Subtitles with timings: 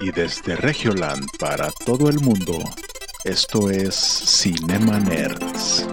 [0.00, 2.58] Y desde Regioland para todo el mundo,
[3.22, 5.86] esto es Cinema Nerds.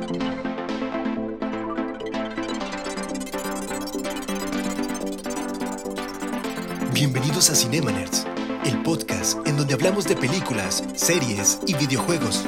[6.93, 8.25] Bienvenidos a Cinema Nerds,
[8.65, 12.43] el podcast en donde hablamos de películas, series y videojuegos.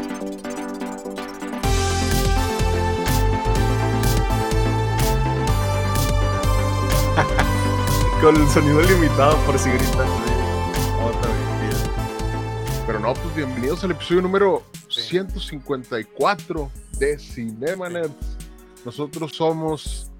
[8.21, 10.22] Con el sonido limitado por si gritas.
[13.15, 18.37] No, pues bienvenidos al episodio número 154 de Cinema Nerds.
[18.85, 20.11] Nosotros somos,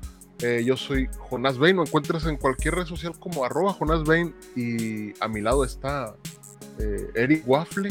[0.42, 4.36] eh, yo soy Jonás Bain, me encuentras en cualquier red social como arroba Jonás Bain
[4.56, 6.16] y a mi lado está
[6.80, 7.90] eh, Eric Waffle.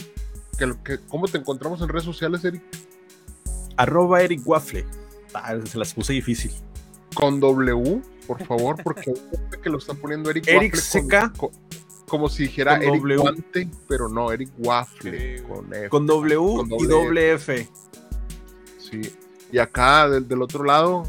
[0.56, 2.62] Que, que- ¿Cómo te encontramos en redes sociales, Eric?
[3.76, 4.86] Arroba Eric Waffle.
[5.34, 6.52] Ah, se las puse difícil.
[7.14, 11.30] Con W, por favor, porque hay gente que lo está poniendo Eric Eric Waffle con-
[11.30, 11.36] CK.
[11.38, 11.50] con-
[12.12, 13.16] como si dijera Con Eric W.
[13.16, 15.38] Guante, pero no, Eric Waffle.
[15.38, 15.88] Sí, con F.
[15.88, 17.66] Con W Con y doble F.
[18.78, 19.00] Sí.
[19.50, 21.04] Y acá del, del otro lado,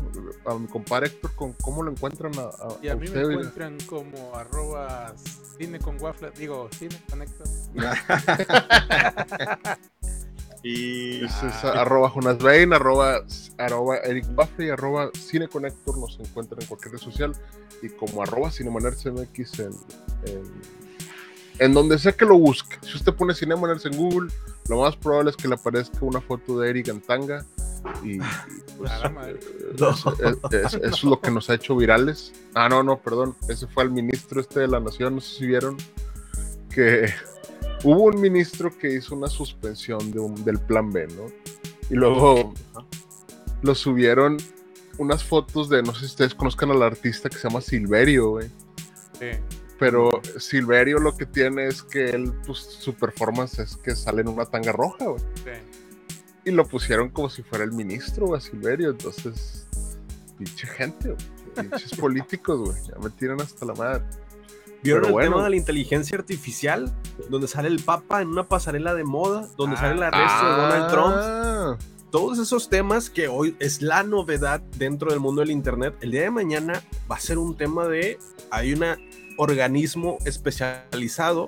[0.45, 3.25] a mi compadre Héctor, ¿con ¿cómo lo encuentran a, a- Y a a mí usted?
[3.27, 5.13] me encuentran como arroba
[5.57, 7.47] cine con waffle, digo, cine conector.
[10.65, 11.25] Y.
[11.25, 11.81] Es, es Ah.
[11.81, 13.17] arroba Jonas Bain, arroba,
[13.57, 17.33] arroba Eric Waffle y arroba Cine Connector nos encuentran en cualquier red social
[17.81, 19.71] y como arroba CinemaNerdsMX en,
[20.25, 20.51] en,
[21.59, 22.77] en donde sea que lo busque.
[22.81, 24.31] Si usted pone Cinemanerds en Google,
[24.69, 27.45] lo más probable es que le aparezca una foto de Eric en tanga
[28.03, 28.19] y, y,
[28.77, 29.39] pues, eh,
[29.79, 29.89] No.
[29.91, 32.31] es- es- es- eso es lo que nos ha hecho virales.
[32.55, 35.45] Ah, no, no, perdón, ese fue el ministro este de la nación, no sé si
[35.47, 35.77] vieron
[36.73, 37.05] que
[37.83, 41.25] hubo un ministro que hizo una suspensión de un- del plan B, ¿no?
[41.89, 42.53] Y luego
[43.61, 44.37] lo subieron
[44.97, 48.47] unas fotos de, no sé si ustedes conozcan al artista que se llama Silverio, güey.
[49.19, 49.27] Sí.
[49.79, 54.29] Pero Silverio lo que tiene es que él, pues, su performance es que sale en
[54.29, 55.19] una tanga roja, güey.
[55.43, 55.51] sí.
[56.45, 58.89] Y lo pusieron como si fuera el ministro, güey, a Silverio.
[58.91, 59.65] Entonces,
[60.37, 61.67] pinche gente, güey.
[61.69, 62.75] Pinches políticos, güey.
[62.87, 64.03] Ya me tiran hasta la madre.
[64.83, 65.31] ¿Vieron Pero el bueno.
[65.31, 66.93] tema de la inteligencia artificial?
[67.29, 69.79] Donde sale el Papa en una pasarela de moda, donde Ah.
[69.79, 71.13] sale el arresto de Donald Trump.
[71.17, 71.77] Ah,
[72.11, 75.95] Todos esos temas que hoy es la novedad dentro del mundo del Internet.
[76.01, 78.19] El día de mañana va a ser un tema de.
[78.51, 78.83] Hay un
[79.37, 81.45] organismo especializado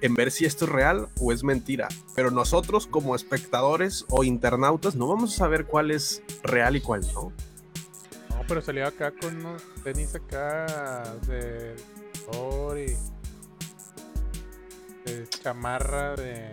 [0.00, 1.88] en ver si esto es real o es mentira.
[2.14, 7.00] Pero nosotros, como espectadores o internautas, no vamos a saber cuál es real y cuál
[7.14, 7.32] no.
[8.30, 10.66] No, pero salió acá con unos tenis acá
[11.26, 11.74] de
[12.30, 12.96] Thor y
[15.04, 16.50] de chamarra de,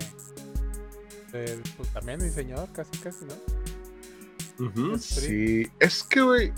[1.31, 3.35] de, pues también diseñador, casi casi, ¿no?
[4.97, 5.67] Sí.
[5.79, 6.53] Es que, güey,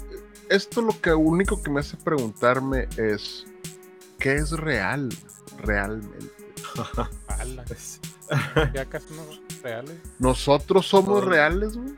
[0.49, 3.45] esto lo que único que me hace preguntarme es:
[4.19, 5.09] ¿qué es real
[5.57, 6.31] realmente?
[7.27, 7.65] Ala,
[8.73, 9.23] ya casi no
[9.63, 9.95] reales.
[10.19, 11.29] ¿Nosotros somos No.
[11.29, 11.93] reales, güey?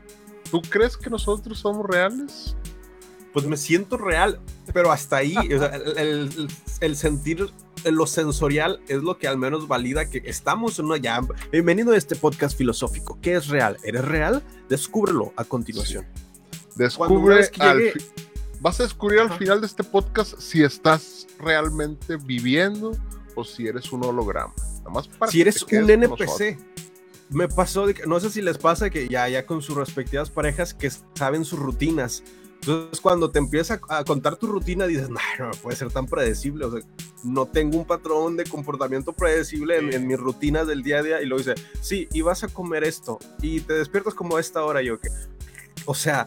[0.50, 2.56] ¿Tú crees que nosotros somos reales?
[3.32, 4.40] Pues me siento real,
[4.72, 6.48] pero hasta ahí, o sea, el, el-
[6.80, 7.48] el sentir
[7.84, 11.20] lo sensorial es lo que al menos valida que estamos en una ya.
[11.52, 13.18] Bienvenido a este podcast filosófico.
[13.22, 13.76] ¿Qué es real?
[13.84, 14.42] ¿Eres real?
[14.68, 16.04] Descúbrelo a continuación.
[16.06, 17.92] una Descubre que al
[18.60, 22.92] Vas a descubrir al final de este podcast si estás realmente viviendo
[23.34, 24.52] o si eres un holograma.
[24.78, 26.58] Nada más para Si que eres un NPC.
[27.30, 30.30] Me pasó, de que- no sé si les pasa que ya, ya con sus respectivas
[30.30, 32.22] parejas que saben sus rutinas.
[32.56, 36.66] Entonces, cuando te empieza a contar tu rutina, dices, no, no puede ser tan predecible.
[36.66, 36.80] O sea,
[37.24, 41.22] no tengo un patrón de comportamiento predecible en, en mis rutinas del día a día.
[41.22, 43.18] Y luego dice, sí, y vas a comer esto.
[43.40, 44.82] Y te despiertas como a esta hora.
[44.82, 45.08] Y yo, que,
[45.86, 46.26] o sea,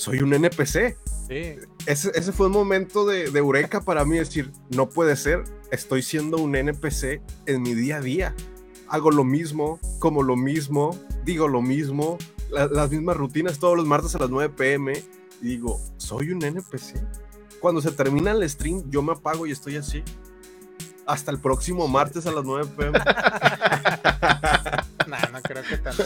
[0.00, 0.96] soy un NPC.
[1.28, 1.56] Sí,
[1.86, 6.02] Ese, ese fue un momento de, de eureka para mí, decir, no puede ser, estoy
[6.02, 8.34] siendo un NPC en mi día a día.
[8.88, 12.18] Hago lo mismo, como lo mismo, digo lo mismo,
[12.50, 14.92] la- las mismas rutinas todos los martes a las 9 pm.
[15.42, 16.94] Y digo, soy un NPC.
[17.60, 20.02] Cuando se termina el stream, yo me apago y estoy así.
[21.06, 22.98] Hasta el próximo martes a las 9 pm.
[25.06, 26.04] nah, no creo que tanto.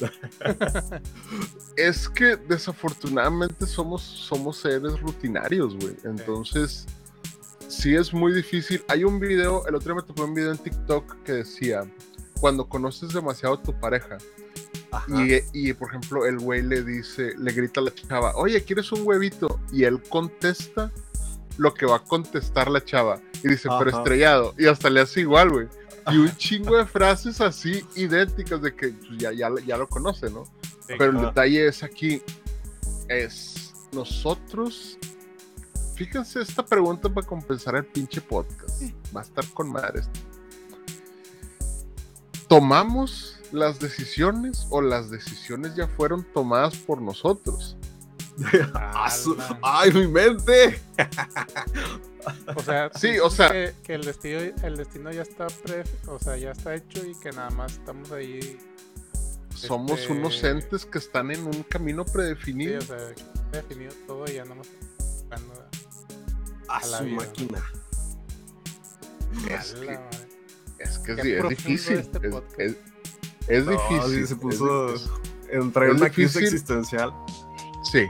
[1.76, 5.96] Es que desafortunadamente somos, somos seres rutinarios, güey.
[6.04, 6.86] Entonces,
[7.68, 8.82] sí es muy difícil.
[8.88, 11.84] Hay un video, el otro día me tocó un video en TikTok que decía,
[12.40, 14.18] cuando conoces demasiado a tu pareja.
[15.08, 18.90] Y, y, por ejemplo, el güey le dice, le grita a la chava, oye, ¿quieres
[18.92, 19.60] un huevito?
[19.72, 20.90] Y él contesta
[21.58, 23.20] lo que va a contestar la chava.
[23.44, 24.54] Y dice, pero estrellado.
[24.58, 25.68] Y hasta le hace igual, güey.
[26.12, 30.30] Y un chingo de frases así idénticas de que pues, ya, ya, ya lo conoce,
[30.30, 30.44] ¿no?
[30.86, 32.22] Sí, Pero el detalle es aquí,
[33.08, 34.98] es nosotros,
[35.94, 38.82] fíjense esta pregunta para compensar el pinche podcast.
[39.14, 40.20] Va a estar con madre esto.
[42.50, 47.76] ¿tomamos las decisiones o las decisiones ya fueron tomadas por nosotros?
[49.62, 50.82] ¡Ay, mi mente!
[52.56, 55.84] O sea, Sí, dices o sea- Que, que el, destino, el destino ya está pre,
[56.06, 58.58] o sea, ya está hecho y que nada más estamos ahí.
[59.54, 62.78] Somos Este- unos entes que están en un camino Sí, predefinido.
[62.78, 62.96] o sea,
[63.52, 64.68] definido todo y ya nada más
[64.98, 65.68] buscando
[66.68, 67.16] ¡A A la su vida.
[67.16, 67.64] máquina!
[69.50, 70.10] Es que- la.
[70.78, 71.98] Es que sí, es difícil.
[71.98, 72.76] este es, es-
[73.48, 74.02] es No, difícil.
[74.20, 75.10] sí, se es puso- difícil.
[75.50, 76.44] Entré en Es una crisis difícil.
[76.44, 77.12] existencial.
[77.90, 78.06] Sí.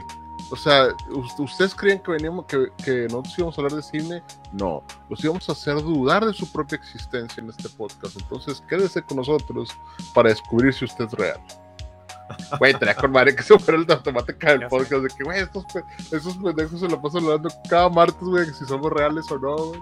[0.51, 4.21] O sea, ¿ust- ¿ustedes creen que veníamos, que, que nosotros íbamos a hablar de cine?
[4.51, 4.83] No.
[5.09, 8.17] Los íbamos a hacer dudar de su propia existencia en este podcast.
[8.19, 9.69] Entonces, quédese con nosotros
[10.13, 11.39] para descubrir si usted es real.
[12.59, 14.77] Güey, tenía con madre que se fuera el automática del Ya sé.
[14.77, 15.65] podcast de que, güey, estos,
[16.11, 19.81] estos pendejos se la pasan hablando cada martes, güey, si somos reales o no, güey.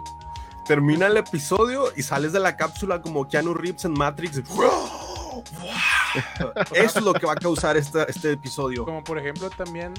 [0.67, 4.41] Termina el episodio y sales de la cápsula como Keanu Reeves en Matrix.
[6.73, 8.83] Eso es lo que va a causar esta- este episodio.
[8.85, 9.93] Como por ejemplo también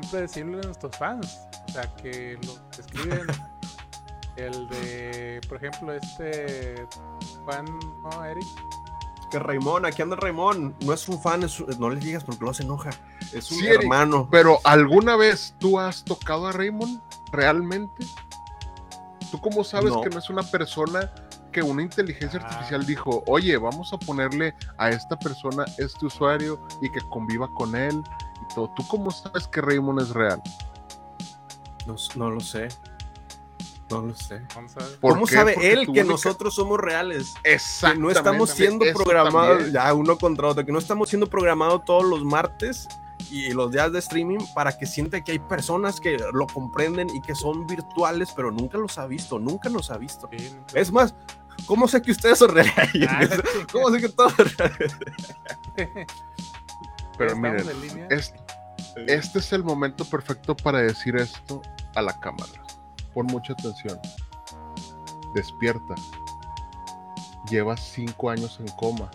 [0.00, 1.40] son predecibles nuestros fans.
[1.68, 3.26] O sea, que lo escriben.
[4.36, 6.86] el de, por ejemplo, este
[7.44, 7.64] Juan,
[8.02, 8.44] ¿no, Eric?
[9.30, 10.76] Que Raimón, aquí anda Raimón.
[10.84, 12.90] No es un fan, es un- no le digas porque luego se enoja.
[13.32, 13.82] Es un Sí, Eric.
[13.82, 14.28] hermano.
[14.30, 17.00] Pero, ¿alguna vez tú has tocado a Raymond
[17.32, 18.04] realmente?
[19.30, 20.02] ¿Tú cómo sabes No.
[20.02, 21.10] que no es una persona
[21.52, 22.46] que una inteligencia Ah.
[22.46, 27.74] artificial dijo, oye, vamos a ponerle a esta persona este usuario y que conviva con
[27.74, 28.02] él
[28.76, 30.42] ¿Tú cómo sabes que Raymond es real?
[31.86, 32.68] No, no lo sé.
[33.90, 34.42] No lo sé.
[34.54, 34.98] Vamos a ver.
[34.98, 35.34] ¿Por ¿Cómo qué?
[35.34, 37.34] sabe Porque él que única- nosotros somos reales?
[37.44, 38.02] Que Exactamente.
[38.02, 39.72] no estamos siendo programados, también.
[39.74, 42.88] ya uno contra otro, que no estamos siendo programados todos los martes
[43.30, 47.20] y los días de streaming para que sienta que hay personas que lo comprenden y
[47.22, 50.28] que son virtuales, pero nunca los ha visto, nunca nos ha visto.
[50.36, 51.14] Sí, Es más,
[51.66, 52.74] ¿cómo sé que ustedes son reales?
[53.08, 53.20] Ah,
[53.72, 54.96] ¿Cómo sé que todos son reales?
[57.18, 57.66] Pero miren,
[58.10, 58.18] en
[59.06, 61.62] este es el momento perfecto para decir esto
[61.94, 62.52] a la cámara.
[63.14, 63.98] Pon mucha atención.
[65.34, 65.94] Despierta.
[67.50, 69.10] Llevas cinco años en coma.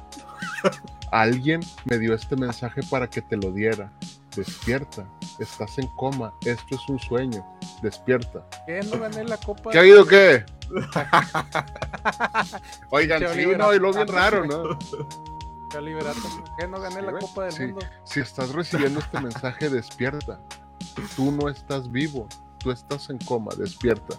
[1.12, 3.92] Alguien me dio este mensaje para que te lo diera.
[4.36, 5.06] Despierta.
[5.40, 6.34] Estás en coma.
[6.46, 7.46] Esto es un sueño.
[7.82, 8.46] Despierta.
[8.66, 8.82] ¿Qué?
[8.84, 9.72] ¿No gané la copa?
[9.72, 10.46] ¿Qué ha habido qué?
[12.92, 14.78] Oigan, sí, no, y lo bien raro, ¿no?
[15.74, 16.28] Ya liberaste.
[16.60, 16.68] ¿Qué?
[16.68, 17.22] ¿No gané Sí, la güey.
[17.22, 17.64] copa del Sí.
[17.68, 17.80] mundo?
[18.04, 20.40] Si estás recibiendo este mensaje, despierta.
[21.16, 22.28] Tú no estás vivo,
[22.60, 24.16] tú estás en coma, despierta.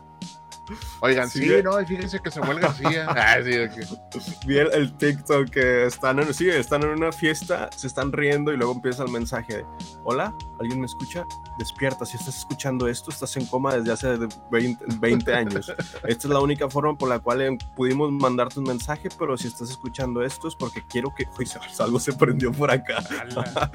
[1.00, 1.62] Oigan, sí, Sigue.
[1.62, 3.06] no, y fíjense que Samuel García.
[3.08, 7.68] ah, sí, que- Vi el, el TikTok que están en, sí, están en una fiesta,
[7.76, 9.66] se están riendo y luego empieza el mensaje de,
[10.04, 11.24] hola, ¿alguien me escucha?
[11.58, 15.68] Despierta, si estás escuchando esto, estás en coma desde hace de 20, 20 años.
[16.04, 19.48] Esta es la única forma por la cual eh, pudimos mandarte un mensaje, pero si
[19.48, 21.24] estás escuchando esto es porque quiero que...
[21.38, 21.48] Uy,
[21.78, 23.02] algo se prendió por acá.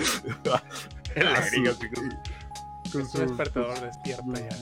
[3.02, 4.58] con- su- un despertador, despierta ya.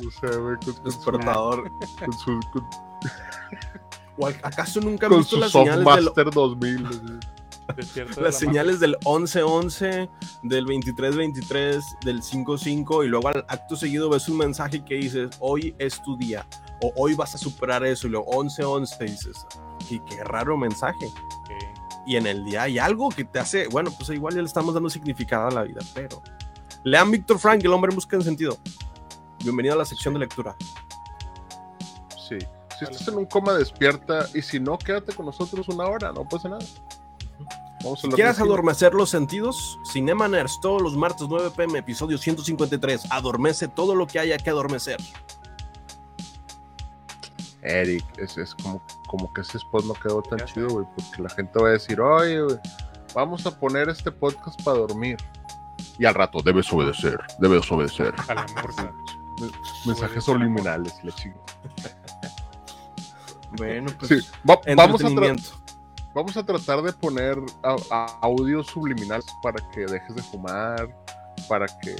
[0.84, 1.72] Despertador.
[2.00, 2.66] con su, con-
[4.18, 6.86] ¿O ¿Acaso nunca han con visto su las señales del Softmaster 2000.
[6.86, 7.00] así.
[7.76, 10.10] Despierta de las la señales del 11-11,
[10.44, 15.76] del 23-23, del 5-5 y luego al acto seguido ves un mensaje que dices, hoy
[15.80, 16.46] es tu día
[16.82, 19.46] o hoy vas a superar eso y luego 11-11 dices,
[19.90, 21.08] qué, qué raro mensaje.
[21.08, 21.74] magia.
[22.08, 24.76] Y en el día hay algo que te hace, bueno, pues igual ya le estamos
[24.76, 26.22] dando significado a la vida, pero...
[26.86, 28.60] Lean Víctor Frank, el hombre en busca de sentido.
[29.44, 30.56] Bienvenido a la sección de lectura.
[32.30, 32.38] Sí.
[32.78, 34.28] Si estás en un coma, despierta.
[34.36, 36.64] Y si no, quédate con nosotros una hora, no pasa nada.
[37.84, 42.20] Vamos a Si quieres adormecer los sentidos, Cinema Nerds, todos los martes 9 pm, episodio
[42.20, 43.12] 153.
[43.12, 44.98] Adormece todo lo que haya que adormecer.
[47.64, 51.30] Eric, es, es como, como que ese spot no quedó tan chido, güey, porque la
[51.32, 52.60] gente va a decir, oye, güey,
[53.16, 55.18] vamos a poner este podcast para dormir.
[55.98, 58.14] Y al rato, debes obedecer, debes obedecer.
[58.28, 58.92] A la morsa.
[59.86, 61.38] Mensajes subliminales, la chinga.
[63.58, 65.08] Bueno, pues Sí, va- vamos, a
[66.14, 70.94] vamos a tratar de poner a- a- audios subliminales para que dejes de fumar,
[71.48, 71.96] para que,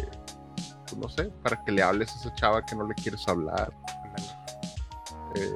[0.84, 3.74] pues, no sé, para que le hables a esa chava que no le quieres hablar.
[5.36, 5.50] Eh,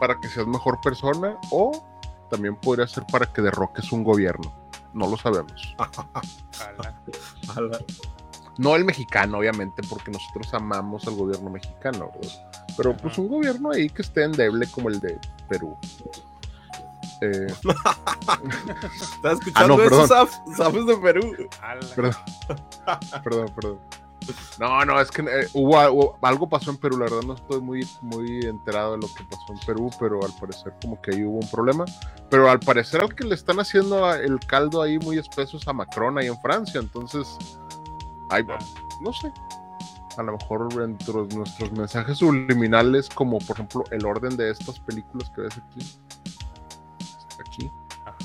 [0.00, 1.86] para que seas mejor persona o
[2.30, 4.52] también podría ser para que derroques un gobierno.
[4.94, 5.74] No lo sabemos.
[8.58, 12.52] No el mexicano, obviamente, porque nosotros amamos al gobierno mexicano, ¿verdad?
[12.76, 15.18] Pero pues un gobierno ahí que esté endeble como el de
[15.48, 15.74] Perú.
[17.22, 17.46] Eh,
[19.16, 20.08] ¿Estás escuchando Ah, no, eso, perdón.
[20.08, 20.30] Saf?
[20.56, 21.34] Saf es de Perú.
[23.24, 23.78] Perdón, perdón.
[24.58, 27.60] No, no, es que eh, hubo, hubo- algo pasó en Perú, la verdad no estoy
[27.60, 31.24] muy, muy enterado de lo que pasó en Perú, pero al parecer como que ahí
[31.24, 31.84] hubo un problema.
[32.30, 35.72] Pero al parecer al que le están haciendo el caldo ahí muy espeso es a
[35.72, 37.36] Macron ahí en Francia, entonces,
[38.30, 38.58] ahí va,
[39.00, 39.32] no sé.
[40.18, 45.30] A lo mejor entre nuestros mensajes subliminales, como por ejemplo el orden de estas películas
[45.30, 45.98] que ves aquí,
[47.40, 47.70] aquí,
[48.04, 48.16] Ajá.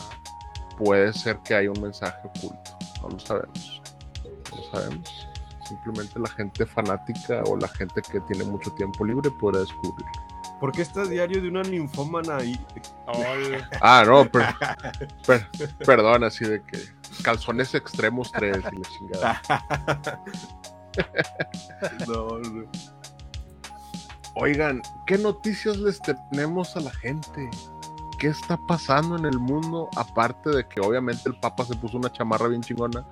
[0.77, 2.71] puede ser que haya un mensaje oculto.
[3.01, 3.81] No lo sabemos.
[4.51, 5.26] No lo sabemos.
[5.67, 10.11] Simplemente la gente fanática o la gente que tiene mucho tiempo libre podrá descubrirlo.
[10.59, 12.59] ¿Por qué está diario de una ninfómana ahí?
[13.81, 14.55] Ah, no, per-
[15.25, 15.49] per-
[15.85, 16.79] perdón, así de que
[17.21, 19.41] calzones extremos 3 y la chingada.
[22.07, 22.65] No, no.
[24.35, 27.49] Oigan, ¿qué noticias les tenemos a la gente?
[28.19, 29.89] ¿Qué está pasando en el mundo?
[29.95, 33.05] Aparte de que obviamente el Papa se puso una chamarra bien chingona.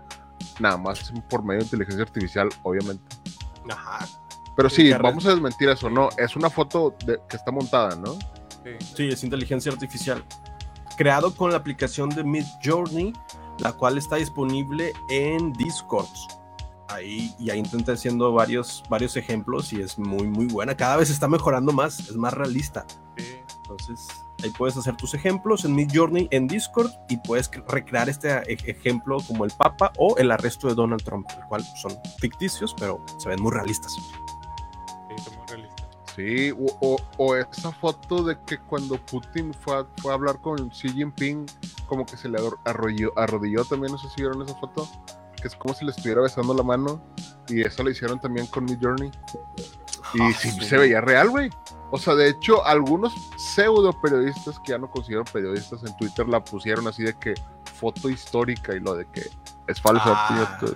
[0.59, 3.03] Nada más por medio de inteligencia artificial, obviamente.
[3.69, 4.05] Ajá.
[4.55, 6.09] Pero Sí, vamos a desmentir eso, ¿no?
[6.17, 8.13] Es una foto de- que está montada, ¿no?
[8.63, 8.71] sí.
[8.95, 10.24] Sí, es inteligencia artificial.
[10.97, 13.12] Creado con la aplicación de Mid Journey,
[13.59, 16.07] la cual está disponible en Discord.
[16.88, 20.75] Ahí ya intenté haciendo varios, varios ejemplos y es muy, muy buena.
[20.77, 22.85] Cada vez está mejorando más, es más realista.
[23.17, 23.35] sí.
[23.63, 24.07] Entonces,
[24.43, 28.29] ahí puedes hacer tus ejemplos en Mid Journey en Discord y puedes cre- recrear este
[28.51, 32.75] e- ejemplo como el Papa o el arresto de Donald Trump, el cual son ficticios,
[32.77, 33.93] pero se ven muy realistas.
[33.93, 35.85] Sí, son muy realistas.
[36.15, 40.39] Sí, o, o- o esa foto de que cuando Putin fue a, fue a hablar
[40.39, 41.45] con Xi Jinping,
[41.87, 44.87] como que se le arro- arrolló, arrodilló también, no sé si vieron esa foto,
[45.41, 47.01] que es como si le estuviera besando la mano,
[47.49, 49.11] y eso lo hicieron también con Mid Journey.
[50.13, 50.62] Y sí, sí.
[50.62, 51.50] se veía real, güey.
[51.91, 56.43] O sea, de hecho, algunos pseudo periodistas que ya no considero periodistas en Twitter la
[56.43, 57.33] pusieron así de que
[57.79, 59.29] foto histórica y lo de que
[59.67, 60.03] es falso.
[60.07, 60.57] Ah.
[60.59, 60.75] puño.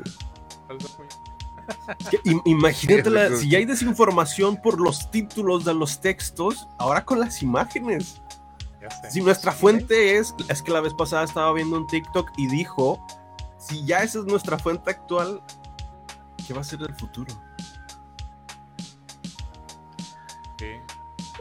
[2.09, 3.41] Que im- imagínate, la- Sí, sí.
[3.43, 8.21] si ya hay desinformación por los títulos de los textos, ahora con las imágenes.
[9.11, 13.05] Si nuestra fuente es, es que la vez pasada estaba viendo un TikTok y dijo,
[13.59, 15.43] si ya esa es nuestra fuente actual,
[16.47, 17.31] ¿qué va a ser el futuro?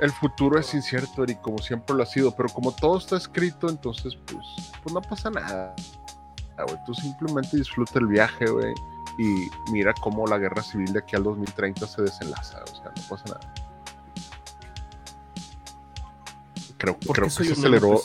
[0.01, 3.69] El futuro es incierto, Eric, como siempre lo ha sido, pero como todo está escrito,
[3.69, 4.47] entonces, pues,
[4.83, 5.75] pues no pasa nada.
[6.87, 8.73] Tú simplemente disfruta el viaje, güey,
[9.19, 13.03] y mira cómo la guerra civil de aquí al 2030 se desenlaza, o sea, no
[13.09, 13.55] pasa nada.
[16.79, 18.01] Creo, ¿Por creo qué que se aceleró,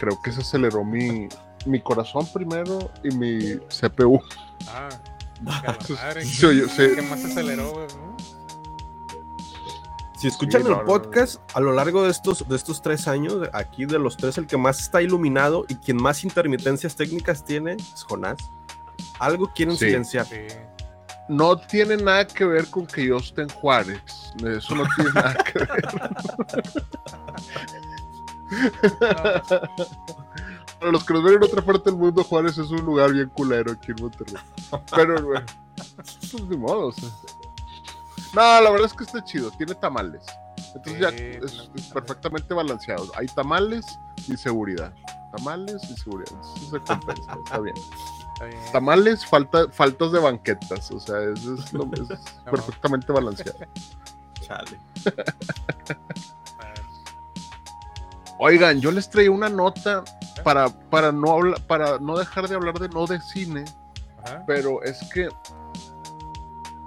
[0.00, 1.28] creo que se aceleró mi,
[1.66, 4.20] mi corazón primero y mi CPU.
[4.68, 4.88] Ah,
[5.42, 6.24] madre.
[6.24, 7.86] Se oyó- se- ¿Qué más se aceleró, güey?
[10.22, 13.08] Si escuchan Sí, no, el no, podcast, a lo largo de estos, de estos tres
[13.08, 17.44] años, aquí de los tres, el que más está iluminado y quien más intermitencias técnicas
[17.44, 18.38] tiene es Jonás.
[19.18, 19.86] Algo quieren Sí.
[19.86, 20.26] silenciar.
[20.26, 20.46] Sí.
[21.28, 24.00] No tiene nada que ver con que yo esté en Juárez.
[24.46, 25.84] Eso no tiene nada que ver.
[30.78, 33.28] Para los que nos ven en otra parte del mundo, Juárez es un lugar bien
[33.30, 34.34] culero aquí en Monterrey.
[34.94, 35.42] Pero, güey,
[35.96, 36.88] pues ni modo.
[36.88, 37.08] o sea.
[38.34, 39.50] No, la verdad es que está chido.
[39.52, 40.24] Tiene tamales.
[40.74, 43.06] Entonces ya es, perfectamente balanceado.
[43.16, 43.84] Hay tamales
[44.28, 44.92] y seguridad.
[45.36, 46.32] Tamales y seguridad.
[46.56, 47.36] Eso se compensa.
[47.44, 47.74] Está bien.
[48.34, 48.58] Está bien.
[48.72, 50.90] Tamales, falta, faltas de banquetas.
[50.90, 52.20] O sea, eso es, lo- es
[52.50, 53.58] perfectamente balanceado.
[54.40, 54.78] Chale.
[55.06, 55.10] A
[56.64, 56.82] ver.
[58.38, 60.02] Oigan, yo les traía una nota
[60.42, 63.64] para, para, no, habla- para no dejar de hablar de no de cine,
[64.24, 64.42] Ajá.
[64.46, 65.28] pero es que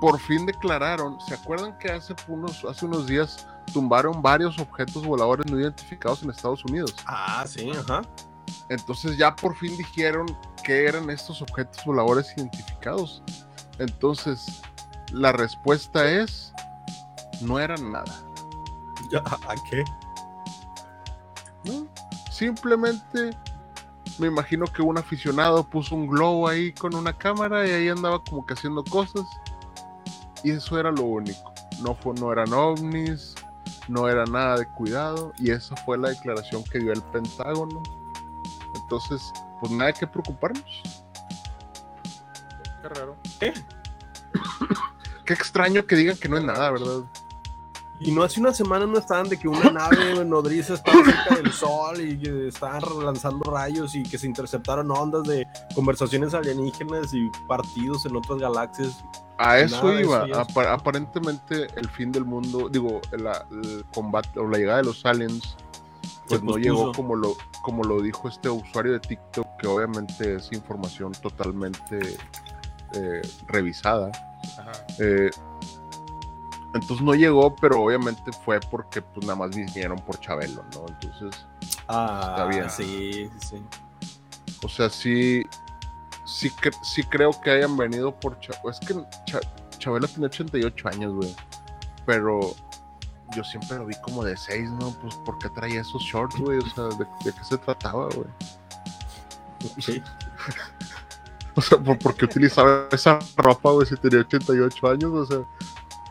[0.05, 5.51] por fin declararon, ¿se acuerdan que hace unos, hace unos días tumbaron varios objetos voladores
[5.51, 6.93] no identificados en Estados Unidos?
[7.07, 8.03] Ah, sí, ajá.
[8.69, 10.27] Entonces ya por fin dijeron
[10.63, 13.23] que eran estos objetos voladores identificados.
[13.79, 14.61] Entonces,
[15.11, 16.53] la respuesta es,
[17.41, 18.23] no eran nada.
[19.47, 19.83] ¿A qué?
[21.63, 21.87] ¿no?
[22.29, 23.31] Simplemente
[24.19, 28.23] me imagino que un aficionado puso un globo ahí con una cámara y ahí andaba
[28.23, 29.25] como que haciendo cosas.
[30.45, 31.51] Y eso era lo único.
[31.81, 33.33] No, fue, no eran ovnis,
[33.87, 35.33] no era nada de cuidado.
[35.39, 37.81] Y esa fue la declaración que dio el Pentágono.
[38.75, 40.63] Entonces, pues nada que preocuparnos.
[42.79, 43.17] Qué raro.
[45.25, 47.01] Qué extraño que digan que no es nada, ¿verdad?
[47.99, 51.51] Y no hace una semana no estaban de que una nave nodriza estaba cerca del
[51.53, 57.29] sol y que estaban lanzando rayos y que se interceptaron ondas de conversaciones alienígenas y
[57.47, 59.03] partidos en otras galaxias.
[59.37, 60.25] A eso Nada iba.
[60.25, 65.05] eso aparentemente el fin del mundo, digo, la- el combate o la llegada de los
[65.05, 65.55] aliens,
[66.27, 70.51] pues no llegó como lo, como lo dijo este usuario de TikTok, que obviamente es
[70.51, 71.99] información totalmente
[72.93, 74.09] eh, revisada.
[74.57, 74.71] Ajá.
[74.99, 75.29] Eh,
[76.75, 80.85] entonces no llegó, pero obviamente fue porque pues nada más vinieron por Chabelo, ¿no?
[80.87, 81.45] Entonces,
[81.87, 82.69] Ah, Está bien.
[82.69, 83.63] Sí, sí, sí.
[84.63, 85.43] o sea, sí,
[86.25, 88.69] sí, cre- sí creo que hayan venido por Chabelo.
[88.71, 88.93] Es que
[89.25, 89.41] Cha-
[89.79, 91.35] Chabelo tiene 88 años, güey.
[92.05, 92.55] Pero
[93.35, 94.91] yo siempre lo vi como de 6, ¿no?
[95.01, 96.59] Pues ¿por qué traía esos shorts, güey?
[96.59, 98.27] O sea, ¿de, de qué se trataba, güey?
[99.79, 100.01] Sí.
[101.57, 105.11] O sea, ¿por, por qué utilizaba esa ropa, güey, si tenía 88 años?
[105.13, 105.37] O sea,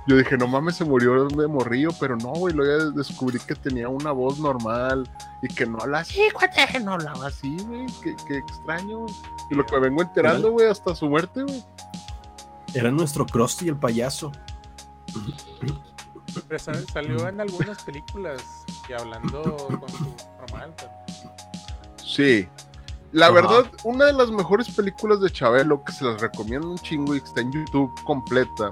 [0.06, 3.54] yo dije, no mames, se murió de morrillo, pero no, güey, luego ya descubrí que
[3.54, 5.08] tenía una voz normal
[5.40, 9.14] y que no hablaba así, cuate, no hablaba así, güey, qué, qué extraño, güey.
[9.50, 11.64] Y lo que me vengo enterando, güey, hasta su muerte, güey.
[12.75, 14.32] Era nuestro Krusty el payaso.
[16.49, 16.58] Pero
[16.92, 18.42] salió en algunas películas
[18.88, 20.75] y hablando con su normal.
[22.04, 22.49] Sí.
[23.12, 23.34] La Ajá.
[23.34, 27.20] verdad, una de las mejores películas de Chabelo que se las recomiendo un chingo y
[27.20, 28.70] que está en YouTube completa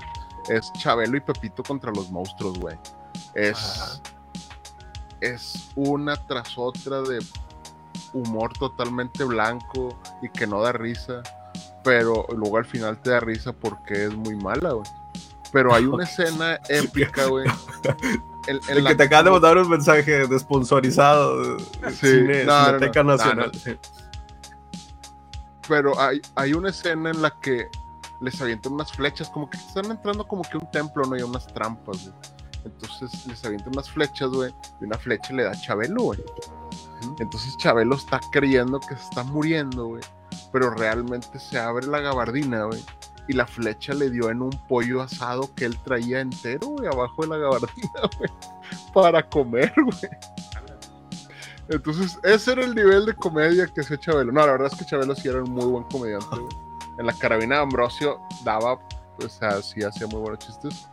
[0.49, 2.76] es Chabelo y Pepito contra los monstruos, güey.
[3.34, 4.00] Es, Ajá.
[5.20, 7.18] es una tras otra de
[8.12, 11.22] humor totalmente blanco y que no da risa,
[11.84, 14.87] pero luego al final te da risa porque es muy mala, güey.
[15.52, 17.46] Pero hay una escena épica, güey.
[18.49, 21.56] en- en El la que te acaban de mandar un mensaje de sponsorizado.
[21.56, 23.52] de Sí, Cine- no, no, Cineteca no, Nacional.
[23.66, 23.72] no,
[25.68, 27.68] pero hay, hay una escena en la que
[28.23, 31.17] les avientan unas flechas, como que están entrando como que a un templo, ¿no?
[31.17, 32.14] Y a unas trampas, güey.
[32.64, 36.21] Entonces les avientan unas flechas, güey, y una flecha le da a Chabelo, güey.
[37.19, 40.02] Entonces Chabelo está creyendo que se está muriendo, güey.
[40.52, 42.85] Pero realmente se abre la gabardina, güey.
[43.29, 47.23] Y la flecha le dio en un pollo asado que él traía entero, güey, abajo
[47.23, 48.31] de la gabardina, güey.
[48.95, 50.12] Para comer, güey.
[51.69, 54.33] Entonces, ese era el nivel de comedia que hacía Chabelo.
[54.33, 56.72] No, la verdad es que Chabelo sí era un muy buen comediante, güey.
[56.99, 60.88] En la carabina de Ambrosio daba, o sea, sí hacía muy buenos chistes.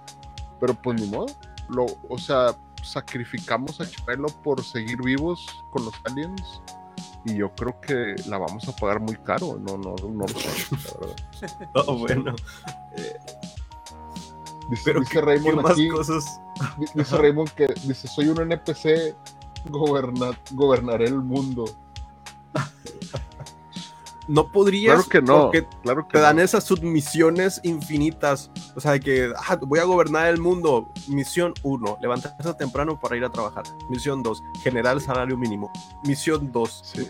[0.59, 1.27] Pero pues ni modo.
[1.69, 6.61] Lo, o sea, sacrificamos a Chabelo por seguir vivos con los aliens.
[7.25, 9.57] Y yo creo que la vamos a pagar muy caro.
[9.59, 11.15] No, no, no lo sé, la verdad.
[11.87, 12.33] Oh, bueno.
[14.69, 16.39] Dice, Pero dice ¿qué, Raymond qué aquí, cosas?
[16.77, 19.15] di- dice Raymond que dice, soy un NPC,
[19.69, 21.65] goberna- gobernaré el mundo.
[24.29, 24.93] No podrías.
[25.05, 25.41] Claro que no.
[25.45, 26.41] Porque Claro que te dan no.
[26.43, 28.51] esas submisiones infinitas.
[28.75, 30.87] O sea, de que ah, voy a gobernar el mundo.
[31.07, 33.63] Misión 1, levantarse temprano para ir a trabajar.
[33.89, 35.71] Misión 2, generar el salario mínimo.
[36.05, 37.09] Misión 2, Sí.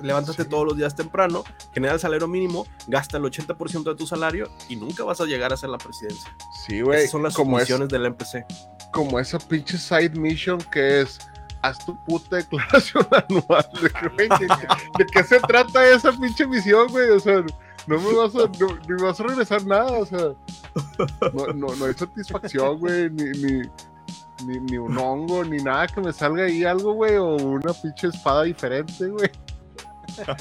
[0.00, 0.48] levántate Sí.
[0.48, 4.76] todos los días temprano, genera el salario mínimo, gasta el 80% de tu salario y
[4.76, 6.34] nunca vas a llegar a ser la presidencia.
[6.66, 7.06] Sí, güey.
[7.06, 8.44] Son las como, es, del NPC.
[8.92, 11.18] como esa pinche side mission que es
[11.64, 13.68] haz tu puta declaración anual.
[14.14, 14.28] Güey,
[14.98, 17.10] ¿de, qué- se trata esa pinche misión, güey?
[17.10, 17.42] O sea,
[17.86, 20.32] no me vas a, no, ni vas a regresar nada, o sea.
[21.32, 23.62] No, no, no hay satisfacción, güey, ni, ni,
[24.46, 28.08] ni, ni un hongo, ni nada que me salga ahí algo, güey, o una pinche
[28.08, 29.30] espada diferente, güey.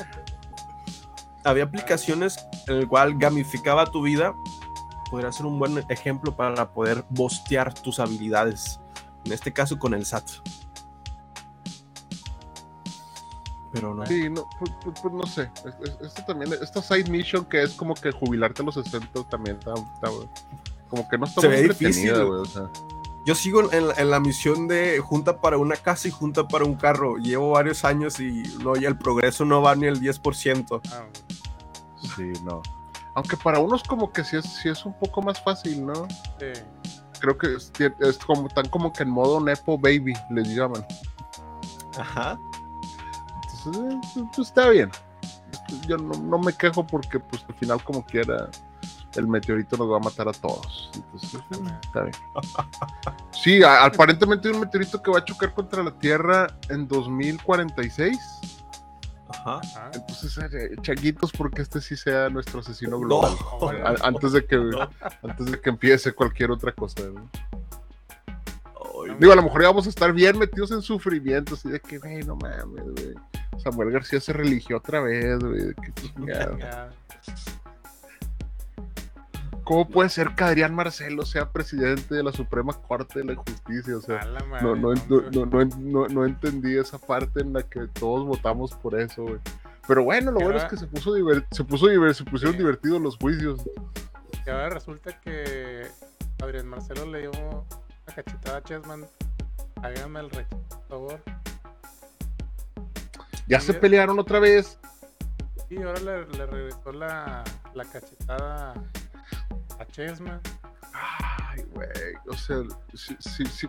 [1.46, 4.34] Había aplicaciones en el cual gamificaba tu vida.
[5.12, 8.80] Podría ser un buen ejemplo para poder bostear tus habilidades.
[9.26, 10.24] En este caso con el SAT.
[13.74, 14.06] Pero no.
[14.06, 15.50] Sí, no, pues, pues- pues no sé.
[15.66, 19.24] Es- es- Esto también, esta side mission que es como que jubilarte a los 60
[19.30, 20.30] también está, está, güey,
[20.90, 22.14] como que no está Se muy ve difícil.
[22.14, 22.70] güey, o sea.
[23.26, 26.66] Yo sigo en la, en la misión de junta para una casa y junta para
[26.66, 27.16] un carro.
[27.18, 30.82] Llevo varios años y no, y el progreso no va ni el 10%.
[30.92, 31.04] Ah,
[32.18, 32.62] Sí, no.
[33.16, 36.08] Aunque para unos como que sí es, sí es un poco más fácil, ¿no?
[36.40, 36.48] sí.
[37.20, 40.86] Creo que es, es como, tan como que en modo Nepo Baby, les llaman.
[41.98, 42.38] Ajá.
[43.66, 44.92] Entonces, eh, pues está bien.
[45.88, 48.50] Yo no, no me quejo porque pues al final como quiera
[49.16, 50.90] el meteorito nos va a matar a todos.
[50.96, 52.16] Entonces, eh, está bien.
[53.32, 58.18] Sí, a- aparentemente hay un meteorito que va a chocar contra la Tierra en 2046.
[59.46, 59.60] Ajá.
[59.94, 63.34] Entonces, eh, changuitos, porque este sí sea nuestro asesino global.
[63.62, 63.68] No.
[64.06, 64.56] Antes de que
[65.24, 67.02] antes de que empiece cualquier otra cosa.
[67.14, 67.30] ¿no?
[69.20, 72.00] Digo, a lo mejor ya vamos a estar bien metidos en sufrimiento, así de que,
[72.00, 73.14] güey, no mames, güey.
[73.58, 75.74] Samuel García se religió otra vez, güey.
[79.64, 83.96] ¿Cómo puede ser que Adrián Marcelo sea presidente de la Suprema Corte de la Justicia?
[83.96, 84.26] O sea,
[84.62, 84.94] no, no,
[85.32, 89.40] no, no, entendí esa parte en la que todos votamos por eso, güey.
[89.88, 91.14] Pero bueno, lo bueno es que se puso
[91.52, 93.62] se puso se pusieron divertidos los juicios.
[94.46, 95.88] Y ahora resulta que
[96.42, 97.32] Adrián Marcelo le dio
[98.06, 99.06] una cachetada a Chessman.
[99.82, 101.22] Hágame el rechazo, por favor.
[103.48, 104.80] Ya se pelearon otra vez.
[105.70, 108.74] Y ahora le, le regresó la, la cachetada
[109.80, 110.40] a Chesma.
[110.94, 111.90] Ay, güey.
[112.28, 112.58] O sea,
[112.94, 113.68] si, si, si,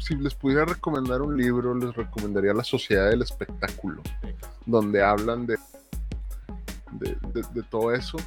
[0.00, 4.02] si, les pudiera recomendar un libro, les recomendaría La Sociedad del Espectáculo,
[4.66, 5.56] donde hablan de,
[6.92, 8.18] de, de- de todo eso.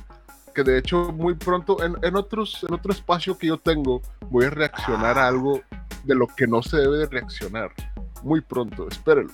[0.59, 4.43] Que de hecho, muy pronto, en, en, otros, en otro espacio que yo tengo, voy
[4.45, 5.61] a reaccionar a algo
[6.03, 7.71] de lo que no se debe de reaccionar.
[8.23, 9.31] Muy pronto, espérenlo.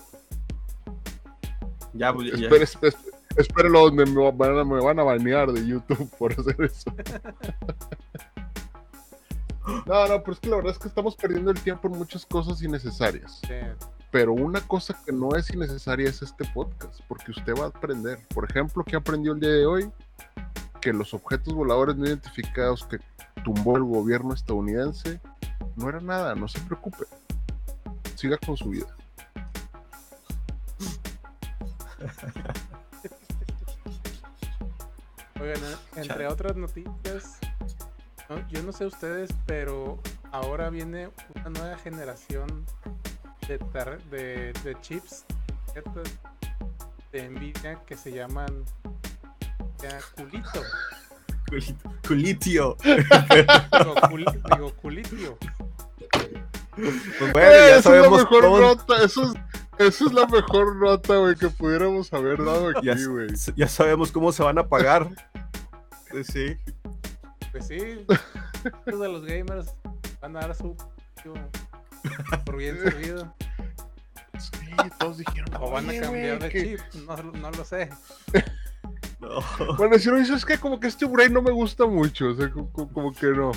[1.93, 2.47] Ya, pues, ya-.
[2.47, 2.97] Espere- es-
[3.37, 6.93] espérenlo donde me van, a, me van a banear de YouTube por hacer eso.
[9.87, 12.23] No, no, pero es que la verdad es que estamos perdiendo el tiempo en muchas
[12.23, 13.41] cosas innecesarias.
[13.49, 13.73] Eh,
[14.11, 18.19] Pero una cosa que no es innecesaria es este podcast, porque usted va a aprender.
[18.31, 19.89] Por ejemplo, ¿qué aprendió el día de hoy?
[20.85, 22.99] Que los objetos voladores no identificados que
[23.43, 25.19] tumbó el gobierno estadounidense
[25.75, 27.05] no era nada, no se preocupe.
[28.13, 28.85] Siga con su vida.
[35.41, 37.39] Oigan, eh, entre otras noticias,
[38.29, 39.99] no, yo no sé ustedes, pero
[40.31, 42.65] ahora viene una nueva generación
[43.47, 45.25] de, tar- de, de chips
[47.11, 48.63] de Nvidia que se llaman
[50.15, 50.61] culito.
[51.47, 52.77] Culito- Culitio.
[52.83, 55.37] Digo, cul- digo, culitio.
[56.75, 59.33] Pues bueno, ya esa es la sabemos mejor cómo- nota, eso es,
[59.87, 63.27] esa es la mejor nota, güey, que pudiéramos haber dado aquí, güey.
[63.55, 65.09] ya sabemos cómo se van a pagar.
[66.11, 66.57] Pues sí.
[67.51, 68.05] Pues sí,
[68.85, 69.73] los de los gamers
[70.21, 70.75] van a dar su
[72.45, 73.33] por bien servido.
[74.37, 77.89] Sí, todos dijeron, O van a "Oye, cambiar de que- chip, no, no lo sé.
[79.25, 79.75] No.
[79.77, 82.49] Bueno, si no dices que como que este Bray no me gusta mucho, o sea,
[82.51, 83.51] co- co- como, que no.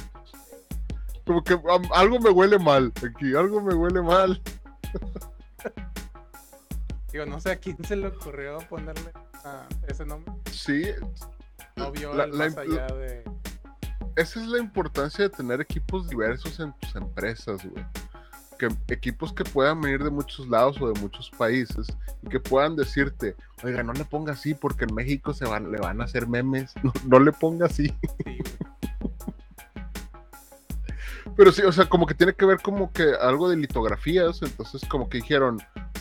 [1.26, 1.58] Como que
[1.94, 4.40] algo me huele mal aquí, algo me huele mal.
[7.12, 9.10] Digo, no sé a quién se le ocurrió ponerle
[9.44, 10.32] ah, ese nombre.
[10.52, 10.84] Sí,
[11.76, 13.24] No vio La- más allá de.
[14.16, 17.84] esa es la importancia de tener equipos diversos en tus empresas, güey.
[18.58, 21.86] Que equipos que puedan venir de muchos lados o de muchos países
[22.22, 25.78] y que puedan decirte, oiga, no le ponga así porque en México se van, le
[25.78, 26.74] van a hacer memes,
[27.06, 27.88] no, le ponga así.
[28.24, 28.38] Sí.
[31.38, 34.82] Pero sí, o sea, como que tiene que ver como que algo de litografías, entonces
[34.88, 35.60] como que dijeron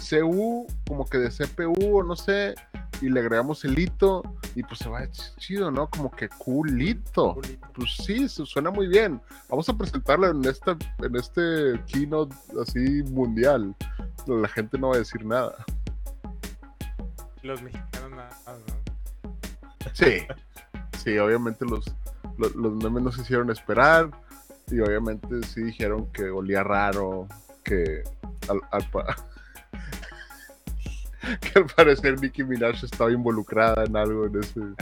[0.09, 2.55] CU, como que de CPU o no sé,
[3.01, 4.23] y le agregamos el hito
[4.55, 5.91] y pues se va ch- chido, ¿no?
[5.91, 7.35] Como que culito.
[7.35, 7.67] culito.
[7.75, 9.21] Pues sí, suena muy bien.
[9.47, 13.75] Vamos a presentarlo en esta, en este keynote así mundial.
[14.25, 15.53] La gente no va a decir nada.
[17.43, 19.31] Los mexicanos nada más, ¿no?
[19.93, 20.25] Sí.
[21.03, 21.85] Sí, obviamente los,
[22.39, 24.09] los, los memes no se hicieron esperar.
[24.69, 27.27] Y obviamente sí dijeron que olía raro,
[27.63, 28.03] que
[28.49, 29.15] al, al pa-
[31.41, 34.75] que al parecer Nicki Minaj estaba involucrada en algo en ese en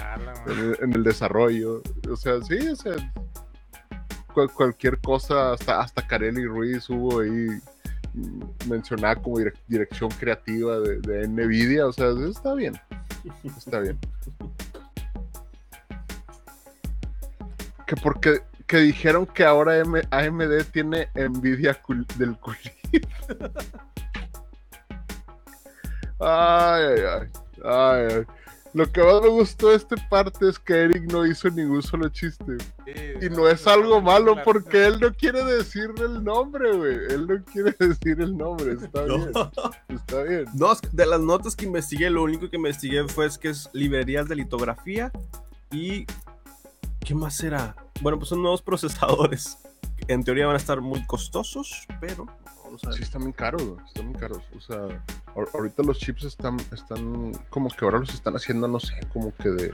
[0.60, 1.82] el, en el desarrollo.
[2.10, 2.94] O sea, sí, o sea,
[4.34, 7.48] cual- cualquier cosa, hasta, hasta Kareli Ruiz hubo ahí
[8.14, 12.74] mm, mencionada como direc- dirección creativa de, de Nvidia, o sea, está bien,
[13.58, 14.00] está bien.
[17.88, 22.72] Que porque que dijeron que ahora M- AMD tiene Nvidia cul- del culito.
[26.20, 27.30] Ay, ay, ay,
[27.64, 28.24] ay, ay.
[28.74, 32.10] Lo que más me gustó de esta parte es que Eric no hizo ningún solo
[32.10, 32.58] chiste.
[32.86, 36.96] Sí, Y no es algo no, malo porque él no quiere decir el nombre, güey.
[37.10, 38.74] Él no quiere decir el nombre.
[38.74, 39.18] Está No.
[39.18, 39.32] bien.
[39.88, 40.46] Está bien.
[40.92, 44.36] De las notas que investigué, lo único que investigué fue es que es librerías de
[44.36, 45.10] litografía
[45.72, 46.06] y...
[47.00, 47.76] ¿Qué más será?
[48.06, 49.58] Bueno, pues son nuevos procesadores.
[50.08, 52.28] En teoría van a estar muy costosos, pero...
[52.64, 52.98] Vamos a ver.
[52.98, 54.44] Sí, están muy caros, están muy caros.
[54.56, 54.78] O sea,
[55.34, 59.34] ahor- ahorita los chips están, están como que ahora los están haciendo, no sé, como
[59.38, 59.72] que de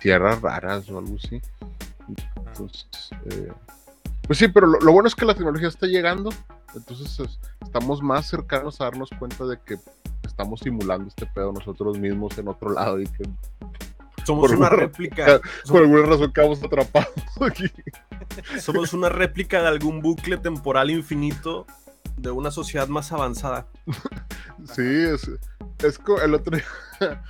[0.00, 1.42] tierras raras o algo así.
[2.46, 3.52] Entonces, eh,
[4.26, 6.30] pues sí, pero lo, lo bueno es que la tecnología está llegando.
[6.74, 9.76] Entonces es- estamos más cercanos a darnos cuenta de que
[10.22, 13.24] estamos simulando este pedo nosotros mismos en otro lado y que
[14.28, 15.40] Somos por una réplica.
[15.68, 17.64] por alguna razón quedamos atrapados aquí.
[18.60, 21.66] Somos una réplica de algún bucle temporal infinito
[22.16, 23.66] de una sociedad más avanzada.
[24.74, 25.28] Sí, es,
[25.84, 26.66] es el otro día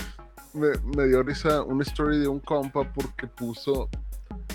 [0.55, 3.89] me, me dio risa una story de un compa porque puso,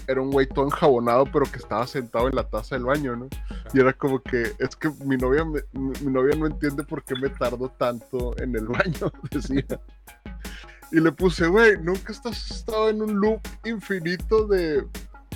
[0.08, 3.28] era un güey todo enjabonado pero que estaba sentado en la taza del baño, ¿no?
[3.74, 7.04] Y era como que, es que mi novia, me- mi, mi novia no entiende por
[7.04, 9.66] qué me tardo tanto en el baño, decía.
[10.94, 14.84] Y le puse, güey, nunca estás estado en un loop infinito de,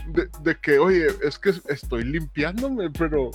[0.08, 3.32] de, de que, oye, es que estoy limpiándome, pero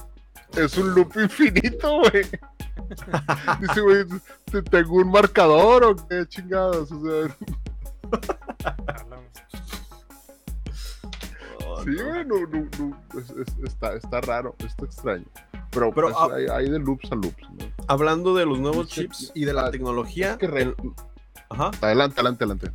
[0.57, 2.23] es un loop infinito, güey.
[3.61, 4.05] Dice, güey,
[4.51, 6.93] ¿te- ¿tengo un marcador o qué chingados?
[6.93, 7.37] O sea,
[11.85, 15.27] sí, bueno, no, no, es, es, está, está raro, está extraño.
[15.71, 17.67] Pero, Pero, pues, hay, hay de loops a loops, ¿no?
[17.89, 20.77] Hablando de los nuevos chips y de la ah, tecnología, es que re- el-
[21.53, 21.71] ajá.
[21.81, 22.73] Adelante, adelante, adelante.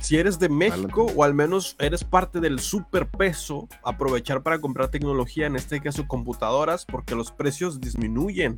[0.00, 1.14] si eres de México Adelante.
[1.16, 6.84] o al menos eres parte del superpeso, aprovechar para comprar tecnología, en este caso computadoras,
[6.86, 8.54] porque los precios disminuyen.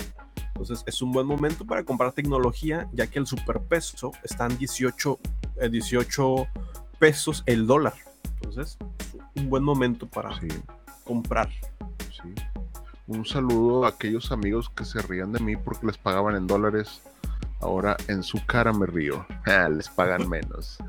[0.48, 5.18] Entonces es un buen momento para comprar tecnología, ya que el superpeso está en 18,
[5.62, 6.46] eh, 18
[6.98, 7.94] pesos el dólar.
[8.42, 8.76] Entonces,
[9.08, 10.48] es un buen momento para Sí,
[11.04, 11.48] comprar.
[12.10, 12.34] sí.
[13.06, 17.00] Un saludo a aquellos amigos que se rían de mí porque les pagaban en dólares.
[17.60, 19.26] Ahora en su cara me río.
[19.46, 20.78] Ah, les pagan menos.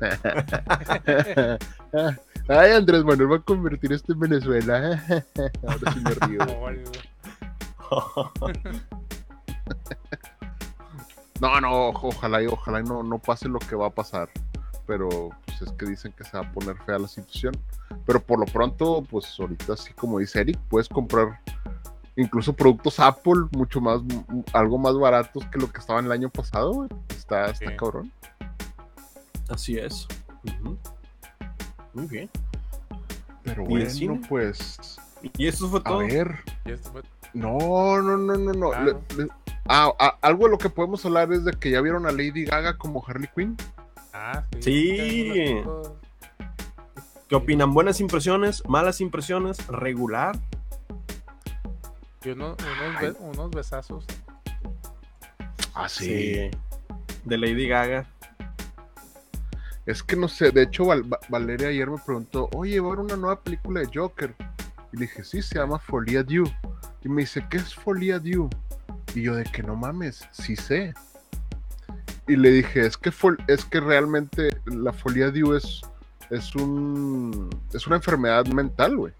[2.48, 5.02] Ay, Andrés Manuel va a convertir esto en Venezuela.
[5.66, 6.46] Ahora sí me río.
[11.40, 14.30] No, no, ojalá y ojalá y no, no pase lo que va a pasar.
[14.86, 17.54] Pero pues es que dicen que se va a poner fea la situación.
[18.06, 21.40] Pero por lo pronto, pues ahorita sí, como dice Eric, puedes comprar
[22.16, 24.00] incluso productos Apple mucho más,
[24.52, 26.72] algo más baratos que lo que estaban el año pasado.
[26.72, 26.88] güey.
[27.10, 28.12] Está, está cabrón.
[29.48, 30.06] Así es.
[31.94, 32.30] Muy bien.
[33.44, 34.98] Pero ¿Y el bueno, pues
[35.36, 35.98] Y eso fue a todo.
[35.98, 36.38] ver.
[36.64, 37.02] Y esto fue-
[37.34, 38.70] No, no, no, no, no.
[38.70, 39.00] Claro.
[39.16, 39.30] Le- le-
[39.66, 42.44] ah, ah, algo de lo que podemos hablar es de que ya vieron a Lady
[42.44, 43.56] Gaga como Harley Quinn.
[44.12, 44.62] Ah, sí.
[44.62, 45.62] Sí.
[47.28, 47.72] ¿Qué opinan?
[47.72, 48.62] ¿Buenas impresiones?
[48.68, 49.66] ¿Malas impresiones?
[49.68, 50.38] ¿Regular?
[52.24, 54.04] Y uno- unos, be- unos besazos.
[55.74, 55.88] Ah,
[57.24, 58.06] De Lady Gaga.
[59.86, 62.92] Es que no sé, de hecho Val- Va- Valeria ayer me preguntó, oye, va a
[62.92, 64.34] haber una nueva película de Joker.
[64.92, 66.44] Y le dije, sí, se llama Folia Due.
[67.02, 68.48] Y me dice, ¿qué es Folia Due?
[69.14, 70.94] Y yo de que no mames, sí sé.
[72.28, 75.80] Y le dije, es que fol- es que realmente la Folia Due es,
[76.30, 79.12] es un es una enfermedad mental, güey.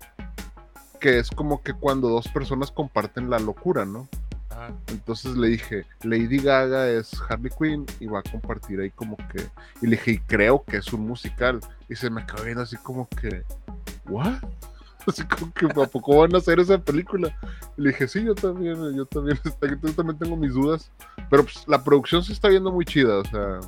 [1.03, 4.09] Que es como que cuando dos personas comparten la locura, ¿no?
[4.51, 4.73] Ajá.
[4.87, 9.49] Entonces le dije, Lady Gaga es Harley Quinn y va a compartir ahí como que...
[9.81, 11.59] Y le dije, y creo que es un musical.
[11.89, 13.43] Y se me acabó viendo así como que...
[14.07, 14.35] ¿What?
[15.07, 17.37] Así como que, ¿a poco van a hacer esa película?
[17.77, 19.37] Y le dije, sí, yo también, yo también,
[19.83, 20.93] yo también tengo mis dudas.
[21.29, 23.59] Pero pues la producción se está viendo muy chida, o sea...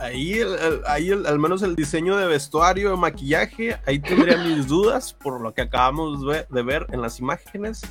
[0.00, 4.36] Ahí, el- el- ahí el- al menos el diseño de vestuario, de maquillaje, ahí tendría
[4.38, 7.82] mis dudas por lo que acabamos de ver en las imágenes.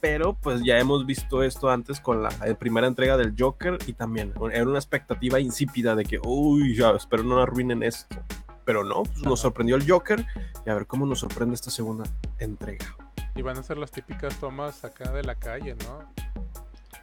[0.00, 3.92] Pero pues ya hemos visto esto antes con la eh, primera entrega del Joker y
[3.94, 8.16] también era una expectativa insípida de que, uy, ya espero no arruinen esto.
[8.64, 10.24] Pero no, pues, nos sorprendió el Joker
[10.66, 12.04] y a ver cómo nos sorprende esta segunda
[12.38, 12.96] entrega.
[13.34, 16.12] Y van a ser las típicas tomas acá de la calle, ¿no?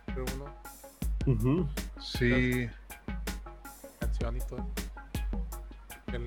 [0.05, 0.45] Pero uno,
[1.25, 1.67] Ujú.
[2.01, 2.67] Sí,
[4.31, 4.65] y todo.
[6.07, 6.25] El-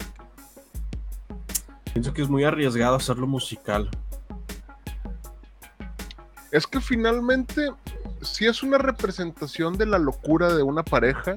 [1.93, 3.89] Pienso que es muy arriesgado hacerlo musical.
[6.53, 7.71] es que finalmente,
[8.23, 11.37] si es una representación de la locura de una pareja,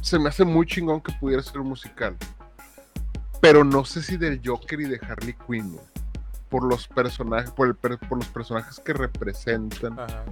[0.00, 2.16] se me hace muy chingón que pudiera ser un musical.
[3.40, 5.78] Pero no sé si del Joker y de Harley Quinn,
[6.48, 10.24] por los personajes, por, el per- por los personajes que representan Ajá.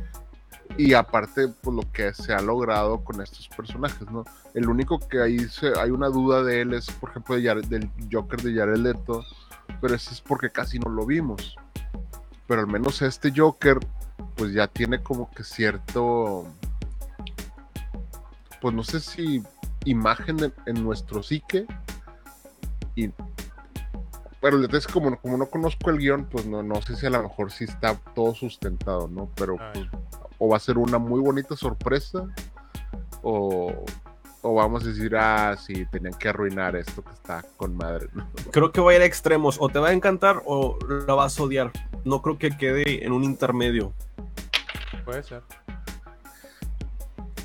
[0.76, 4.24] Y aparte por lo que se ha logrado con estos personajes, ¿no?
[4.54, 5.38] El único que ahí
[5.78, 9.24] hay una duda de él es, por ejemplo, del Joker de Jared Leto,
[9.80, 11.56] pero ese es porque casi no lo vimos.
[12.46, 13.78] Pero al menos este Joker,
[14.36, 16.46] pues ya tiene como que cierto,
[18.60, 19.42] pues no sé si
[19.84, 21.66] imagen en, en nuestro psique
[22.94, 23.10] y
[24.46, 26.94] pero el detalle es que como, como no conozco el guion, pues no, no sé
[26.94, 29.28] si a lo mejor sí está todo sustentado, ¿no?
[29.34, 29.88] Pero pues,
[30.38, 32.28] o va a ser una muy bonita sorpresa,
[33.22, 33.84] o,
[34.42, 38.24] o vamos a decir, ah, sí, tenían que arruinar esto que está con madre, ¿no?
[38.52, 39.56] Creo que va a ir a extremos.
[39.58, 40.78] O te va a encantar o
[41.08, 41.72] la vas a odiar.
[42.04, 43.94] No creo que quede en un intermedio.
[45.04, 45.42] Puede ser.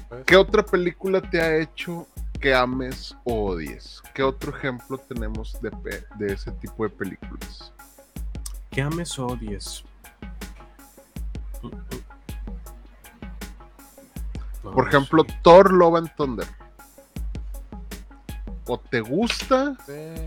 [0.08, 2.06] Puede ¿Qué otra película te ha hecho
[2.42, 4.02] que ames o odies?
[4.14, 5.72] ¿Qué otro ejemplo tenemos de,
[6.18, 7.72] de ese tipo de películas?
[8.72, 9.84] Que ames o odies.
[14.64, 15.26] No Por lo ejemplo.
[15.44, 16.48] Thor Love and Thunder.
[18.68, 19.76] ¿O te gusta?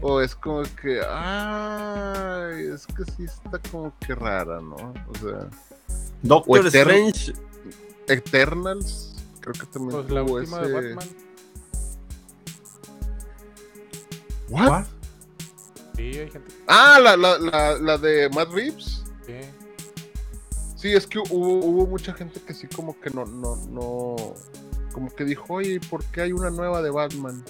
[0.02, 4.74] O es como que, ay, es que sí está como que rara, ¿no?
[4.74, 5.48] O sea,
[6.22, 6.66] Doctor o Etern-
[7.14, 7.32] Strange.
[8.08, 10.68] Eternals, creo que también Pues la tuvo última ese...
[10.68, 11.08] de Batman.
[14.54, 14.68] ¿What?
[14.68, 14.84] ¿What?
[15.96, 19.04] Sí, hay gente Ah, la, la, la, la de Matt Reeves.
[19.26, 19.50] que.
[20.76, 24.16] Sí, es que hubo, hubo mucha gente que sí como que no, no, no,
[24.92, 27.42] como que dijo, oye, ¿por qué hay una nueva de Batman?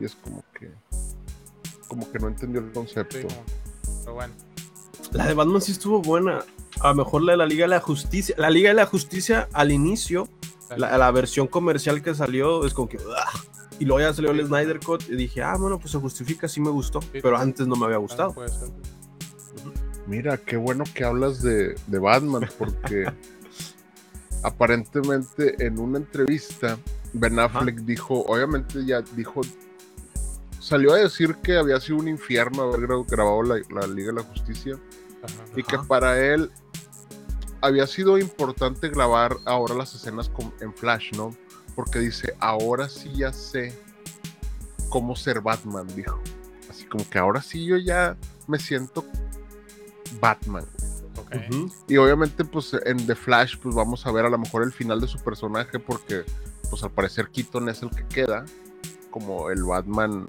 [0.00, 0.70] Y es como que,
[1.88, 3.18] como que no entendió el concepto.
[4.04, 4.32] pero bueno.
[5.12, 6.44] La de Batman sí estuvo buena.
[6.80, 8.34] A lo mejor la de la Liga de la Justicia.
[8.38, 10.28] La Liga de la Justicia al inicio,
[10.76, 12.98] la, versión comercial que salió, es como que.
[13.78, 16.60] Y luego ya salió el Snyder Cut y dije, ah, bueno, pues se justifica, sí
[16.60, 17.00] me gustó.
[17.12, 18.34] pero antes no me había gustado.
[20.06, 23.04] Mira, qué bueno que hablas de, de Batman, porque
[24.42, 26.78] aparentemente en una entrevista,
[27.12, 29.42] Ben Affleck dijo, obviamente ya dijo,
[30.60, 34.78] salió a decir que había sido un infierno haber grabado la, Liga de la Justicia
[35.56, 36.50] y que para él
[37.60, 41.34] había sido importante grabar ahora las escenas en Flash, ¿no?
[41.78, 43.72] Porque dice, ahora sí ya sé
[44.88, 46.18] cómo ser Batman, dijo.
[46.68, 48.16] Así como que ahora sí yo ya
[48.48, 49.04] me siento
[50.20, 50.64] Batman.
[51.86, 55.00] Y obviamente, pues en The Flash, pues vamos a ver a lo mejor el final
[55.00, 56.24] de su personaje, porque,
[56.68, 58.44] pues al parecer Keaton es el que queda,
[59.12, 60.26] como el Batman,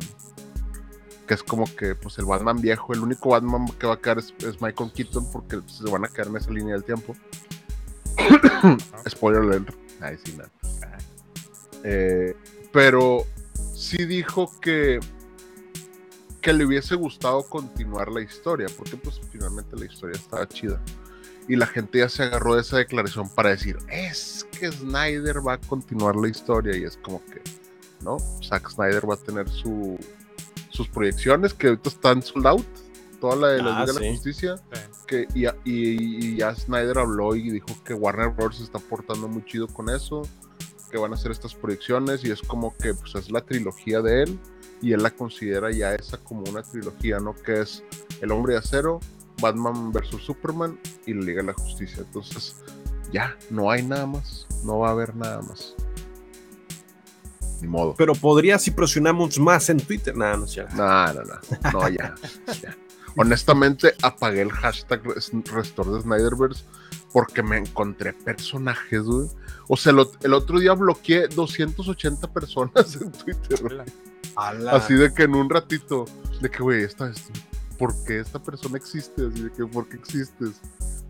[1.26, 4.20] que es como que, pues el Batman viejo, el único Batman que va a quedar
[4.20, 7.16] es, Michael Keaton, porque se van a quedar en esa línea del tiempo.
[9.10, 9.74] Spoiler alert.
[10.00, 10.52] Ay, sí, nada.
[11.84, 12.36] Eh,
[12.72, 13.26] pero
[13.74, 15.00] sí dijo que
[16.42, 20.82] que le hubiese gustado continuar la historia, porque pues finalmente la historia estaba chida.
[21.48, 25.54] Y la gente ya se agarró de esa declaración para decir, es que Snyder va
[25.54, 27.42] a continuar la historia y es como que,
[28.02, 28.18] ¿no?
[28.44, 29.98] Zack Snyder va a tener su,
[30.70, 32.68] sus proyecciones que ahorita están sold out,
[33.20, 34.56] toda la de la, ah, de la Justicia,
[35.08, 38.58] que, y, y, ya Snyder habló y dijo que Warner Bros.
[38.58, 40.22] se está portando muy chido con eso,
[40.90, 44.24] que van a hacer estas proyecciones y es como que pues es la trilogía de
[44.24, 44.40] él
[44.82, 47.36] y él la considera ya esa como una trilogía, ¿no?
[47.36, 47.84] Que es
[48.22, 49.00] El Hombre de Acero,
[49.42, 50.24] Batman vs.
[50.24, 52.04] Superman y la Liga de la Justicia.
[52.06, 52.56] Entonces,
[53.12, 55.76] ya, no hay nada más, no va a haber nada más.
[57.62, 57.94] Ni modo.
[57.98, 62.16] Pero podría si presionamos más en Twitter, nada, no, no, no, no, no, ya,
[63.18, 66.64] Honestamente, apagué el hashtag Restore de Snyderverse
[67.12, 69.28] porque me encontré personajes, güey.
[69.68, 73.86] O sea, el, otro día bloqueé 280 personas en Twitter.
[74.36, 76.06] Así de que en un ratito,
[76.42, 77.12] de que, güey, esta,
[77.78, 79.28] ¿por qué esta persona existe?
[79.28, 80.62] Así de que, ¿por qué existes?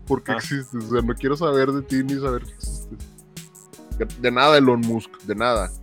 [0.06, 0.36] ¿Por qué ah.
[0.36, 0.84] existes?
[0.84, 2.98] O sea, no quiero saber de ti ni saber que existes.
[4.20, 5.70] De, nada, Elon Musk, de nada.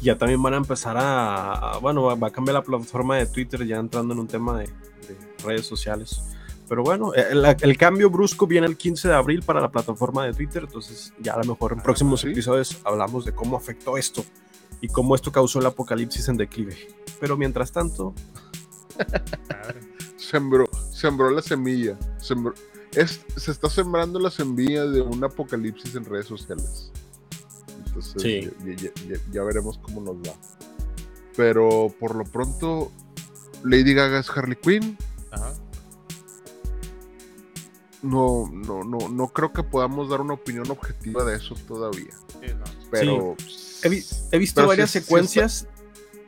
[0.00, 3.78] Ya también van a empezar a, bueno, va, a cambiar la plataforma de Twitter ya
[3.78, 4.70] entrando en un tema de,
[5.44, 6.22] redes sociales.
[6.68, 10.34] Pero bueno, el, el, cambio brusco viene el 15 de abril para la plataforma de
[10.34, 14.24] Twitter, entonces ya a lo mejor en ah, próximos episodios hablamos de cómo afectó esto
[14.80, 16.76] y cómo esto causó el apocalipsis en declive.
[17.20, 18.14] Pero mientras tanto...
[20.16, 21.96] sembró, sembró la semilla.
[22.18, 26.90] se está sembrando la semilla de un apocalipsis en redes sociales.
[27.86, 28.52] Entonces
[29.32, 30.34] ya, veremos cómo nos va.
[31.36, 32.92] Pero por lo pronto,
[33.64, 34.98] Lady Gaga es Harley Quinn.
[38.02, 42.14] No, no, no, no creo que podamos dar una opinión objetiva de eso todavía.
[42.90, 43.36] Pero
[43.82, 45.66] he, visto varias secuencias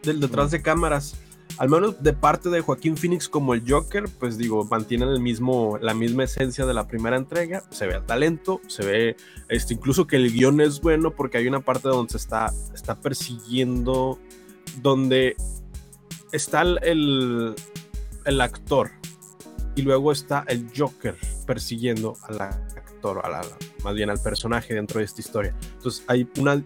[0.02, 1.16] del detrás de cámaras.
[1.58, 5.78] Al menos de parte de Joaquín Phoenix como el Joker, pues digo, mantienen el mismo,
[5.80, 7.62] la misma esencia de la primera entrega.
[7.70, 9.16] Se ve el talento, se ve
[9.48, 13.00] este, incluso que el guion es bueno porque hay una parte donde se está, está
[13.00, 14.18] persiguiendo,
[14.80, 15.36] donde
[16.32, 17.54] está el,
[18.24, 18.90] el actor
[19.74, 23.42] y luego está el Joker persiguiendo al actor, a
[23.84, 25.54] más bien al personaje dentro de esta historia.
[25.76, 26.62] Entonces hay una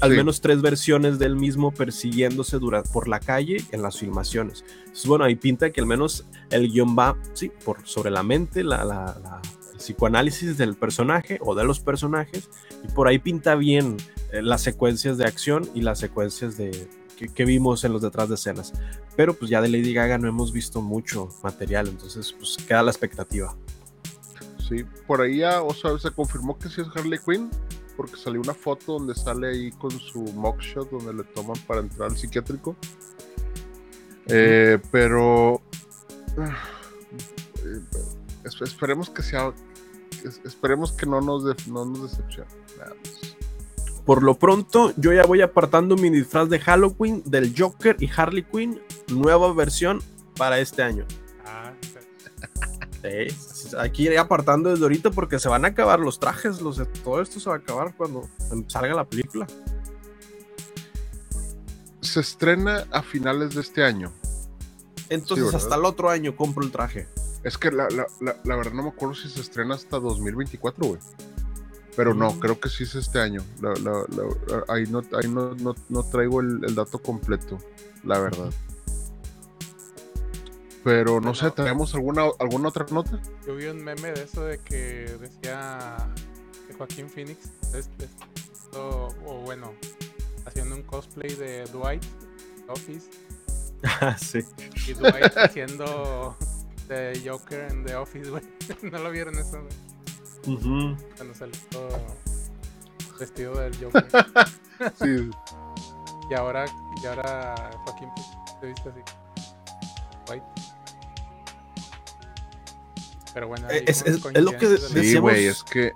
[0.00, 2.58] al menos tres versiones del mismo persiguiéndose
[2.92, 4.64] por la calle en las filmaciones.
[4.80, 8.64] Entonces, bueno, ahí pinta que al menos el guion va, sí, por sobre la mente,
[8.64, 9.16] la,
[9.72, 12.50] el psicoanálisis del personaje o de los personajes,
[12.82, 13.96] y por ahí pinta bien
[14.32, 18.34] eh, las secuencias de acción y las secuencias de, que, vimos en los detrás de
[18.34, 18.72] escenas.
[19.16, 22.90] Pero pues ya de Lady Gaga no hemos visto mucho material, entonces pues queda la
[22.90, 23.56] expectativa.
[24.68, 27.50] Sí, por ahí ya, o sea, se confirmó que sí es Harley Quinn,
[27.96, 32.10] porque salió una foto donde sale ahí con su mugshot donde le toman para entrar
[32.10, 32.76] al psiquiátrico.
[34.26, 35.60] Eh, pero
[36.38, 37.80] eh,
[38.62, 39.52] esperemos que sea
[40.44, 42.50] esperemos que no nos, no nos decepcione.
[44.04, 48.42] Por lo pronto, yo ya voy apartando mi disfraz de Halloween del Joker y Harley
[48.42, 50.02] Quinn, nueva versión
[50.36, 51.06] para este año.
[51.46, 51.72] Ah,
[53.78, 57.40] aquí iré apartando desde ahorita porque se van a acabar los trajes, los, todo esto
[57.40, 58.28] se va a acabar cuando
[58.66, 59.46] salga la película.
[62.02, 64.12] Se estrena a finales de este año.
[65.08, 67.08] Entonces hasta el otro año compro el traje.
[67.42, 67.88] Es que la,
[68.44, 71.00] verdad no me acuerdo si se estrena hasta 2024, güey.
[71.96, 73.42] Pero no, creo que sí es este año.
[74.68, 75.54] ahí no, ahí no,
[75.88, 77.58] no, traigo el, dato completo,
[78.02, 78.52] la verdad.
[80.82, 83.18] Pero no sé, ¿tenemos alguna, alguna otra nota?
[83.46, 85.96] Yo vi un meme de eso de que decía
[86.66, 87.50] que Joaquín Phoenix,
[88.72, 89.08] o,
[89.44, 89.72] bueno,
[90.44, 92.04] haciendo un cosplay de Dwight,
[92.68, 93.10] Office.
[94.00, 94.38] Ah, sí.
[94.88, 96.34] Y Dwight haciendo
[96.88, 98.42] de Joker en The Office, güey.
[98.90, 99.93] ¿No lo vieron eso, güey?
[100.44, 101.88] Cuando salió todo
[103.18, 104.06] vestido del Joker.
[105.00, 105.30] sí.
[106.30, 106.66] Y ahora,
[107.02, 108.08] y ahora Joaquín
[108.60, 109.00] se viste así.
[110.30, 110.44] White.
[113.32, 115.06] Pero bueno, eh, es, es, es, lo que decíamos.
[115.06, 115.92] Sí, güey, es que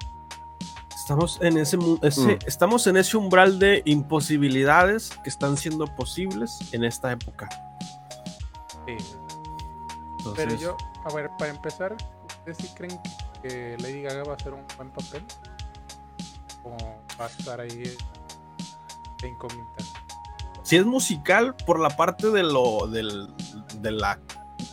[0.95, 2.39] estamos en ese, ese mm.
[2.47, 7.49] estamos en ese umbral de imposibilidades que están siendo posibles en esta época.
[8.87, 8.97] Sí.
[10.37, 11.97] Pero yo, a ver, para empezar,
[12.27, 13.11] ¿ustedes sí creen que
[13.43, 15.25] Lady Gaga va a hacer un buen papel?
[16.65, 16.77] ¿O
[17.21, 17.97] va a estar ahí
[19.21, 19.85] de incógnita?
[20.63, 23.29] Si es musical, por la parte de lo del,
[23.81, 24.19] de, la,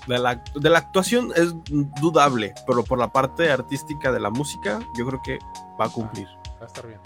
[0.07, 1.53] de, la, de la actuación es
[2.01, 5.39] dudable, pero por la parte artística de la música, yo creo que
[5.79, 6.27] va a cumplir.
[6.59, 6.99] va a estar bien.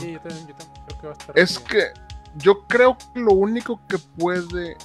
[0.00, 1.82] Sí, yo también, yo también creo que va a estar es bien.
[1.82, 2.00] Es que
[2.36, 4.76] yo creo que lo único que puede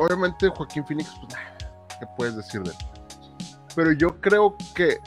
[0.00, 1.34] obviamente Joaquín Phoenix, pues,
[1.98, 2.76] ¿qué puedes decir de él?
[3.74, 5.00] Pero yo creo que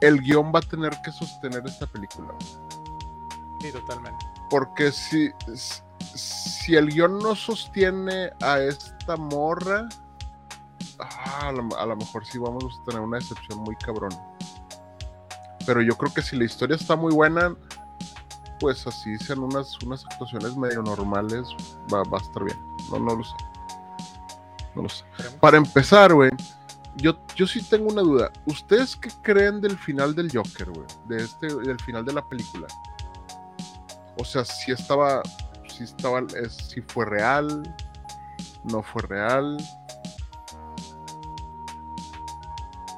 [0.00, 2.34] el guion va a tener que sostener esta película.
[3.60, 4.24] Sí, totalmente.
[4.50, 5.30] Porque si,
[6.14, 9.88] si el guion no sostiene a esta morra,
[10.98, 14.10] ah, a, lo, mejor sí vamos a tener una decepción muy cabrón.
[15.64, 17.54] Pero yo creo que si la historia está muy buena,
[18.58, 21.46] pues así sean unas, unas actuaciones medio normales,
[21.92, 22.58] va, va a estar bien.
[22.90, 23.34] No, no lo sé.
[24.74, 25.04] No lo sé.
[25.40, 26.30] Para empezar, güey,
[26.96, 28.32] yo, yo sí tengo una duda.
[28.46, 30.86] ¿Ustedes qué creen del final del Joker, güey?
[31.06, 32.66] De este, del final de la película.
[34.18, 35.22] O sea, si estaba,
[35.68, 37.74] si estaba, si fue real,
[38.64, 39.56] no fue real.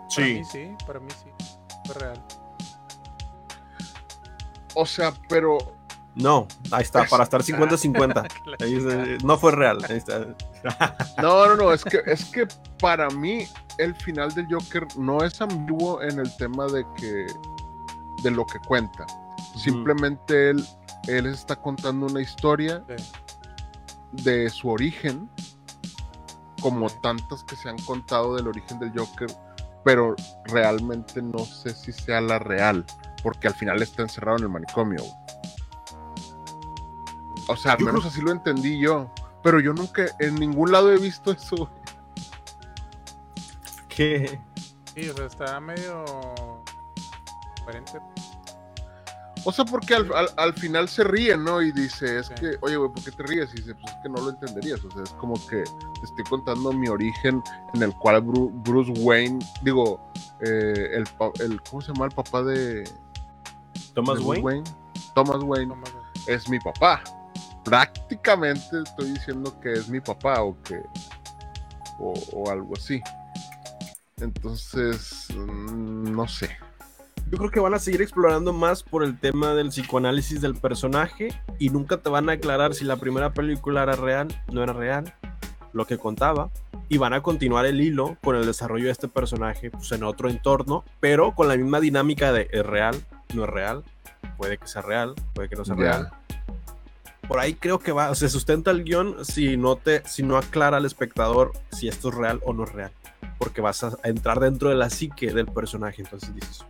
[0.08, 0.20] Sí.
[0.20, 1.30] Para mí sí, para mí sí,
[1.86, 2.24] fue real.
[4.74, 5.58] O sea, pero
[6.16, 9.22] no, ahí está, para estar 50-50.
[9.24, 9.78] no fue real.
[11.22, 12.46] no, no, no, es que, es que
[12.78, 13.46] para mí
[13.78, 17.26] el final del Joker no es ambiguo en el tema de que
[18.22, 19.06] de lo que cuenta.
[19.56, 20.64] Simplemente él,
[21.06, 22.82] él está contando una historia
[24.12, 25.28] de su origen,
[26.60, 29.28] como tantas que se han contado del origen del Joker,
[29.84, 30.14] pero
[30.46, 32.84] realmente no sé si sea la real,
[33.22, 35.02] porque al final está encerrado en el manicomio.
[37.48, 39.10] O sea, al menos así lo entendí yo.
[39.42, 41.68] Pero yo nunca, en ningún lado he visto eso.
[43.94, 44.40] ¿Qué?
[44.94, 46.04] Sí, o sea, está medio
[47.64, 47.98] coherente.
[49.46, 51.60] O sea, porque al, final se ríe, ¿no?
[51.60, 53.50] Y dice, es que, oye, güey, ¿por qué te ríes?
[53.52, 54.82] Y dice, pues es que no lo entenderías.
[54.84, 57.42] O sea, es como que te estoy contando mi origen
[57.74, 60.00] en el cual Bruce Wayne, digo,
[60.40, 61.06] eh, el,
[61.40, 62.88] el, ¿cómo se llama el papá de...
[63.94, 64.64] Thomas Wayne?
[65.14, 65.74] Thomas Wayne
[66.26, 67.02] es mi papá
[67.64, 70.82] prácticamente estoy diciendo que es mi papá o que
[71.98, 73.00] o, algo así.
[74.20, 76.56] Entonces, mm, no sé.
[77.30, 81.28] Yo creo que van a seguir explorando más por el tema del psicoanálisis del personaje
[81.58, 85.14] y nunca te van a aclarar si la primera película era real, no era real,
[85.72, 86.50] lo que contaba.
[86.88, 90.28] Y van a continuar el hilo con el desarrollo de este personaje pues, en otro
[90.28, 92.94] entorno, pero con la misma dinámica de es real,
[93.34, 93.82] no es real,
[94.36, 96.12] puede que sea real, puede que no sea real
[97.26, 100.76] por ahí creo que va, se sustenta el guion si no te, si no aclara
[100.76, 102.92] al espectador si esto es real o no es real.
[103.38, 106.02] Porque vas a entrar dentro de la psique del personaje.
[106.02, 106.64] Entonces dices,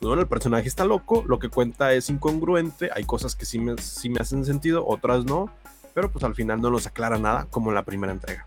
[0.00, 3.76] bueno, el personaje está loco, lo que cuenta es incongruente, hay cosas que sí me,
[3.78, 5.52] sí me hacen sentido, otras no,
[5.94, 8.46] pero pues al final no nos aclara nada como en la primera entrega.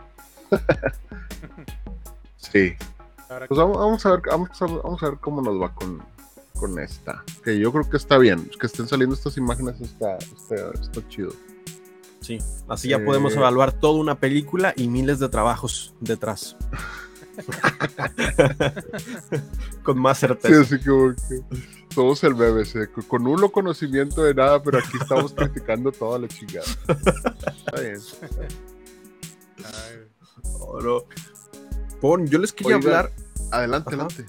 [2.38, 2.74] sí.
[3.48, 6.04] Pues vamos, a ver, vamos a, vamos a ver cómo nos va con,
[6.54, 7.24] con esta.
[7.44, 8.50] Que yo creo que está bien.
[8.60, 11.32] Que estén saliendo estas imágenes está, está, está chido.
[12.20, 12.38] Sí,
[12.70, 13.38] así ya podemos eh.
[13.38, 16.56] evaluar toda una película y miles de trabajos detrás.
[19.84, 20.64] con más certeza.
[20.64, 21.42] Sí, así como que
[21.94, 26.66] somos el BBC, con nulo conocimiento de nada, pero aquí estamos criticando toda la chingada.
[26.88, 28.00] Está bien.
[32.02, 33.12] Pon, yo les quería hablar.
[33.52, 34.26] Adelante, adelante.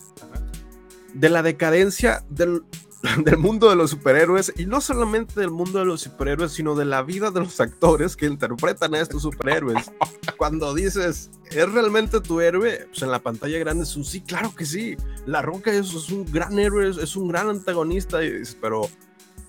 [1.14, 2.64] De la decadencia del
[3.24, 6.84] del mundo de los superhéroes y no solamente del mundo de los superhéroes, sino de
[6.84, 9.90] la vida de los actores que interpretan a estos superhéroes.
[10.38, 12.86] Cuando dices, ¿es realmente tu héroe?
[12.88, 14.96] Pues en la pantalla grande es un sí, claro que sí.
[15.26, 18.18] La Roca es, es un gran héroe, es un gran antagonista,
[18.61, 18.88] pero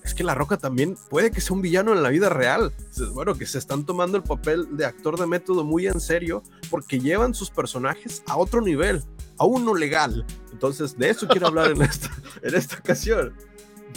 [0.06, 2.72] es que La Roca también puede que sea un villano en la vida real.
[3.14, 7.00] Bueno, que se están tomando el papel de actor de método muy en serio porque
[7.00, 9.04] llevan sus personajes a otro nivel,
[9.38, 10.26] a uno legal.
[10.52, 12.12] Entonces, de eso quiero hablar en esta,
[12.44, 13.34] en esta ocasión.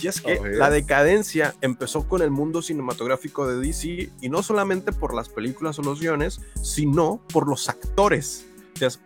[0.00, 4.92] Y es que la decadencia empezó con el mundo cinematográfico de DC y no solamente
[4.92, 8.47] por las películas o los guiones, sino por los actores.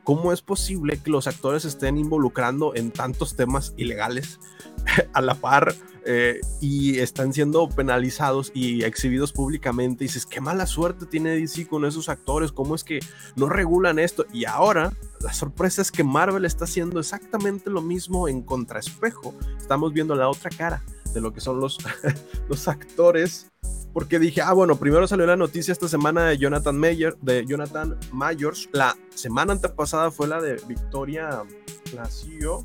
[0.05, 4.39] ¿Cómo es posible que los actores estén involucrando en tantos temas ilegales
[5.13, 10.05] a la par eh, y están siendo penalizados y exhibidos públicamente?
[10.05, 13.01] Y dices, qué mala suerte tiene DC con esos actores, ¿cómo es que
[13.37, 14.27] no regulan esto?
[14.33, 19.35] Y ahora la sorpresa es que Marvel está haciendo exactamente lo mismo en contraespejo.
[19.59, 20.83] Estamos viendo la otra cara
[21.13, 21.79] de lo que son los,
[22.49, 23.53] los actores
[23.93, 27.99] porque dije, ah, bueno, primero salió la noticia esta semana de Jonathan Mayer, de Jonathan
[28.11, 28.69] Mayors.
[28.73, 31.43] La semana antepasada fue la de Victoria
[31.91, 32.65] Placio.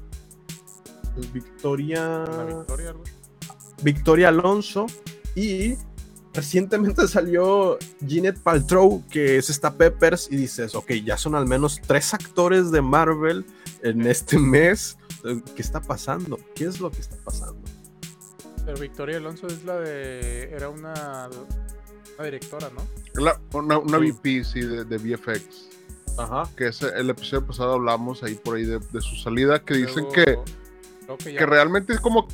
[1.34, 2.24] Victoria.
[2.46, 2.96] Victoria,
[3.84, 4.86] Victoria Alonso.
[5.36, 5.76] Y
[6.34, 11.82] recientemente salió Jeanette Paltrow, que es esta Peppers, y dices, ok, ya son al menos
[11.86, 13.46] tres actores de Marvel
[13.84, 14.98] en este mes.
[15.56, 16.40] ¿Qué está pasando?
[16.56, 17.57] ¿Qué es lo que está pasando?
[18.68, 20.50] Pero Victoria Alonso es la de.
[20.52, 21.30] Era una,
[22.18, 23.32] una directora, ¿no?
[23.58, 25.70] una, una VP, sí, de, de, VFX.
[26.18, 26.44] Ajá.
[26.58, 30.06] Que es el episodio pasado hablamos ahí por ahí de, de su salida, que dicen
[30.14, 30.38] que.
[31.24, 32.28] Que, realmente es como.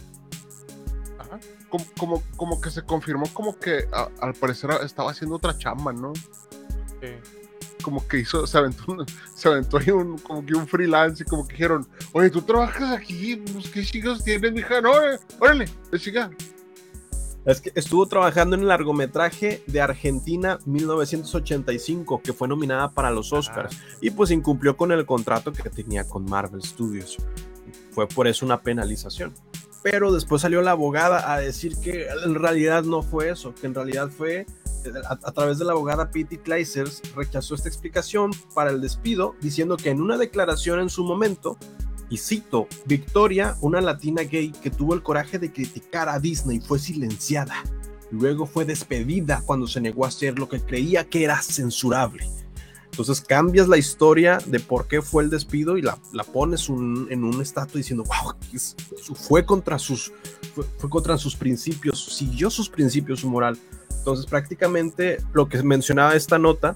[1.19, 1.39] Ajá.
[1.69, 3.87] Como, como, como, que se confirmó como que
[4.19, 6.13] al parecer estaba haciendo otra chamba, ¿no?
[6.99, 7.09] Sí
[7.83, 8.97] como que hizo, se aventó,
[9.35, 12.91] se aventó ahí un, como que un freelance y como que dijeron, oye, tú trabajas
[12.91, 14.81] aquí, pues, ¿qué chicos tienes, mija?
[14.81, 14.93] No,
[15.39, 15.65] órale,
[15.97, 16.31] chica.
[17.45, 23.33] Es que estuvo trabajando en el largometraje de Argentina 1985, que fue nominada para los
[23.33, 27.17] Oscars, y pues incumplió con el contrato que tenía con Marvel Studios.
[27.91, 29.33] Fue por eso una penalización.
[29.83, 33.75] Pero después salió la abogada a decir que en realidad no fue eso, que en
[33.75, 34.45] realidad fue
[35.07, 39.89] a, través de la abogada Pity Kleisers, rechazó esta explicación para el despido, diciendo que
[39.89, 41.57] en una declaración en su momento,
[42.09, 46.79] y cito, Victoria, una latina gay que tuvo el coraje de criticar a Disney, fue
[46.79, 47.55] silenciada.
[48.11, 52.29] Luego fue despedida cuando se negó a hacer lo que creía que era censurable.
[52.93, 57.23] Entonces cambias la historia de por qué fue el despido y la, la pones en
[57.23, 58.35] un estatus diciendo, wow,
[59.15, 60.13] fue contra, sus,
[60.77, 63.57] fue contra sus principios, siguió sus principios, su moral.
[64.03, 66.75] Entonces, prácticamente lo que mencionaba esta nota,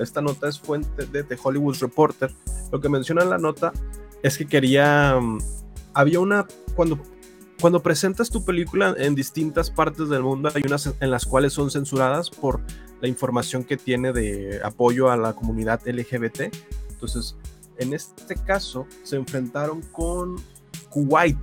[0.00, 2.34] esta nota es fuente de The Hollywood Reporter,
[2.72, 3.72] lo que menciona en la nota
[4.24, 5.38] es que quería, mm,
[5.92, 6.98] había una, cuando,
[7.60, 11.70] cuando presentas tu película en distintas partes del mundo, hay unas en las cuales son
[11.70, 12.60] censuradas por
[13.00, 16.52] la información que tiene de apoyo a la comunidad LGBT.
[16.90, 17.36] Entonces,
[17.78, 20.42] en este caso, se enfrentaron con
[20.88, 21.38] Kuwait.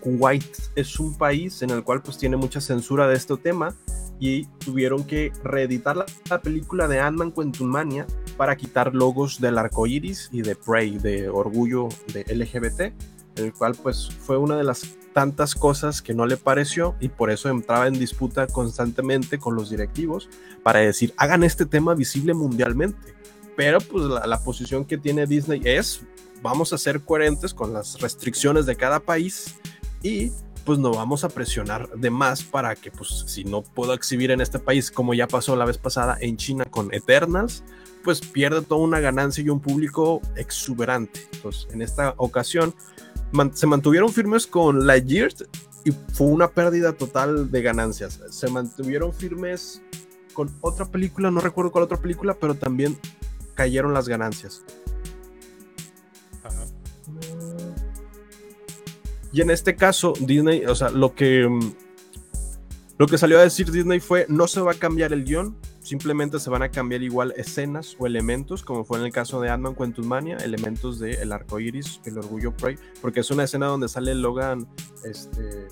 [0.00, 3.74] Kuwait es un país en el cual pues tiene mucha censura de este tema
[4.18, 8.06] y tuvieron que reeditar la, película de Ant-Man Quantumania
[8.36, 12.92] para quitar logos del arco iris y de Prey, de orgullo de LGBT,
[13.36, 17.30] el cual pues fue una de las tantas cosas que no le pareció y por
[17.30, 20.28] eso entraba en disputa constantemente con los directivos
[20.62, 23.14] para decir hagan este tema visible mundialmente.
[23.56, 26.02] Pero pues la, la posición que tiene Disney es
[26.42, 29.56] vamos a ser coherentes con las restricciones de cada país
[30.02, 30.30] y
[30.66, 34.40] pues no vamos a presionar de más para que, pues, si no puedo exhibir en
[34.40, 37.62] este país, como ya pasó la vez pasada en China con Eternals,
[38.02, 41.20] pues pierde toda una ganancia y un público exuberante.
[41.32, 42.74] Entonces, en esta ocasión,
[43.54, 45.32] se mantuvieron firmes con Lightyear
[45.84, 48.20] y fue una pérdida total de ganancias.
[48.30, 49.82] Se mantuvieron firmes
[50.34, 52.98] con otra película, no recuerdo cuál otra película, pero también
[53.54, 54.64] cayeron las ganancias.
[59.32, 61.72] Y en este caso, Disney, o sea, lo que, mm,
[62.98, 66.40] lo que salió a decir Disney fue, no se va a cambiar el guion, simplemente
[66.40, 69.74] se van a cambiar igual escenas o elementos, como fue en el caso de Ant-Man
[69.74, 74.14] Quantumania, elementos del el arco iris, el orgullo Prey, porque es una escena donde sale
[74.14, 74.66] Logan,
[75.04, 75.68] este,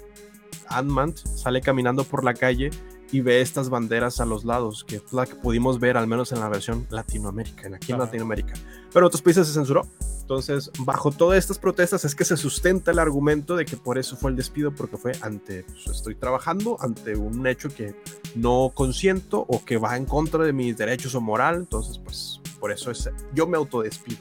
[0.68, 2.70] Ant-Man, sale caminando por la calle
[3.14, 6.32] y ve estas banderas a los lados, que es la que pudimos ver al menos
[6.32, 8.54] en la versión Latinoamérica, aquí en Latinoamérica.
[8.92, 9.86] Pero en otros países se censuró.
[10.22, 14.16] Entonces, bajo todas estas protestas es que se sustenta el argumento de que por eso
[14.16, 17.94] fue el despido, porque fue ante, pues, estoy trabajando ante un hecho que
[18.34, 22.72] no consiento o que va en contra de mis derechos o moral, entonces, pues, por
[22.72, 24.18] eso es, yo me autodespido.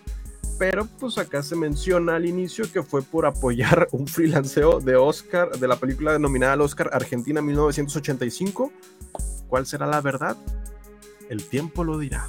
[0.57, 5.51] Pero pues acá se menciona al inicio que fue por apoyar un freelanceo de Oscar,
[5.57, 8.71] de la película denominada al Oscar Argentina 1985.
[9.47, 10.37] ¿Cuál será la verdad?
[11.29, 12.27] El tiempo lo dirá.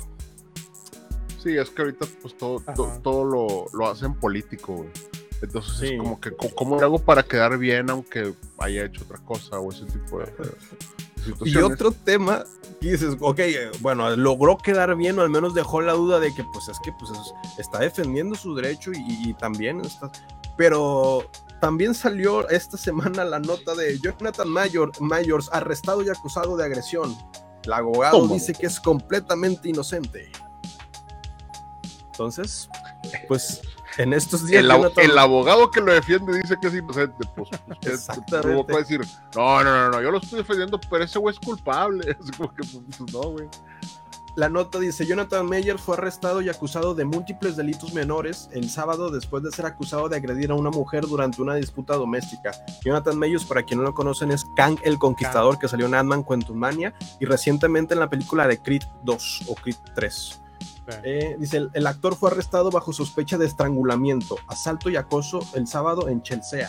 [1.43, 2.63] Sí, es que ahorita pues todo,
[3.03, 4.89] todo lo, lo, hacen político, güey.
[5.43, 9.71] Entonces es como que, ¿cómo hago para quedar bien aunque haya hecho otra cosa o
[9.71, 10.27] ese tipo de?
[11.45, 12.45] Y otro tema,
[12.81, 13.41] y dices, ok,
[13.81, 16.93] bueno, logró quedar bien o al menos dejó la duda de que pues es que
[16.93, 17.11] pues
[17.59, 20.11] está defendiendo su derecho y, también está...
[20.57, 21.29] Pero
[21.61, 27.17] también salió esta semana la nota de Jonathan Mayor, Mayors arrestado y acusado de agresión.
[27.65, 30.31] El abogado dice que es completamente inocente.
[32.13, 32.69] Entonces,
[33.27, 33.63] pues
[33.99, 34.65] en estos días.
[34.97, 37.27] El, abogado que lo defiende dice que es inocente.
[37.35, 38.65] Pues, pues Exactamente.
[38.65, 39.01] puede decir,
[39.35, 42.17] no, no, no, no, yo lo estoy defendiendo, pero ese güey es culpable.
[42.25, 43.49] Es como que, pues, no, güey.
[44.37, 49.11] La nota dice, Jonathan Meyer fue arrestado y acusado de múltiples delitos menores el sábado
[49.11, 52.51] después de ser acusado de agredir a una mujer durante una disputa doméstica.
[52.85, 56.25] Jonathan Meyer, para quien no lo conocen, es Kang el Conquistador que salió en Ant-Man
[56.25, 60.44] Quantumania y recientemente en la película de Creed 2 o Creed 3.
[61.03, 66.09] Eh, dice, el, actor fue arrestado bajo sospecha de estrangulamiento, asalto y acoso el sábado
[66.09, 66.69] en Chelsea,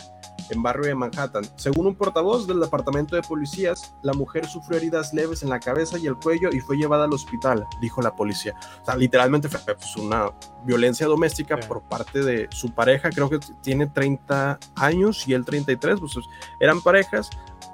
[0.50, 1.44] en barrio de Manhattan.
[1.56, 5.98] Según un portavoz del departamento de policías, la mujer sufrió heridas leves en la cabeza
[5.98, 8.54] y el cuello y fue llevada al hospital, dijo la policía.
[8.82, 10.30] O sea, literalmente fue pues, una
[10.64, 16.00] violencia doméstica por parte de su pareja, creo que tiene 30 años y él 33,
[16.00, 16.16] pues
[16.60, 17.30] eran parejas,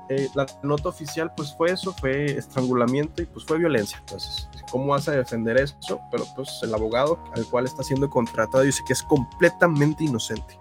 [0.09, 3.99] eh, la nota oficial pues fue eso, fue estrangulamiento y pues fue violencia.
[4.01, 6.01] Entonces, ¿cómo vas a defender eso?
[6.11, 10.59] Pero pues el abogado al cual está siendo contratado dice que es completamente inocente.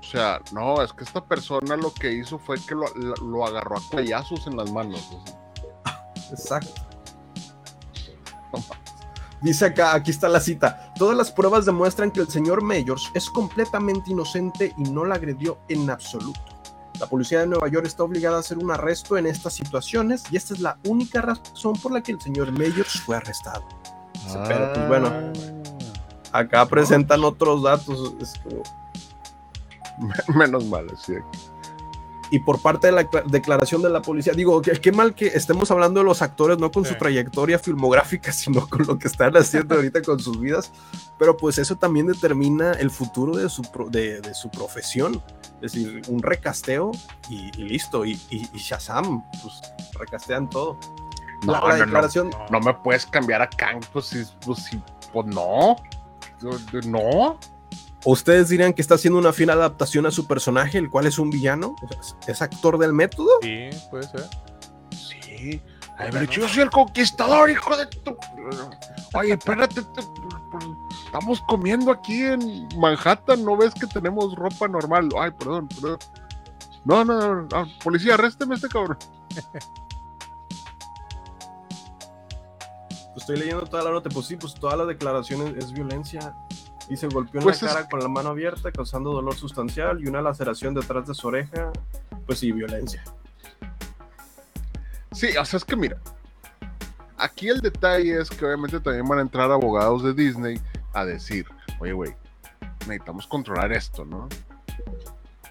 [0.00, 3.82] O sea, no, es que esta persona lo que hizo fue que lo, agarró a
[3.90, 5.10] cuellazos en las manos.
[6.30, 6.82] Exacto.
[9.40, 10.92] Dice acá, aquí está la cita.
[10.96, 15.58] Todas las pruebas demuestran que el señor Mayors es completamente inocente y no la agredió
[15.68, 16.51] en absoluto.
[17.02, 20.36] La policía de Nueva York está obligada a hacer un arresto en estas situaciones y
[20.36, 23.66] esta es la única razón por la que el señor Mayors fue arrestado.
[24.46, 25.10] Pero pues bueno,
[26.30, 28.14] acá presentan otros datos.
[30.28, 31.14] Menos mal, sí
[32.32, 36.00] y por parte de la declaración de la policía, digo, qué, mal que estemos hablando
[36.00, 40.00] de los actores, no con su trayectoria filmográfica, sino con lo que están haciendo ahorita
[40.00, 40.72] con sus vidas,
[41.18, 43.60] pero pues eso también determina el futuro de su,
[43.90, 45.22] de, su profesión,
[45.60, 46.92] es decir, un recasteo
[47.28, 49.60] y, listo, y, y, Shazam, pues
[50.00, 50.78] recastean todo.
[51.44, 52.30] No, la, declaración...
[52.50, 54.70] no, me puedes cambiar a Kang, pues, pues,
[55.12, 55.76] pues no,
[56.86, 57.38] no.
[58.04, 61.30] ¿Ustedes dirían que está haciendo una fiel adaptación a su personaje, el cual es un
[61.30, 61.76] villano?
[62.26, 63.28] ¿Es actor del método?
[63.42, 64.28] Sí, puede ser.
[64.90, 65.62] Sí.
[65.98, 68.16] Ay, pero yo soy el conquistador, hijo de tu.
[69.14, 69.82] Oye, espérate,
[71.04, 75.08] estamos comiendo aquí en Manhattan, ¿no ves que tenemos ropa normal?
[75.18, 75.98] Ay, perdón, perdón.
[76.84, 78.98] No, no, no, policía, arrésteme a este cabrón.
[83.16, 86.34] Estoy leyendo toda la nota, pues sí, pues toda la declaración es violencia
[86.88, 90.08] y se golpeó en pues la cara con la mano abierta, causando dolor sustancial y
[90.08, 91.70] una laceración detrás de su oreja.
[92.26, 93.02] Pues sí, violencia.
[95.12, 95.98] Sí, o sea, es que mira,
[97.18, 100.60] aquí el detalle es que obviamente también van a entrar abogados de Disney
[100.92, 101.46] a decir,
[101.80, 102.14] oye, güey,
[102.80, 104.28] necesitamos controlar esto, ¿no?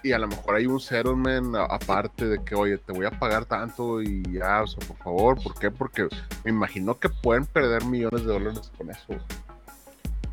[0.02, 3.44] Y a lo mejor hay un settlement aparte de que, oye, te voy a pagar
[3.44, 5.70] tanto y ya, o sea, por favor, ¿por qué?
[5.70, 6.08] Porque
[6.44, 9.14] me imagino que pueden perder millones de dólares con eso.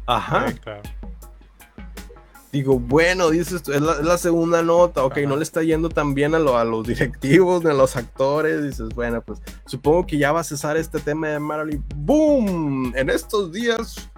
[0.10, 0.52] Ajá.
[2.52, 6.16] Digo, bueno, dices, es la, es la segunda nota, ok, no le está yendo tan
[6.16, 10.32] bien a, a los directivos ni a los actores, dices, bueno, pues supongo que ya
[10.32, 11.86] va a cesar este tema de Marilyn.
[11.96, 12.92] ¡Boom!
[12.96, 14.10] En estos días,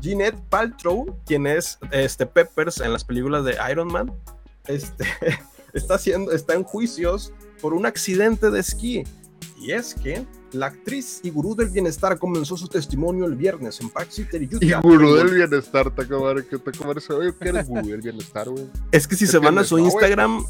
[0.00, 4.12] Jeanette Paltrow, quien es este, Peppers en las películas de Iron Man,
[4.66, 5.06] este,
[5.74, 9.04] está, haciendo, está en juicios por un accidente de esquí.
[9.60, 13.90] Y es que la actriz y gurú del bienestar comenzó su testimonio el viernes en
[13.90, 14.64] Park City, Utah.
[14.64, 18.48] Y gurú del bienestar, te acabaré que te acabaré Oye, ¿qué eres gurú del bienestar,
[18.48, 18.66] güey?
[18.92, 20.44] Es que si se van a su Instagram.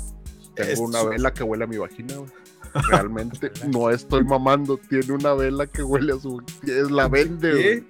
[0.55, 2.31] tengo una vela que huele a mi vagina, güey.
[2.89, 4.77] Realmente no estoy mamando.
[4.77, 6.43] Tiene una vela que huele a su.
[6.63, 7.85] Es la vende, güey.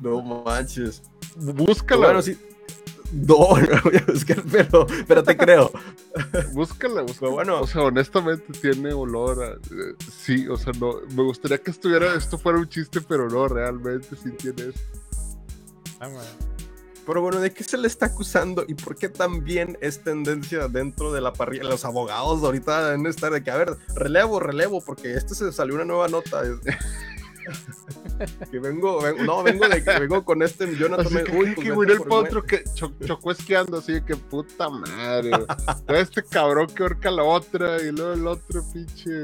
[0.00, 1.02] No manches.
[1.36, 2.06] Búscala.
[2.06, 2.38] Bueno, sí.
[3.12, 5.70] No, no voy a buscar, pero, pero te creo.
[6.52, 7.32] Búscala, búscala.
[7.32, 9.52] Bueno, o sea, honestamente tiene olor a.
[9.52, 11.00] Eh, sí, o sea, no.
[11.14, 14.80] Me gustaría que estuviera, esto fuera un chiste, pero no, realmente sí tiene eso.
[16.00, 16.08] Ah,
[17.08, 21.10] pero bueno, ¿de qué se le está acusando y por qué también es tendencia dentro
[21.10, 21.64] de la parrilla?
[21.64, 25.76] Los abogados ahorita en estar de que, a ver, relevo, relevo, porque este se salió
[25.76, 26.42] una nueva nota.
[28.50, 31.06] que vengo, no, vengo de que vengo con este Jonathan.
[31.06, 35.30] Así que, uy, que Gwyneth Paltrow que chocó esquiando, así que puta madre.
[35.88, 39.22] este cabrón que orca la otra y luego el otro pinche,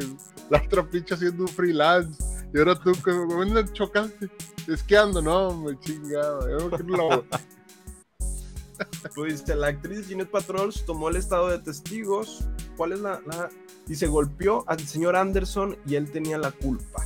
[0.51, 2.23] la otra pinche haciendo un freelance.
[2.53, 4.31] Y ahora tú, ¿dónde chocaste?
[4.69, 6.49] Esquiando, no, me chingaba.
[6.49, 7.25] Yo
[9.15, 12.45] pues la actriz Jeanette Patrols tomó el estado de testigos.
[12.77, 13.21] ¿Cuál es la,
[13.89, 17.05] Y se golpeó al señor Anderson y él tenía la culpa.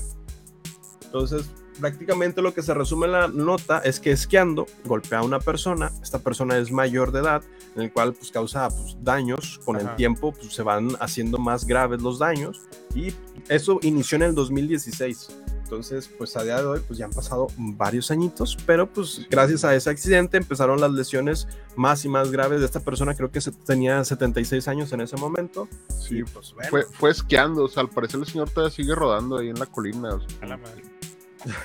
[1.08, 1.50] Entonces,
[1.80, 5.90] prácticamente lo que se resume en la nota es que esquiando golpea a una persona,
[6.02, 7.42] esta persona es mayor de edad,
[7.76, 11.66] en el cual pues causa pues, daños, con el tiempo pues, se van haciendo más
[11.66, 12.60] graves los daños
[12.94, 13.14] y
[13.48, 15.28] eso inició en el 2016.
[15.62, 19.64] Entonces, pues a día de hoy, pues ya han pasado varios añitos, pero pues gracias
[19.64, 21.46] a ese accidente empezaron las lesiones
[21.76, 23.14] más y más graves de esta persona.
[23.14, 25.68] Creo que tenía 76 años en ese momento.
[26.00, 29.50] Sí, pues fue, fue esquiando, o sea, al parecer el señor todavía sigue rodando ahí
[29.50, 30.18] en la colina.
[30.40, 30.97] a la madre.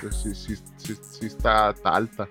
[0.00, 2.28] Pues sí, sí, sí, sí está, alta.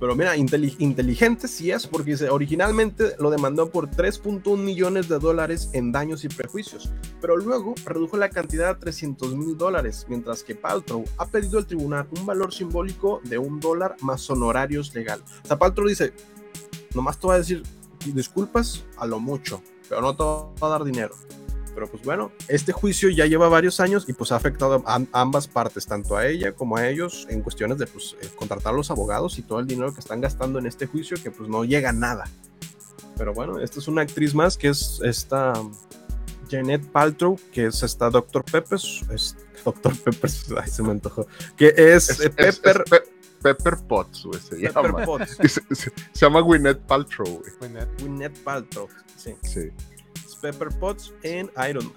[0.00, 5.70] Pero mira, inteligente sí es, porque dice, originalmente lo demandó por 3.1 millones de dólares
[5.72, 10.54] en daños y prejuicios, pero luego redujo la cantidad a 300 mil dólares, mientras que
[10.54, 15.22] Paltrow ha pedido al tribunal un valor simbólico de un dólar más honorarios legal.
[15.44, 16.12] O sea, Paltrow dice,
[16.94, 17.62] nomás te voy a decir
[18.04, 21.14] disculpas a lo mucho, pero no te voy a dar dinero.
[21.74, 25.48] Pero pues bueno, este juicio ya lleva varios años y pues ha afectado a ambas
[25.48, 28.90] partes, tanto a ella como a ellos, en cuestiones de pues eh, contratar a los
[28.90, 31.90] abogados y todo el dinero que están gastando en este juicio que pues no llega
[31.90, 32.24] a nada.
[33.16, 35.52] Pero bueno, esta es una actriz más que es esta
[36.50, 38.44] Janet Paltrow, que es esta Dr.
[38.44, 39.96] Peppers, es Dr.
[39.96, 42.84] Peppers, ay, se me antojó, que es, eh, Pepper...
[43.42, 45.04] Pepper Potts, se llama.
[45.36, 47.42] Se, llama Gwyneth Paltrow,
[48.00, 49.34] Gwyneth Paltrow, sí.
[49.42, 49.70] Sí.
[50.52, 51.94] Pepper Potts en Iron Man.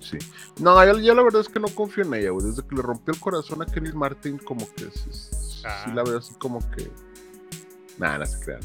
[0.00, 0.18] Sí.
[0.60, 2.46] No, yo, la verdad es que no confío en ella, güey.
[2.46, 5.10] Desde que le rompió el corazón a Kenny Martin, como que sí,
[5.64, 5.90] ah.
[5.94, 6.90] la veo así como que.
[7.98, 8.60] Nada, no se crean,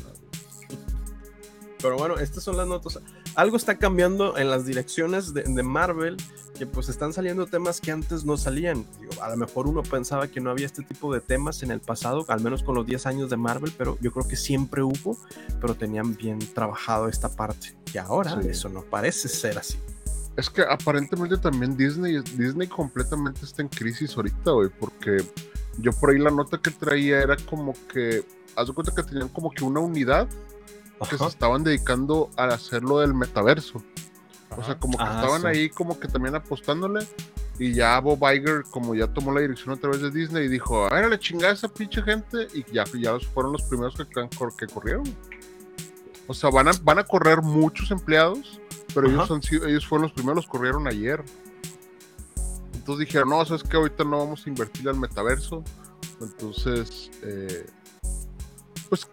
[1.82, 3.00] Pero bueno, estas son las notas.
[3.36, 6.18] Algo está cambiando en las direcciones de, de Marvel
[6.58, 8.86] que pues están saliendo temas que antes no salían.
[9.20, 12.24] a lo mejor uno pensaba que no había este tipo de temas en el pasado,
[12.28, 15.18] al menos con los 10 años de Marvel, pero yo creo que siempre hubo,
[15.60, 17.76] pero tenían bien trabajado esta parte.
[17.94, 19.80] Y ahora eso no parece ser así.
[20.38, 25.18] Es que aparentemente también Disney, Disney completamente está en crisis ahorita, güey, porque
[25.80, 28.24] yo por ahí la nota que traía era como que,
[28.56, 30.28] haz de cuenta que tenían como que una unidad
[31.08, 33.84] que se estaban dedicando a hacerlo del metaverso.
[34.58, 37.08] O sea, como que ah, estaban ahí como que también apostándole.
[37.58, 40.86] Y ya Bob Iger, como ya tomó la dirección a través de Disney, y dijo,
[40.86, 42.48] a ver, le chingada esa pinche gente.
[42.54, 45.04] Y ya, ya fueron los primeros que, que corrieron.
[46.28, 48.60] O sea, van a, van a correr muchos empleados,
[48.94, 51.24] pero ellos, han sido, ellos fueron los primeros, los corrieron ayer.
[52.74, 55.64] Entonces dijeron, no, sabes que ahorita no vamos a invertir al metaverso.
[56.20, 57.66] Entonces, eh,
[58.90, 59.08] pues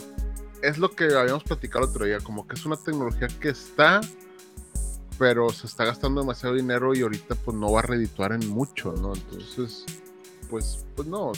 [0.63, 4.01] es lo que habíamos platicado el otro día, como que es una tecnología que está
[5.19, 8.93] pero se está gastando demasiado dinero y ahorita pues no va a redituar en mucho,
[8.93, 9.15] ¿no?
[9.15, 9.85] Entonces,
[10.49, 11.33] pues, pues no,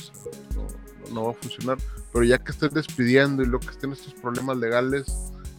[1.13, 1.79] no, va a funcionar.
[2.13, 5.07] Pero ya que estén despidiendo y luego que estén estos problemas legales,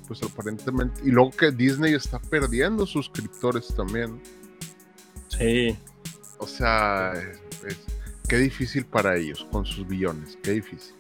[0.08, 4.22] pues aparentemente, y luego que Disney está perdiendo suscriptores también.
[5.30, 5.76] Sí.
[6.38, 7.14] O sea,
[8.28, 10.94] qué difícil para ellos con sus billones, qué difícil.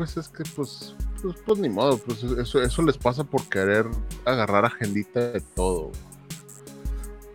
[0.00, 3.84] pues es que pues, pues, pues, ni modo, pues eso, eso les pasa por querer
[4.24, 5.92] agarrar agendita de todo.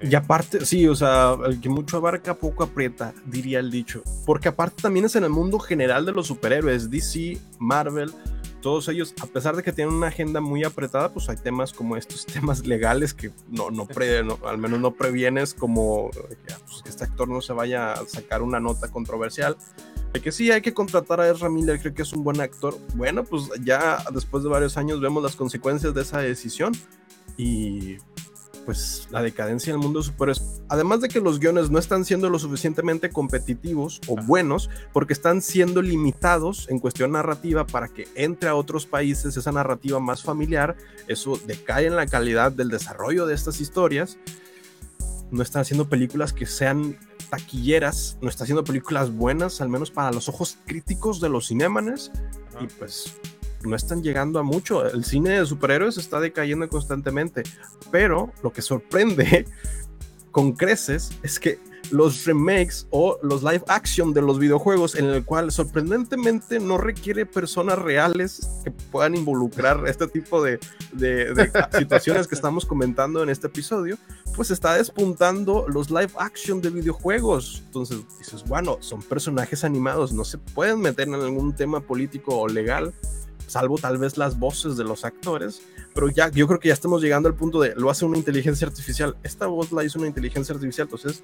[0.01, 4.01] Y aparte, sí, o sea, el que mucho abarca, poco aprieta, diría el dicho.
[4.25, 8.11] Porque aparte también es en el mundo general de los superhéroes, DC, Marvel,
[8.65, 11.97] todos ellos, a pesar de que tienen una agenda muy apretada, pues hay temas como
[11.97, 13.87] estos temas legales que no, no,
[14.43, 18.59] al menos no previenes como pues, que este actor no se vaya a sacar una
[18.59, 19.55] nota controversial
[20.19, 22.75] que sí hay que contratar a Ezra Miller, creo que es un buen actor.
[22.95, 26.73] Bueno, pues ya después de varios años vemos las consecuencias de esa decisión
[27.37, 27.97] y
[28.65, 30.33] pues la decadencia del mundo super
[30.69, 35.41] además de que los guiones no están siendo lo suficientemente competitivos o buenos porque están
[35.41, 40.75] siendo limitados en cuestión narrativa para que entre a otros países esa narrativa más familiar,
[41.07, 44.17] eso decae en la calidad del desarrollo de estas historias.
[45.31, 46.97] No están haciendo películas que sean
[47.29, 52.11] taquilleras, no está haciendo películas buenas, al menos para los ojos críticos de los cinémanes,
[52.61, 53.15] y pues
[53.65, 54.85] no están llegando a mucho.
[54.85, 57.43] El cine de superhéroes está decayendo constantemente,
[57.91, 59.45] pero lo que sorprende
[60.31, 61.59] con creces es que
[61.91, 67.25] los remakes o los live action de los videojuegos en el cual sorprendentemente no requiere
[67.25, 70.59] personas reales que puedan involucrar este tipo de,
[70.93, 73.97] de situaciones que estamos comentando en este episodio,
[74.35, 77.63] pues está despuntando los live action de videojuegos.
[77.65, 82.47] Entonces dices, bueno, son personajes animados, no se pueden meter en algún tema político o
[82.47, 82.93] legal,
[83.47, 85.61] salvo tal vez las voces de los actores.
[85.93, 88.67] Pero ya, yo creo que ya estamos llegando al punto de lo hace una inteligencia
[88.67, 89.15] artificial.
[89.23, 91.23] Esta voz la hizo una inteligencia artificial, entonces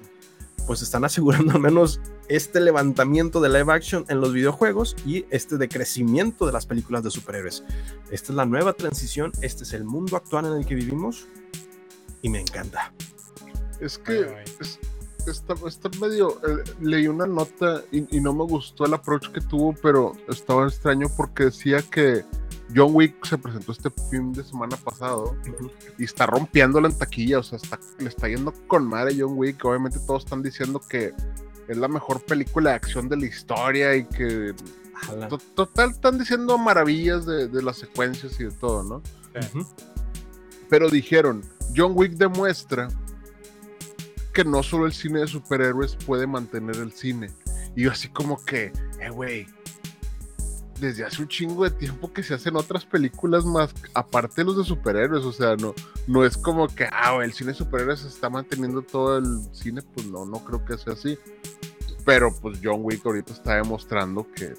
[0.66, 5.56] pues están asegurando al menos este levantamiento de live action en los videojuegos y este
[5.58, 7.64] decrecimiento de las películas de superhéroes.
[8.10, 11.26] Esta es la nueva transición, este es el mundo actual en el que vivimos
[12.22, 12.92] y me encanta.
[13.80, 14.44] Es que
[15.30, 16.38] está, medio.
[16.46, 21.08] Eh, leí una nota y, no me gustó el approach que tuvo, pero estaba extraño
[21.16, 22.24] porque decía que
[22.74, 25.36] John Wick se presentó este fin de semana pasado
[25.98, 29.64] y está rompiéndolo en taquilla, o sea, está, le está yendo con madre John Wick.
[29.64, 31.12] Obviamente todos están diciendo que
[31.68, 34.54] es la mejor película de acción de la historia y que
[35.54, 39.02] total están diciendo maravillas de, las secuencias y de todo, ¿no?
[40.68, 41.42] Pero dijeron,
[41.76, 42.88] John Wick demuestra
[44.32, 47.30] que no solo el cine de superhéroes puede mantener el cine.
[47.76, 49.46] Y yo así como que, eh, güey,
[50.80, 54.58] desde hace un chingo de tiempo que se hacen otras películas más, aparte de los
[54.58, 55.74] de superhéroes, o sea, no,
[56.08, 59.82] no es como que, ah, el cine de superhéroes se está manteniendo todo el cine,
[59.94, 61.18] pues no, no creo que sea así.
[62.04, 64.54] Pero pues John Wick ahorita está demostrando que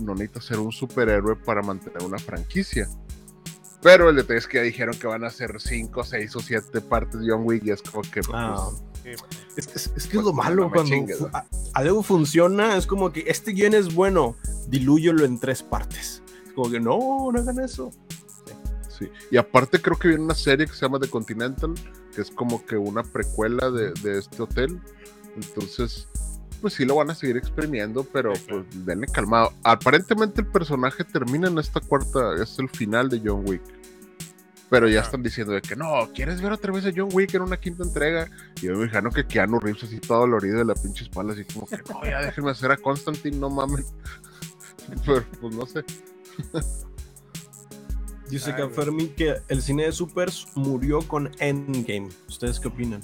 [0.00, 2.88] no necesita ser un superhéroe para mantener una franquicia.
[3.82, 6.80] Pero el detalle es que ya dijeron que van a ser 5, 6 o 7
[6.80, 8.20] partes de John Wick y es como que...
[8.32, 8.70] Ah.
[9.02, 9.18] Pues,
[9.56, 10.94] es, es, es, que es lo malo cuando
[11.74, 14.36] algo funciona, es como que este guion es bueno,
[14.68, 16.22] dilúyelo en tres partes.
[16.46, 17.90] Es como que no, no hagan eso.
[18.88, 19.08] Sí.
[19.30, 21.74] Y aparte creo que viene una serie que se llama The Continental,
[22.14, 24.80] que es como que una precuela de, de este hotel.
[25.34, 26.06] Entonces,
[26.62, 29.52] pues sí lo van a seguir exprimiendo, pero pues denle calmado.
[29.64, 33.62] Aparentemente el personaje termina en esta cuarta, es el final de John Wick.
[34.72, 37.42] Pero ya están diciendo de que no, ¿quieres ver otra vez a John Wick en
[37.42, 38.26] una quinta entrega?
[38.56, 41.44] Y yo me imagino que Keanu Reeves así todo dolorido de la pinche espalda, así
[41.44, 43.92] como que no, ya déjenme hacer a Constantine, no mames.
[45.04, 45.84] Pero pues no sé.
[48.30, 52.08] Dice que Fermi que el cine de supers murió con Endgame.
[52.26, 53.02] ¿Ustedes qué opinan?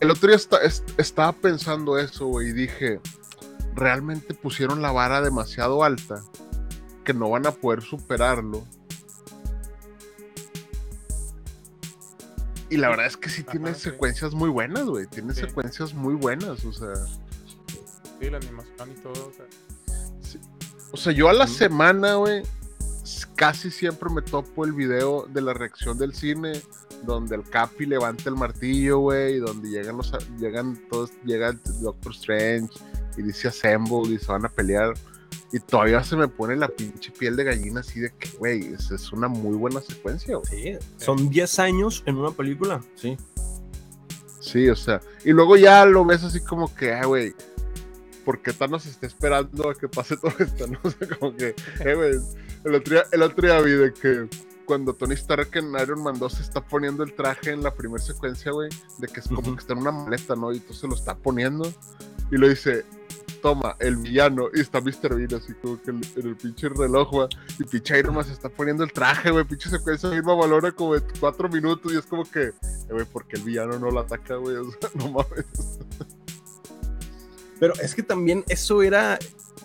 [0.00, 0.40] El otro día
[0.98, 3.00] estaba pensando eso, y dije,
[3.76, 6.24] realmente pusieron la vara demasiado alta,
[7.04, 8.64] que no van a poder superarlo.
[12.70, 15.06] Y la verdad es que sí tiene secuencias muy buenas, güey.
[15.06, 16.94] Tiene secuencias muy buenas, o sea.
[18.18, 19.32] Sí, la animación y todo.
[20.90, 22.42] O sea, yo a la semana, güey,
[23.36, 26.62] casi siempre me topo el video de la reacción del cine
[27.04, 31.60] donde el Capi levanta el martillo, güey, y donde llegan los llegan todos, llega el
[31.80, 32.72] Doctor Strange
[33.16, 34.94] y dice Assemble y se van a pelear.
[35.54, 38.90] Y todavía se me pone la pinche piel de gallina así de que, güey, es,
[38.90, 40.46] es una muy buena secuencia, güey.
[40.50, 43.16] Sí, son 10 años en una película, sí.
[44.40, 47.36] Sí, o sea, y luego ya lo ves así como que, ah, güey,
[48.24, 50.66] ¿por qué Thanos está esperando a que pase todo esto?
[50.66, 50.80] ¿no?
[50.82, 52.18] O sea, como que, eh, güey,
[52.64, 54.28] el otro día, el otro día vi de que
[54.64, 58.02] cuando Tony Stark en Iron Man 2 se está poniendo el traje en la primera
[58.02, 60.52] secuencia, güey, de que es como que está en una maleta, ¿no?
[60.52, 61.72] Y entonces lo está poniendo
[62.32, 62.84] y lo dice,
[63.44, 65.16] toma, el villano, y está Mr.
[65.16, 67.28] Bean así como que en el, pinche reloj, güey,
[67.58, 70.94] y pinche Iron Man se está poniendo el traje, güey, pinche secuencia misma valora como
[70.94, 72.54] de cuatro minutos y es como que, eh,
[72.88, 75.44] güey, porque el villano no lo ataca, güey, o sea, no mames.
[77.60, 79.18] Pero es que también eso era,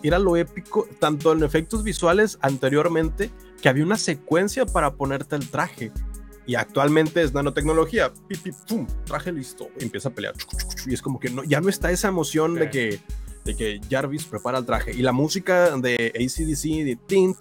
[0.03, 5.49] era lo épico, tanto en efectos visuales anteriormente, que había una secuencia para ponerte el
[5.49, 5.93] traje.
[6.45, 10.33] Y actualmente es nanotecnología, pip, pum, traje listo, empieza a pelear.
[10.85, 12.99] Y es como que no, ya no está esa emoción de, que,
[13.55, 14.91] que Jarvis prepara el traje.
[14.91, 17.37] Y la música de ACDC, de tint,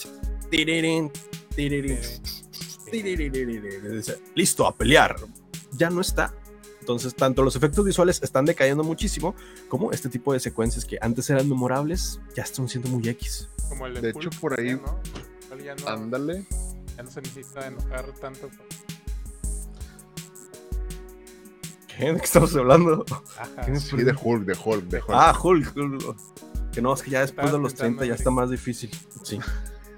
[4.35, 5.17] listo a pelear,
[5.73, 6.35] ya no está.
[6.81, 9.35] Entonces, tanto los efectos visuales están decayendo muchísimo,
[9.69, 13.49] como este tipo de secuencias que antes eran memorables, ya están siendo muy X.
[13.69, 14.81] Como el de, hecho, por ahí,
[15.87, 16.47] Ándale.
[16.97, 18.49] Ya no se necesita enojar tanto.
[21.99, 22.05] ¿Qué?
[22.13, 23.05] ¿De qué estamos hablando?
[23.75, 25.11] Sí, de Hulk, de Hulk, de Hulk.
[25.11, 25.75] Ah, Hulk.
[26.73, 28.91] Que no, es que ya después de los 30 ya está más difícil.
[29.23, 29.39] Sí.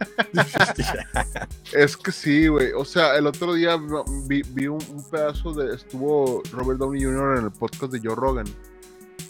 [1.72, 2.72] es que sí, güey.
[2.72, 3.78] O sea, el otro día
[4.26, 4.80] vi, vi un,
[5.10, 5.74] pedazo de.
[5.74, 7.38] Estuvo Robert Downey Jr.
[7.38, 8.46] en el podcast de Joe Rogan.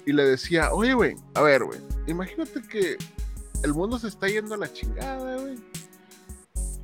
[0.06, 1.80] Y le decía, oye, güey, a ver, güey.
[2.06, 2.96] Imagínate que
[3.64, 5.58] el mundo se está yendo a la chingada, güey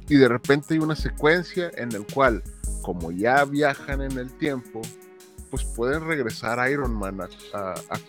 [0.09, 2.43] y de repente hay una secuencia en el cual,
[2.83, 4.83] como ya viajan en el tiempo,
[5.57, 7.19] pues pueden regresar a Iron Man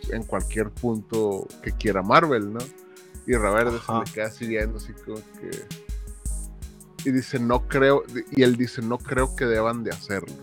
[0.09, 2.59] en cualquier punto que quiera Marvel, ¿no?
[3.25, 5.65] Y Reverde se le queda así viendo así como que...
[7.05, 10.33] Y dice, no creo, y él dice, no creo que deban de hacerlo.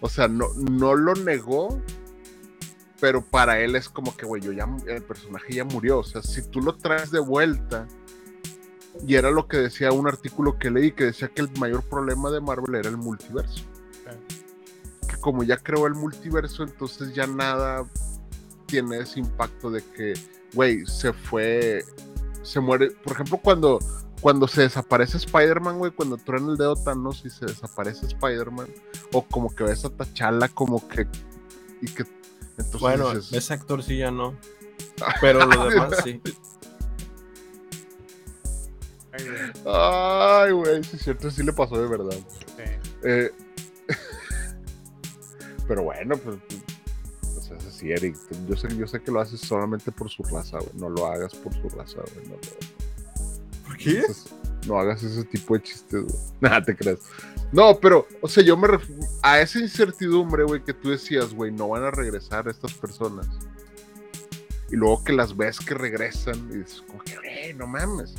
[0.00, 1.80] O sea, no, no lo negó,
[3.00, 6.00] pero para él es como que, güey, yo ya, el personaje ya murió.
[6.00, 7.86] O sea, si tú lo traes de vuelta,
[9.06, 12.30] y era lo que decía un artículo que leí, que decía que el mayor problema
[12.30, 13.64] de Marvel era el multiverso.
[15.20, 17.86] Como ya creó el multiverso, entonces ya nada
[18.66, 20.14] tiene ese impacto de que,
[20.54, 21.84] güey, se fue,
[22.42, 22.90] se muere.
[22.90, 23.78] Por ejemplo, cuando,
[24.20, 28.68] cuando se desaparece Spider-Man, güey, cuando truena el dedo Thanos y se desaparece Spider-Man,
[29.12, 31.08] o como que ves a Tachala como que,
[31.80, 32.04] y que
[32.80, 34.34] bueno, ese actor sí ya no.
[35.20, 36.20] Pero lo demás sí.
[39.66, 42.16] Ay, güey, sí es cierto, sí le pasó de verdad.
[43.04, 43.30] Eh,
[45.68, 46.38] pero bueno, pues,
[47.36, 48.16] o sea, es así, Eric.
[48.48, 50.70] Yo sé, yo sé que lo haces solamente por su raza, güey.
[50.74, 52.26] No lo hagas por su raza, güey.
[52.26, 52.36] No,
[53.66, 54.02] ¿Por qué?
[54.66, 56.16] no hagas ese tipo de chistes, güey.
[56.40, 57.00] Nada, te crees.
[57.52, 61.52] No, pero, o sea, yo me refiero a esa incertidumbre, güey, que tú decías, güey,
[61.52, 63.28] no van a regresar estas personas.
[64.70, 68.14] Y luego que las ves que regresan y dices, como que, güey, no mames.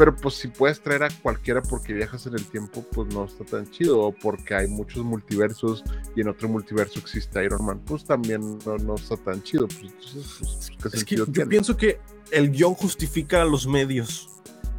[0.00, 3.44] Pero pues si puedes traer a cualquiera porque viajas en el tiempo, pues no está
[3.44, 4.00] tan chido.
[4.00, 5.84] O porque hay muchos multiversos
[6.16, 9.68] y en otro multiverso existe Iron Man, pues también no, está tan chido.
[9.68, 14.30] Pues, pues es que yo pienso que el guion justifica los medios.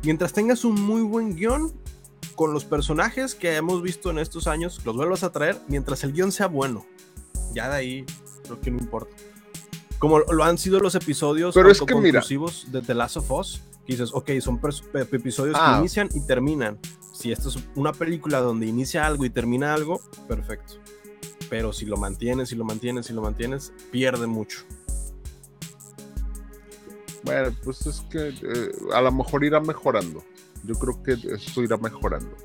[0.02, 1.72] Mientras tengas un muy buen guion,
[2.34, 6.14] con los personajes que hemos visto en estos años, los vuelvas a traer mientras el
[6.14, 6.84] guion sea bueno.
[7.54, 8.06] Ya de ahí
[8.44, 9.16] creo que no importa.
[10.02, 13.94] Como lo han sido los episodios Pero es que de The Last of Us, que
[13.94, 14.60] dices, ok, son
[14.96, 15.78] episodios que ah.
[15.78, 16.80] inician y terminan.
[17.14, 20.74] Si esta es una película donde inicia algo y termina algo, perfecto.
[21.52, 24.62] Pero si lo mantienes, y lo mantienes, y lo mantienes, pierde mucho.
[27.22, 30.24] Bueno, pues es que eh, a lo mejor irá mejorando.
[30.64, 32.36] Yo creo que esto irá mejorando.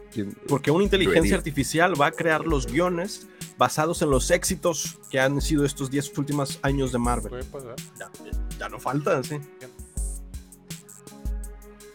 [0.47, 3.27] Porque una inteligencia artificial va a crear los guiones
[3.59, 7.45] basados en los éxitos que han sido estos 10 últimos años de Marvel.
[7.99, 8.11] Ya,
[8.59, 9.39] ya, no falta, sí.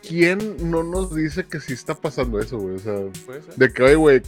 [0.02, 2.76] ¿Quién no nos dice que sí está pasando eso, güey?
[2.76, 3.00] O sea,
[3.56, 4.22] de que, oye, güey,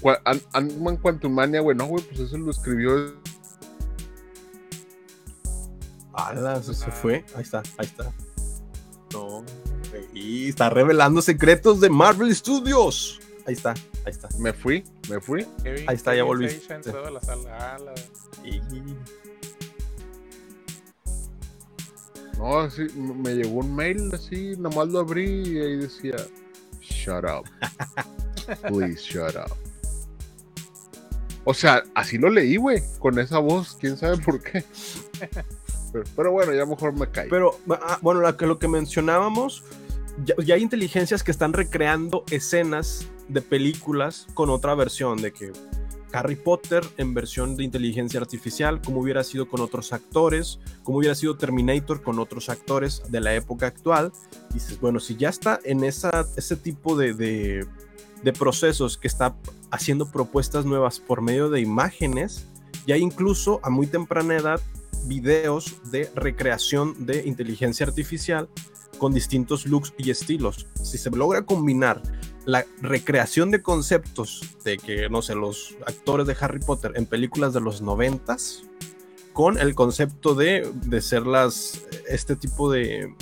[0.53, 3.15] Ant-Man Quantumania, güey, no, güey, pues eso lo escribió.
[6.13, 7.25] Ah, se fue.
[7.35, 8.13] Ahí está, ahí está.
[9.11, 9.43] No.
[10.13, 13.19] Y está revelando secretos de Marvel Studios.
[13.45, 13.73] Ahí está,
[14.05, 14.29] ahí está.
[14.39, 15.45] Me fui, me fui.
[15.87, 16.47] ahí está, ya volví.
[22.37, 26.15] No, sí, me llegó un mail así, nomás lo abrí y ahí decía,
[26.81, 27.45] shut up.
[28.67, 29.55] Please shut up.
[31.45, 34.63] O sea, así lo leí, güey, con esa voz, quién sabe por qué.
[36.15, 37.29] Pero, bueno, ya mejor me caí.
[37.29, 39.63] Pero ah, bueno, lo que mencionábamos
[40.23, 45.51] ya, hay inteligencias que están recreando escenas de películas con otra versión, de que
[46.13, 51.15] Harry Potter en versión de inteligencia artificial, como hubiera sido con otros actores, como hubiera
[51.15, 54.11] sido Terminator con otros actores de la época actual.
[54.51, 57.65] Y dices, bueno, si ya está en esa, ese tipo de, de,
[58.21, 59.35] de procesos que está
[59.71, 62.45] haciendo propuestas nuevas por medio de imágenes,
[62.85, 64.61] ya incluso a muy temprana edad
[65.05, 68.47] videos de recreación de inteligencia artificial
[68.99, 70.67] con distintos looks y estilos.
[70.81, 72.01] Si se logra combinar
[72.45, 77.53] la recreación de conceptos de que, no sé, los actores de Harry Potter en películas
[77.53, 78.63] de los noventas,
[79.33, 83.15] con el concepto de, de ser las, este tipo de,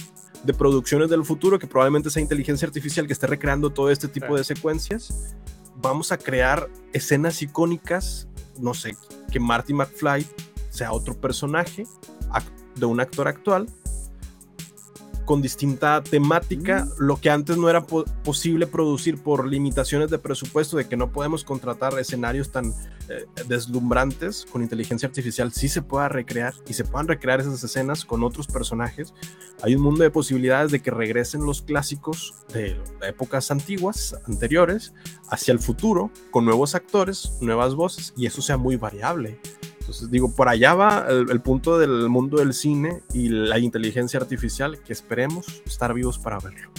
[0.44, 4.36] de producciones del futuro, que probablemente sea inteligencia artificial que esté recreando todo este tipo
[4.36, 5.36] de secuencias,
[5.78, 8.28] vamos a crear escenas icónicas,
[8.60, 8.96] no sé,
[9.32, 10.28] que Marty McFly
[10.70, 11.86] sea otro personaje
[12.76, 13.68] de un actor actual
[15.32, 16.90] con distinta temática, mm.
[16.98, 21.46] lo que antes no era posible producir por limitaciones de presupuesto, de que no podemos
[21.46, 22.74] contratar escenarios tan
[23.08, 28.04] eh, deslumbrantes con inteligencia artificial, sí se pueda recrear y se puedan recrear esas escenas
[28.04, 29.14] con otros personajes.
[29.62, 32.78] Hay un mundo de posibilidades de que regresen los clásicos de
[33.08, 34.94] épocas antiguas, anteriores,
[35.30, 39.40] hacia el futuro, con nuevos actores, nuevas voces, y eso sea muy variable.
[39.82, 44.80] Entonces digo, por allá va el, punto del mundo del cine y la inteligencia artificial
[44.84, 46.70] que esperemos estar vivos para verlo.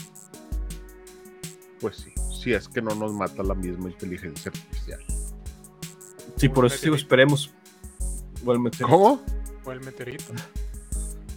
[1.80, 5.00] Pues sí, si es que no nos mata la misma inteligencia artificial.
[6.36, 7.52] Sí, por eso digo, esperemos.
[8.86, 9.20] ¿Cómo?
[9.64, 10.32] O el meteorito.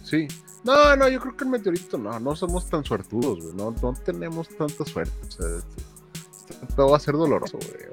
[0.04, 0.28] Sí.
[0.62, 3.56] No, no, yo creo que el meteorito no, no somos tan suertudos, güey.
[3.56, 5.16] No, no tenemos tanta suerte.
[5.26, 7.86] O sea, todo va a ser doloroso, güey.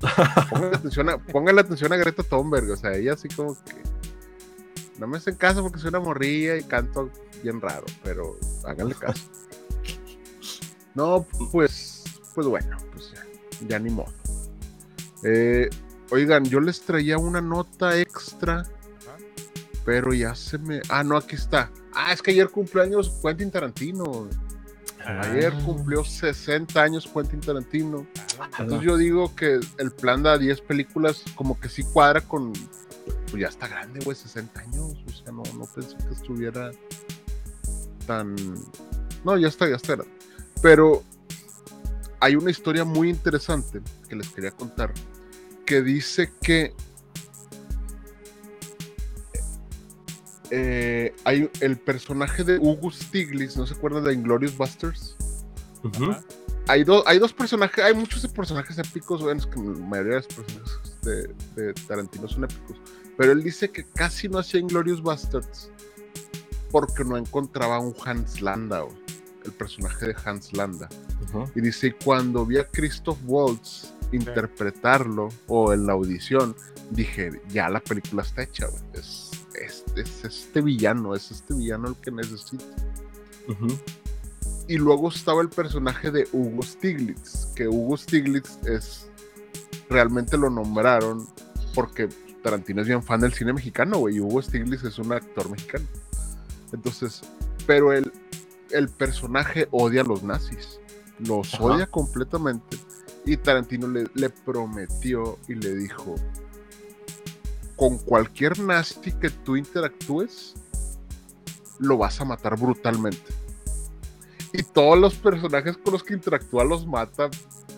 [0.00, 3.74] Pónganle atención, a, atención a Greta Thunberg, o sea, ella así como que.
[4.98, 7.10] No me hacen caso porque soy una morrilla y canto
[7.42, 9.24] bien raro, pero háganle caso.
[10.94, 13.12] No, pues, pues bueno, pues
[13.68, 14.10] ya, ni modo.
[15.24, 15.68] Eh,
[16.10, 18.64] Oigan, yo les traía una nota extra,
[19.84, 20.80] pero ya se me.
[20.88, 21.70] Ah, no, aquí está.
[21.92, 24.28] Ah, es que ayer cumpleaños Quentin Tarantino.
[25.06, 25.62] Ayer Ah.
[25.64, 28.06] cumplió 60 años Quentin Tarantino.
[28.58, 32.52] Entonces yo digo que el plan de 10 películas como que sí cuadra con...
[33.30, 34.96] Pues ya está grande, güey, 60 años.
[35.06, 36.70] O sea, no, no pensé que estuviera
[38.06, 38.34] tan...
[39.24, 40.12] No, ya está, ya está grande.
[40.60, 41.02] Pero
[42.20, 44.92] hay una historia muy interesante que les quería contar
[45.64, 46.74] que dice que
[50.50, 55.16] eh, hay el personaje de Hugo Stiglitz, ¿no se acuerdan de Inglorious Busters?
[56.68, 60.20] Hay, dos hay dos personajes, hay muchos personajes épicos, bueno, es que la mayoría de
[60.22, 62.76] los personajes de, de Tarantino son épicos,
[63.16, 65.70] pero él dice que casi no hacía Inglorious Bastards
[66.70, 68.84] porque no encontraba un Hans Landa,
[69.44, 70.88] el personaje de Hans Landa.
[71.54, 76.54] Y dice, cuando vi a Christoph Waltz interpretarlo o en la audición,
[76.90, 78.82] dije, ya la película está hecha, güey.
[78.94, 79.25] Es,
[79.64, 82.64] es, es este villano, es este villano el que necesito.
[84.68, 89.08] Y luego estaba el personaje de Hugo Stiglitz, que Hugo Stiglitz es,
[89.88, 91.26] realmente lo nombraron
[91.74, 92.08] porque
[92.42, 95.86] Tarantino es bien fan del cine mexicano, güey, y Hugo Stiglitz es un actor mexicano.
[96.72, 97.22] Entonces,
[97.66, 98.12] pero el,
[98.70, 100.80] el personaje odia a los nazis,
[101.20, 101.64] los Ajá.
[101.64, 102.76] odia completamente,
[103.24, 106.16] y Tarantino le, le prometió y le dijo,
[107.76, 110.54] con cualquier nazi que tú interactúes,
[111.78, 113.32] lo vas a matar brutalmente.
[114.52, 117.28] Y todos los personajes con los que interactúa los mata.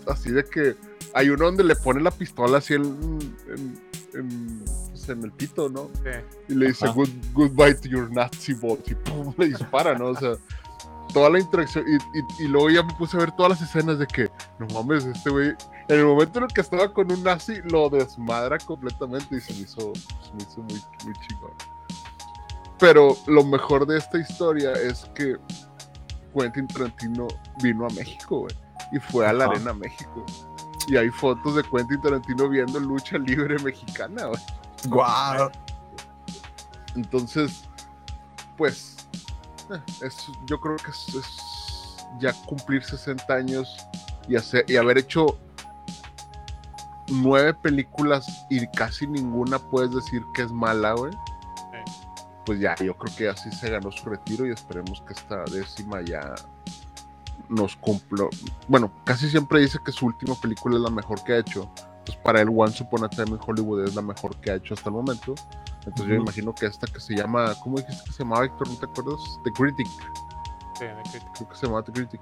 [0.06, 0.76] Así de que
[1.14, 2.84] hay uno donde le pone la pistola así en,
[3.48, 3.80] en,
[4.14, 5.90] en, pues, en el pito, ¿no?
[6.04, 6.10] Sí.
[6.48, 6.86] Y le dice.
[6.88, 8.88] Good, goodbye to your Nazi bot.
[8.88, 10.06] Y pum, le dispara, ¿no?
[10.10, 10.34] O sea,
[11.12, 11.84] toda la interacción.
[11.88, 14.30] Y, y- y luego ya me puse a ver todas las escenas de que,
[14.60, 15.54] no mames, este güey.
[15.88, 19.54] En el momento en el que estaba con un nazi, lo desmadra completamente y se
[19.54, 21.52] me hizo, se me hizo muy, muy chingón.
[22.78, 25.36] Pero lo mejor de esta historia es que
[26.34, 27.26] Quentin Tarantino
[27.62, 28.54] vino a México, güey.
[28.92, 29.46] Y fue a la.
[29.46, 30.24] Arena México.
[30.88, 34.40] Y hay fotos de Quentin Tarantino viendo lucha libre mexicana, güey.
[34.88, 35.50] Guau.
[36.94, 37.64] Entonces,
[38.56, 39.08] pues,
[39.70, 43.76] eh, es, yo creo que es, es ya cumplir 60 años
[44.28, 45.38] y, hacer, y haber hecho
[47.10, 51.12] nueve películas y casi ninguna puedes decir que es mala, güey.
[52.46, 56.00] Pues ya, yo creo que así se ganó su retiro y esperemos que esta décima
[56.00, 56.34] ya
[57.50, 58.24] nos cumpla.
[58.68, 61.70] Bueno, casi siempre dice que su última película es la mejor que ha hecho.
[62.06, 64.72] Pues para él, Once Upon a Time in Hollywood es la mejor que ha hecho
[64.72, 65.34] hasta el momento.
[65.84, 66.22] Entonces yo Ujú.
[66.22, 68.68] imagino que esta que se llama, ¿cómo dijiste que se llamaba, Héctor?
[68.68, 69.20] ¿No te acuerdas?
[69.44, 69.86] The Critic.
[70.78, 71.32] Sí, de crítica.
[71.34, 72.20] Creo que se llama The Critic.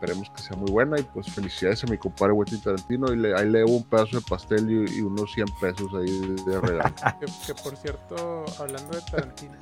[0.00, 3.36] Esperemos que sea muy buena y pues felicidades a mi compadre Quentin Tarantino y le,
[3.38, 6.58] ahí le debo un pedazo de pastel y, y unos 100 pesos ahí de, de
[6.58, 6.94] regalo.
[7.20, 9.52] Que, que por cierto, hablando de Tarantino,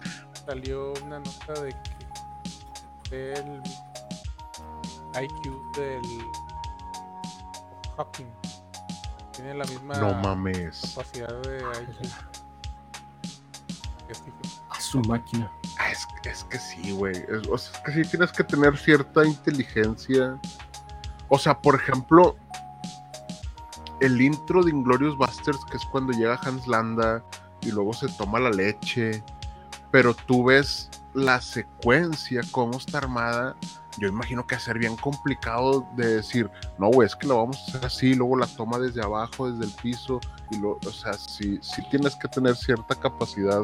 [0.47, 1.75] salió una nota de
[3.11, 3.61] que el
[5.25, 6.03] IQ del
[7.97, 8.31] Hawking
[9.33, 10.95] tiene la misma no mames.
[10.95, 12.13] capacidad de IQ.
[14.71, 15.51] A su máquina.
[15.79, 17.17] Ah, Es, es que sí, güey.
[17.17, 20.39] Es, o sea, es que sí tienes que tener cierta inteligencia.
[21.29, 22.37] O sea, por ejemplo,
[24.01, 27.23] el intro de Inglorious Busters, que es cuando llega Hans Landa
[27.63, 29.23] y luego se toma la leche.
[29.91, 33.57] Pero tú ves la secuencia, cómo está armada.
[33.99, 37.35] Yo imagino que va a ser bien complicado de decir, no, güey, es que la
[37.35, 40.21] vamos a hacer así, luego la toma desde abajo, desde el piso.
[40.51, 43.63] Y lo, o sea, sí, sí tienes que tener cierta capacidad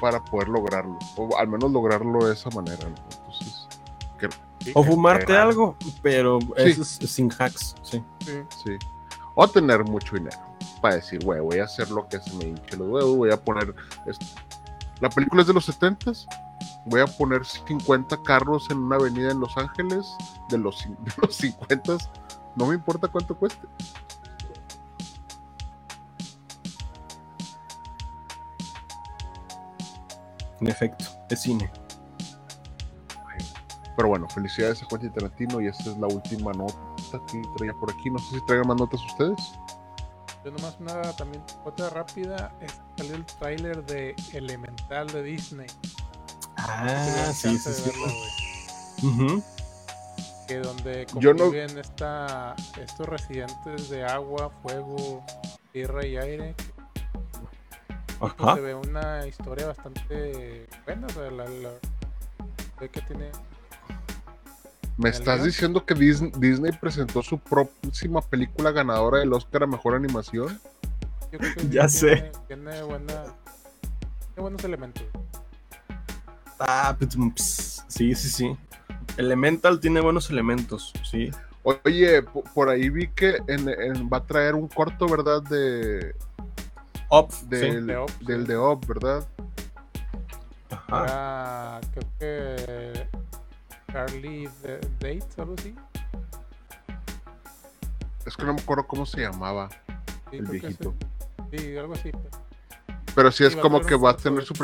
[0.00, 2.88] para poder lograrlo, o al menos lograrlo de esa manera.
[2.88, 2.94] ¿no?
[3.10, 3.68] Entonces,
[4.74, 6.48] O fumarte algo, pero Sí.
[6.56, 8.02] eso es sin hacks, sí.
[8.24, 8.32] sí.
[8.64, 8.72] sí.
[9.34, 10.36] O tener mucho dinero
[10.82, 13.36] para decir, güey, voy a hacer lo que se me hinche los huevos, voy a
[13.40, 13.74] poner.
[14.06, 14.26] esto.
[15.00, 16.26] La película es de los 70s.
[16.86, 20.06] Voy a poner 50 carros en una avenida en Los Ángeles
[20.48, 22.08] de los, de los 50s.
[22.56, 23.66] No me importa cuánto cueste.
[30.60, 31.70] En efecto, es cine.
[33.96, 36.74] Pero bueno, felicidades a Quentin Tarantino y esta es la última nota
[37.30, 38.10] que traía por aquí.
[38.10, 39.38] No sé si traigan más notas ustedes.
[40.44, 45.66] Yo nomás una también otra rápida es salió el tráiler de Elemental de Disney.
[46.58, 47.90] Ah, sí, sí, sí.
[49.06, 49.42] Ujú.
[50.46, 55.22] que donde Yo no- conviven esta, estos residentes de agua, fuego,
[55.72, 56.54] tierra y aire.
[58.18, 58.54] Pues.
[58.54, 61.70] Se ve una historia bastante buena, o sea, la, la-
[62.80, 63.30] ve que tiene
[64.96, 70.60] ¿Me estás diciendo que Disney, presentó su próxima película ganadora del Oscar a Mejor Animación?
[71.30, 72.32] Yo creo que ya sé.
[72.48, 73.24] Tiene, buena,
[74.36, 75.04] buenos elementos.
[76.58, 78.56] Ah, pues, pues, sí, sí, sí.
[79.16, 81.30] Elemental tiene buenos elementos, sí.
[81.62, 82.22] Oye,
[82.54, 83.68] por ahí vi que en,
[84.12, 85.42] va a traer un corto, ¿verdad?
[85.42, 86.14] De.
[87.08, 89.26] Op, del, de del de Op, ¿verdad?
[90.70, 91.80] Ajá.
[91.92, 93.08] creo que.
[93.90, 94.48] Charlie
[95.00, 95.74] Date, algo así.
[98.26, 99.70] Es que no me acuerdo cómo se llamaba
[100.30, 100.94] el viejito.
[101.50, 102.10] Sí, algo así.
[103.14, 104.54] Pero sí es como que va a tener su,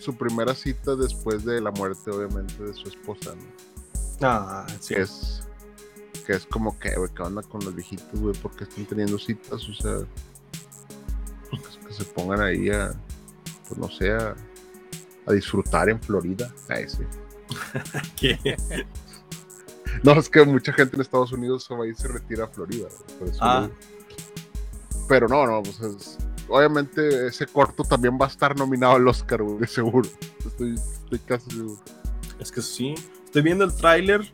[0.00, 4.26] su, primera cita después de la muerte, obviamente, de su esposa, ¿no?
[4.26, 4.94] Ah, sí.
[4.94, 5.46] es,
[6.26, 8.34] que es como que, güey, ¿qué onda con los viejitos, güey?
[8.42, 10.06] Porque están teniendo citas, o sea, que,
[11.96, 12.92] se pongan ahí a,
[13.68, 14.34] pues no sé, a,
[15.32, 16.52] disfrutar en Florida.
[16.68, 17.02] Ay, sí.
[18.16, 18.56] ¿Qué?
[20.02, 22.88] No, es que mucha gente en Estados Unidos se va y se retira a Florida.
[23.40, 23.68] ah.
[25.08, 26.18] Pero no, no, pues es,
[26.48, 30.08] obviamente ese corto también va a estar nominado al Oscar, güey, seguro.
[30.44, 31.82] Estoy, estoy casi seguro.
[32.38, 32.94] Es que sí.
[33.24, 34.32] Estoy viendo el tráiler.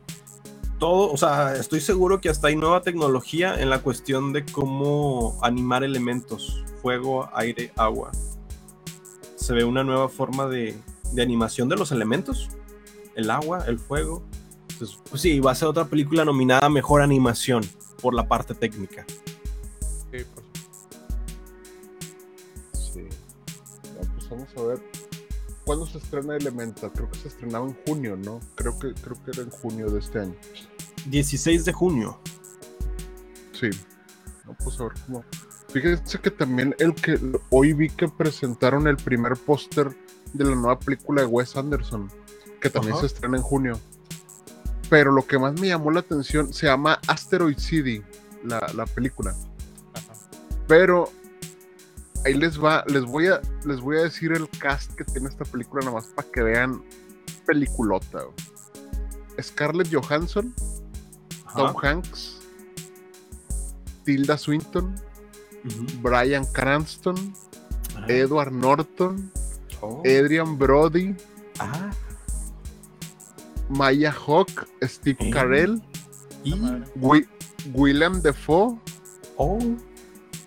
[0.83, 5.39] Todo, o sea, estoy seguro que hasta hay nueva tecnología en la cuestión de cómo
[5.41, 6.65] animar elementos.
[6.83, 8.11] Fuego, aire, agua.
[9.37, 10.77] Se ve una nueva forma de,
[11.13, 12.49] de animación de los elementos.
[13.15, 14.25] El agua, el fuego.
[14.71, 17.63] Entonces, pues sí, va a ser otra película nominada Mejor Animación
[18.01, 19.07] por la parte técnica.
[22.75, 23.07] Sí,
[24.29, 24.83] vamos a ver.
[25.65, 26.91] ¿Cuándo se estrena Elemental?
[26.93, 28.41] Creo que se estrenaba en junio, ¿no?
[28.57, 30.35] Creo que, creo que era en junio de este año.
[31.07, 32.21] 16 de junio.
[33.53, 33.71] Sí.
[34.47, 35.25] Vamos a ver cómo.
[35.69, 37.19] Fíjense que también el que
[37.51, 39.97] hoy vi que presentaron el primer póster
[40.35, 42.11] de la nueva película de Wes Anderson,
[42.61, 43.81] que también se estrena en junio.
[44.91, 48.03] Pero lo que más me llamó la atención se llama Asteroid City,
[48.45, 49.35] la, la película.
[50.69, 51.11] Pero
[52.25, 55.45] ahí les va, les voy a, les voy a decir el cast que tiene esta
[55.45, 56.83] película nada más para que vean
[57.47, 58.25] peliculota.
[59.41, 60.55] Scarlett Johansson,
[61.55, 62.41] Tom Hanks,
[64.05, 64.95] Tilda Swinton,
[66.01, 67.35] Brian Cranston,
[68.09, 69.31] Edward Norton,
[69.83, 70.03] oh.
[70.05, 71.15] Adrian Brody,
[73.69, 75.81] Maya Hawk, Steve Carell,
[76.45, 76.55] y
[77.73, 78.79] William Defoe.
[79.37, 79.59] Oh.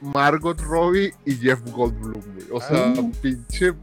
[0.01, 2.21] Margot Robbie y Jeff Goldblum,
[2.51, 3.73] O sea, pinche.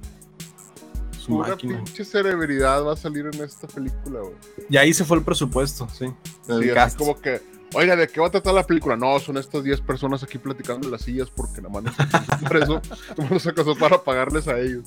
[1.28, 4.34] Una pinche celebridad va a salir en esta película, güey.
[4.68, 6.06] Y ahí se fue el presupuesto, sí.
[6.46, 7.40] sí así como que,
[7.74, 8.96] oiga, ¿de qué va a tratar la película?
[8.96, 11.94] No, son estas 10 personas aquí platicando en las sillas porque nada más
[12.42, 12.82] por eso
[13.30, 14.84] no se casó para pagarles a ellos.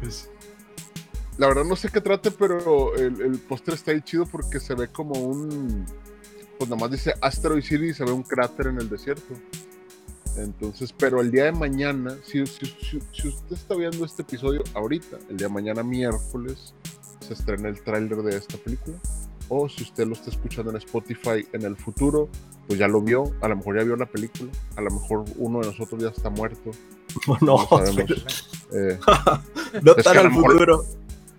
[0.00, 0.30] Pues,
[1.38, 4.74] la verdad no sé qué trate, pero el, el póster está ahí chido porque se
[4.74, 5.86] ve como un.
[6.58, 9.34] Pues nada más dice Asteroid City y se ve un cráter en el desierto.
[10.36, 12.60] Entonces, pero el día de mañana, si, usted
[13.50, 16.74] está viendo este episodio ahorita, el día de mañana miércoles,
[17.20, 18.96] se estrena el tráiler de esta película.
[19.48, 22.28] O si usted lo está escuchando en Spotify en el futuro,
[22.68, 25.60] pues ya lo vio, a lo mejor ya vio la película, a lo mejor uno
[25.60, 26.70] de nosotros ya está muerto.
[27.26, 27.68] No, no,
[28.72, 28.98] eh,
[29.82, 30.84] no tan al futuro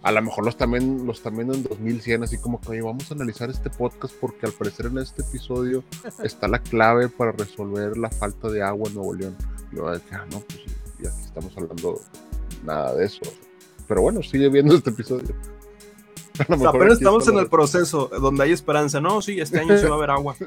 [0.03, 3.13] a lo mejor los también los también en 2100 así como que oye vamos a
[3.13, 5.83] analizar este podcast porque al parecer en este episodio
[6.23, 9.35] está la clave para resolver la falta de agua en Nuevo León
[9.71, 9.99] y yo ah,
[10.31, 10.61] no pues
[10.99, 12.01] ya aquí estamos hablando
[12.65, 13.21] nada de eso
[13.87, 15.35] pero bueno sigue viendo este episodio.
[16.47, 19.01] Pero estamos en el proceso donde hay esperanza.
[19.01, 20.35] No sí este año se va a ver agua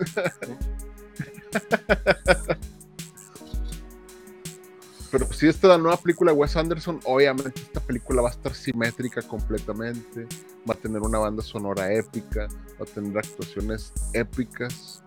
[5.14, 8.32] pero si esta es la nueva película de Wes Anderson, obviamente esta película va a
[8.32, 10.26] estar simétrica completamente,
[10.68, 12.48] va a tener una banda sonora épica,
[12.80, 15.00] va a tener actuaciones épicas,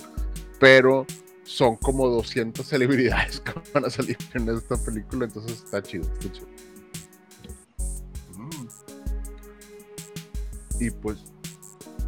[0.62, 1.06] pero
[1.44, 6.32] son como 200 celebridades que van a salir en esta película, entonces está chido, está
[6.32, 6.48] chido.
[8.38, 8.68] Mm.
[10.86, 11.18] Y pues,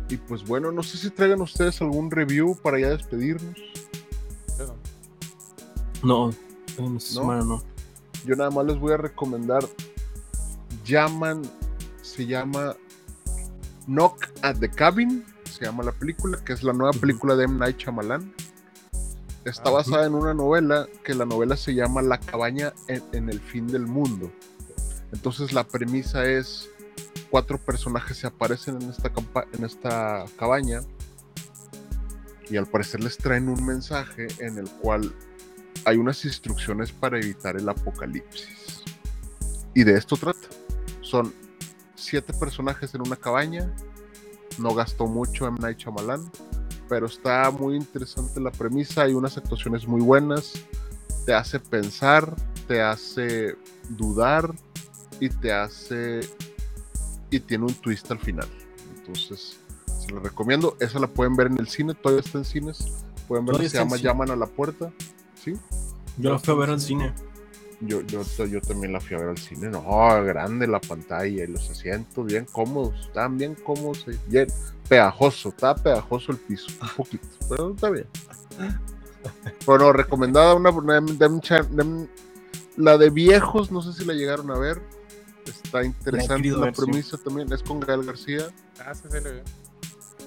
[0.07, 3.59] y pues bueno, no sé si traigan ustedes algún review para ya despedirnos.
[6.01, 6.31] No,
[6.77, 7.78] no, no.
[8.25, 9.63] Yo nada más les voy a recomendar.
[10.85, 11.41] Llaman,
[12.01, 12.75] se llama
[13.85, 17.57] Knock at the Cabin, se llama la película, que es la nueva película de M.
[17.57, 18.33] Night Shyamalan.
[19.45, 23.39] Está ah, basada en una novela que la novela se llama La cabaña en, el
[23.39, 24.31] fin del mundo.
[25.11, 26.69] Entonces la premisa es
[27.31, 29.11] cuatro personajes se aparecen en esta,
[29.53, 30.81] en esta cabaña
[32.49, 35.13] y al parecer les traen un mensaje en el cual
[35.89, 38.83] hay unas instrucciones para evitar el apocalipsis.
[39.73, 40.47] Y de esto trata.
[41.01, 41.33] Son
[41.95, 43.73] siete personajes en una cabaña
[44.59, 45.57] no gastó mucho M.
[45.59, 46.29] Night Shyamalan,
[46.87, 50.53] pero está muy interesante la premisa, hay unas actuaciones muy buenas,
[51.25, 52.35] te hace pensar,
[52.67, 53.55] te hace
[53.89, 54.53] dudar
[55.19, 56.21] y te hace
[57.29, 58.47] y tiene un twist al final.
[58.97, 59.59] Entonces,
[59.99, 60.75] se la recomiendo.
[60.79, 62.85] Esa la pueden ver en el cine, todavía está en cines.
[63.27, 64.91] Pueden ver, se llama Llaman a la puerta.
[65.43, 65.53] ¿Sí?
[66.17, 67.13] Yo la fui a ver al cine.
[67.81, 69.69] Yo, yo, yo también la fui a ver al cine.
[69.69, 69.81] No,
[70.23, 73.07] grande la pantalla y los asientos bien cómodos.
[73.07, 74.05] Están bien cómodos.
[74.27, 74.47] Bien
[74.87, 75.49] pegajoso.
[75.49, 76.67] Está pegajoso el piso.
[76.81, 77.27] Un poquito.
[77.49, 78.07] Pero está bien.
[79.65, 80.71] Bueno, recomendada una,
[82.75, 83.71] la de viejos.
[83.71, 84.81] No sé si la llegaron a ver.
[85.45, 87.51] Está interesante la premisa también.
[87.53, 88.49] Es con Gael García.
[88.85, 89.17] Ah, sí, sí,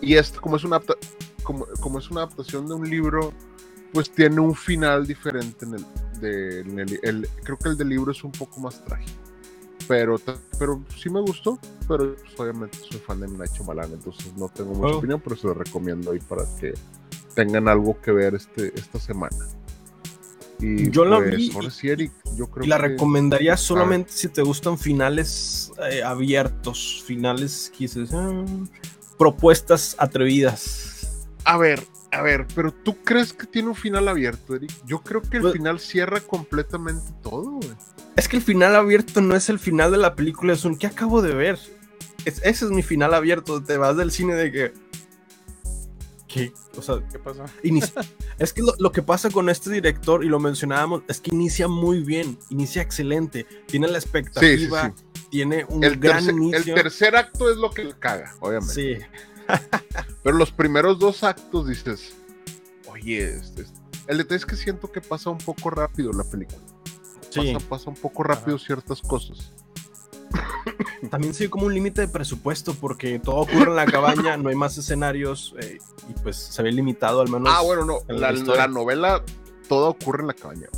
[0.02, 0.80] y esto, como es una
[1.44, 3.32] como, como, es una adaptación de un libro,
[3.93, 5.85] pues tiene un final diferente en el,
[6.20, 9.12] de, el, creo que el del libro es un poco más trágico.
[9.89, 10.19] Pero,
[10.59, 11.59] pero sí me gustó,
[11.89, 14.98] pero pues, obviamente soy fan de Nacho Malán, entonces no tengo mucha oh.
[14.98, 16.73] opinión, pero se lo recomiendo ahí para que
[17.35, 19.36] tengan algo que ver este, esta semana.
[20.60, 21.36] Y yo la pues,
[21.82, 22.10] vi.
[22.36, 28.44] yo creo y la recomendaría solamente si te gustan finales eh, abiertos, finales quizás ah,
[29.19, 31.27] propuestas atrevidas.
[31.44, 34.70] A ver, a ver, pero ¿tú crees que tiene un final abierto, Eric?
[34.84, 37.72] Yo creo que el pues final cierra completamente todo, güey.
[38.16, 40.86] Es que el final abierto no es el final de la película, es un ¿qué
[40.86, 41.59] acabo de ver?
[42.24, 43.62] ese es mi final abierto.
[43.62, 44.74] Te vas del cine de que.
[46.28, 46.52] ¿Qué?
[46.76, 47.47] O sea, ¿qué pasa?
[48.39, 52.02] es que lo, que pasa con este director, y lo mencionábamos, es que inicia muy
[52.02, 54.94] bien, inicia excelente, tiene la expectativa
[55.32, 56.76] tiene un el gran inicio.
[56.76, 58.74] El tercer acto es lo que le caga, obviamente.
[58.74, 58.98] Sí.
[60.23, 62.15] Pero los primeros dos actos dices,
[62.89, 63.66] oye, este,
[64.07, 66.59] el detalle es que siento que pasa un poco rápido la película.
[67.31, 67.57] Sí.
[67.69, 69.53] Pasa, un poco rápido ciertas cosas.
[71.11, 74.55] También sigue como un límite de presupuesto porque todo ocurre en la cabaña, no hay
[74.55, 75.78] más escenarios eh,
[76.09, 77.49] y pues se ve limitado al menos.
[77.51, 79.24] Ah, bueno, no, la, la, novela,
[79.69, 80.69] todo ocurre en la cabaña.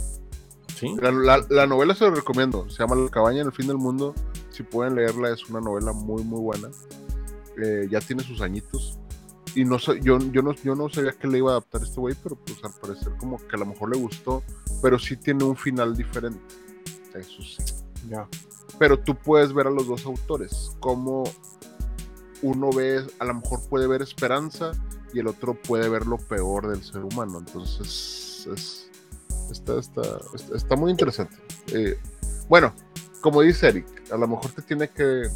[0.76, 0.94] ¿Sí?
[1.00, 4.14] La, la, novela se lo recomiendo, se llama La cabaña en el fin del mundo
[4.54, 6.70] si pueden leerla, es una novela muy, muy buena.
[7.60, 8.98] Eh, ya tiene sus añitos.
[9.54, 12.00] Y no sé, yo, yo, no, yo no sabía que le iba a adaptar este
[12.00, 14.42] güey, pero pues al parecer como que a lo mejor le gustó,
[14.82, 16.40] pero sí tiene un final diferente.
[17.14, 17.62] Eso sí.
[18.08, 18.26] Ya.
[18.78, 21.24] Pero tú puedes ver a los dos autores, como
[22.42, 24.72] uno ve, a lo mejor puede ver esperanza
[25.12, 27.38] y el otro puede ver lo peor del ser humano.
[27.38, 28.90] Entonces, es,
[29.50, 30.02] está, está,
[30.54, 31.36] está, muy interesante.
[31.68, 31.98] Eh,
[32.48, 32.74] bueno,
[33.20, 35.28] como dice Eric, a lo mejor te tiene que...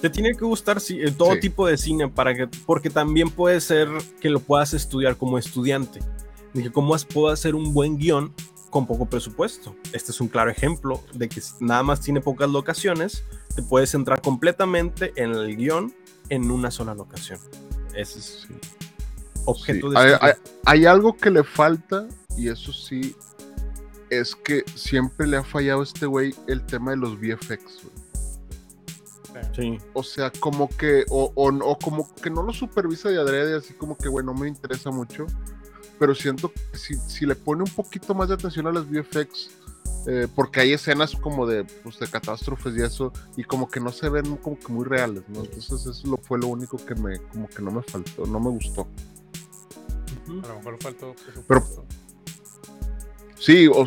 [0.00, 3.88] Te, tiene que gustar sí, todo tipo de cine, para que, porque también puede ser
[4.20, 6.00] que lo puedas estudiar como estudiante.
[6.54, 8.32] De que cómo puedo hacer un buen guion
[8.70, 9.74] con poco presupuesto.
[9.92, 13.24] Este es un claro ejemplo de que nada más tiene pocas locaciones,
[13.54, 15.94] te puedes centrar completamente en el guion
[16.28, 17.38] en una sola locación.
[17.94, 18.48] Ese es
[19.44, 19.98] objeto de...
[19.98, 20.32] hay,
[20.64, 23.16] hay, algo que le falta y eso sí
[24.10, 27.82] es que siempre le ha fallado a este güey el tema de los VFX.
[29.54, 29.78] Sí.
[29.92, 33.96] O sea, como que, o, o, como que no lo supervisa de adrede, así como
[33.96, 35.26] que, güey, no me interesa mucho.
[35.98, 39.50] Pero siento que si, si le pone un poquito más de atención a los VFX,
[40.06, 43.90] eh, porque hay escenas como de, pues, de catástrofes y eso, y como que no
[43.90, 45.40] se ven como que muy reales, ¿no?
[45.40, 48.86] Entonces eso fue lo único que me, como que no me faltó, no me gustó.
[50.28, 51.14] A lo mejor faltó.
[51.46, 51.64] Pero,
[53.38, 53.86] Sí, o,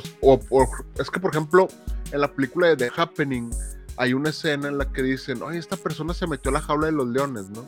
[0.97, 1.67] es que por ejemplo,
[2.11, 3.51] en la película de The Happening
[3.97, 6.87] hay una escena en la que dicen, oye, esta persona se metió a la jaula
[6.87, 7.67] de los leones, ¿no?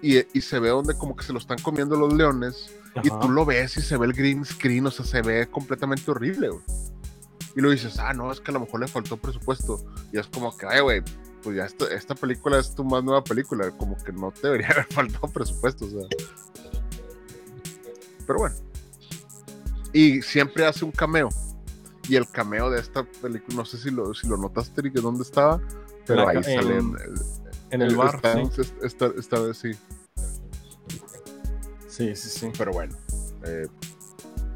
[0.00, 3.44] Y, se ve donde como que se lo están comiendo los leones y tú lo
[3.44, 6.62] ves y se ve el green screen, o sea, se ve completamente horrible, güey.
[7.56, 9.84] Y lo dices, ah, no, es que a lo mejor le faltó presupuesto.
[10.12, 11.02] Y es como que, ay, güey,
[11.42, 14.68] pues ya esta, esta película es tu más nueva película, como que no te debería
[14.70, 16.08] haber faltado presupuesto, o sea.
[18.24, 18.68] Pero bueno
[19.92, 21.28] y siempre hace un cameo.
[22.08, 25.22] Y el cameo de esta película, no sé si lo, si lo notaste, Eric, dónde
[25.22, 25.60] estaba,
[26.06, 28.20] pero ahí sale en, el, bar.
[28.82, 29.08] Esta,
[29.38, 29.72] vez sí.
[31.86, 32.50] Sí, sí, sí.
[32.56, 32.96] Pero bueno.
[33.44, 33.66] Eh,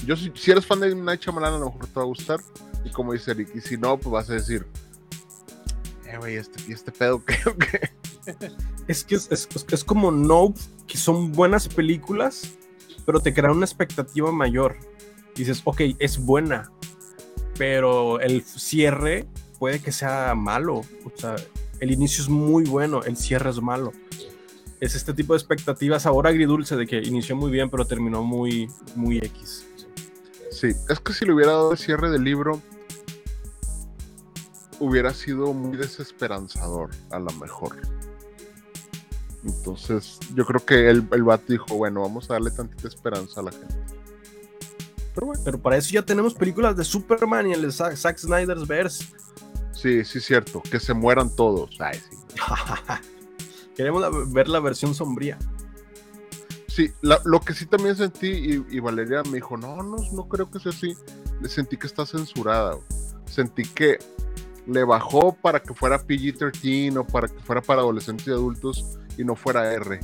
[0.06, 2.40] yo si, si, eres fan de Night Shyamalan, a lo mejor te va a gustar.
[2.84, 4.66] Y como dice Eric, y si no, pues vas a decir,
[6.06, 7.90] eh, güey, este, ¿y este pedo qué
[8.88, 10.54] Es que es, es, es como no
[10.86, 12.54] que son buenas películas,
[13.04, 14.76] pero te crean una expectativa mayor
[15.34, 16.70] dices, ok, es buena,
[17.58, 19.26] pero el cierre
[19.58, 20.82] puede que sea malo.
[21.04, 21.36] O sea,
[21.80, 23.92] el inicio es muy bueno, el cierre es malo.
[24.80, 28.68] Es este tipo de expectativas ahora agridulce de que inició muy bien, pero terminó muy,
[28.96, 29.66] muy X.
[30.50, 32.60] Sí, es que si le hubiera dado el cierre del libro,
[34.80, 37.80] hubiera sido muy desesperanzador, a lo mejor.
[39.44, 43.44] Entonces, yo creo que el, el vato dijo, bueno, vamos a darle tantita esperanza a
[43.44, 43.91] la gente.
[45.14, 45.42] Pero bueno.
[45.44, 49.04] Pero para eso ya tenemos películas de Superman y el de Zack, Snyder's Verse.
[49.72, 50.62] Sí, sí, cierto.
[50.62, 51.70] Que se mueran todos.
[51.80, 52.16] Ay, sí.
[53.76, 55.38] Queremos la- ver la versión sombría.
[56.68, 60.28] Sí, la- lo que sí también sentí, y, y Valeria me dijo, no, no, no
[60.28, 60.96] creo que sea así.
[61.48, 62.76] Sentí que está censurada.
[63.26, 63.98] Sentí que
[64.66, 69.24] le bajó para que fuera PG-13 o para que fuera para adolescentes y adultos y
[69.24, 69.98] no fuera R.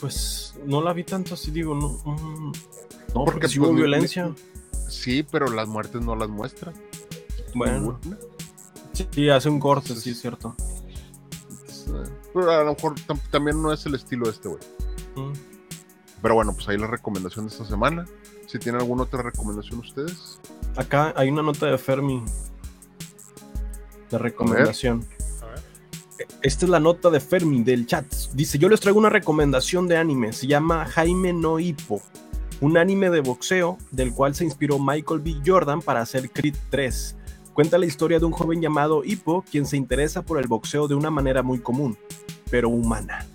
[0.00, 1.88] Pues no la vi tanto así, digo, no.
[2.04, 2.52] mm,
[3.14, 4.32] no, porque pues, hubo violencia.
[4.88, 6.72] Sí, pero las muertes no las muestra.
[7.54, 8.00] Bueno,
[9.12, 10.54] sí, hace un corte, sí, es cierto.
[11.88, 14.60] Eh, Pero a lo mejor tam- también no es el estilo de este güey.
[15.16, 15.32] Mm.
[16.22, 18.06] Pero bueno, pues ahí la recomendación de esta semana.
[18.46, 20.40] Si tienen alguna otra recomendación ustedes.
[20.76, 22.22] Acá hay una nota de Fermi
[24.10, 25.06] de recomendación.
[26.42, 28.06] Esta es la nota de Fermi del chat.
[28.34, 30.32] Dice, yo les traigo una recomendación de anime.
[30.32, 32.02] Se llama Jaime no Hippo.
[32.60, 35.36] Un anime de boxeo del cual se inspiró Michael B.
[35.44, 37.16] Jordan para hacer Creed 3.
[37.52, 40.94] Cuenta la historia de un joven llamado Hippo quien se interesa por el boxeo de
[40.94, 41.96] una manera muy común,
[42.50, 43.26] pero humana.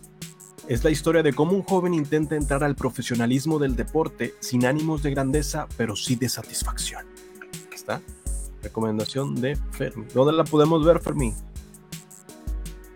[0.67, 5.01] Es la historia de cómo un joven intenta entrar al profesionalismo del deporte sin ánimos
[5.01, 7.05] de grandeza, pero sí de satisfacción.
[7.73, 8.01] Está.
[8.61, 10.05] Recomendación de Fermi.
[10.13, 11.33] ¿Dónde la podemos ver, Fermi?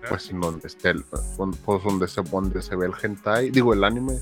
[0.10, 1.22] Pues en donde esté el, pues
[1.84, 4.18] donde se, donde se ve el hentai, digo el anime.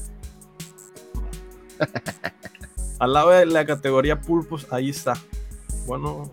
[3.00, 5.14] Al lado de la categoría pulpos, ahí está.
[5.88, 6.30] Bueno,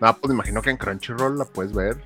[0.00, 2.02] Nada, pues me imagino que en Crunchyroll la puedes ver.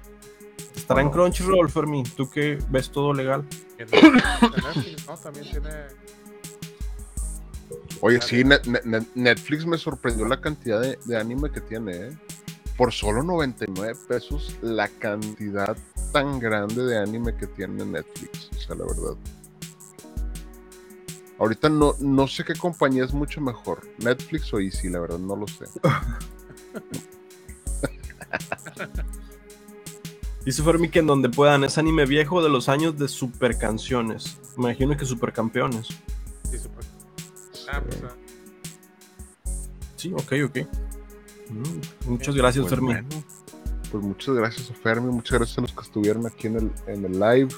[0.76, 1.10] estará en.
[1.10, 2.04] Crunchyroll, Fermi.
[2.04, 3.44] Tú que ves todo legal.
[3.78, 5.16] En Netflix, ¿no?
[5.16, 5.70] También tiene.
[8.00, 11.96] Oye, sí, Net- Net- Net- Netflix me sorprendió la cantidad de, de anime que tiene,
[11.96, 12.18] ¿eh?
[12.78, 15.76] Por solo 99 pesos, la cantidad
[16.12, 18.48] tan grande de anime que tiene Netflix.
[18.56, 19.16] O sea, la verdad.
[21.40, 25.34] Ahorita no, no sé qué compañía es mucho mejor, Netflix o Easy, la verdad, no
[25.34, 25.64] lo sé.
[30.44, 34.38] Dice Fermi que en donde puedan es anime viejo de los años de super canciones.
[34.56, 35.88] Imagino que supercampeones.
[36.48, 36.84] Sí, super.
[37.70, 38.14] Ah, pues, ah,
[39.96, 40.58] Sí, ok, ok.
[41.50, 42.86] Mm, muchas gracias, Pues Fermi.
[42.92, 43.08] bueno,
[43.90, 47.04] pues muchas gracias a Fermi, muchas gracias a los que estuvieron aquí en el, en
[47.04, 47.48] el live.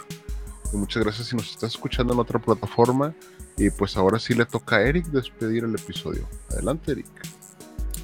[0.73, 3.15] Y muchas gracias si nos estás escuchando en otra plataforma.
[3.57, 6.29] Y pues ahora sí le toca a Eric despedir el episodio.
[6.51, 7.07] Adelante, Eric.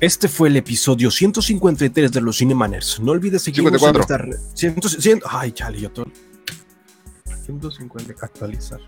[0.00, 3.00] Este fue el episodio 153 de los Cinemaners.
[3.00, 3.88] No olvides seguirnos 54.
[3.88, 4.54] en nuestra red.
[4.54, 6.06] 100, 100 ay, chale, yo todo.
[7.44, 8.80] 150, actualizar.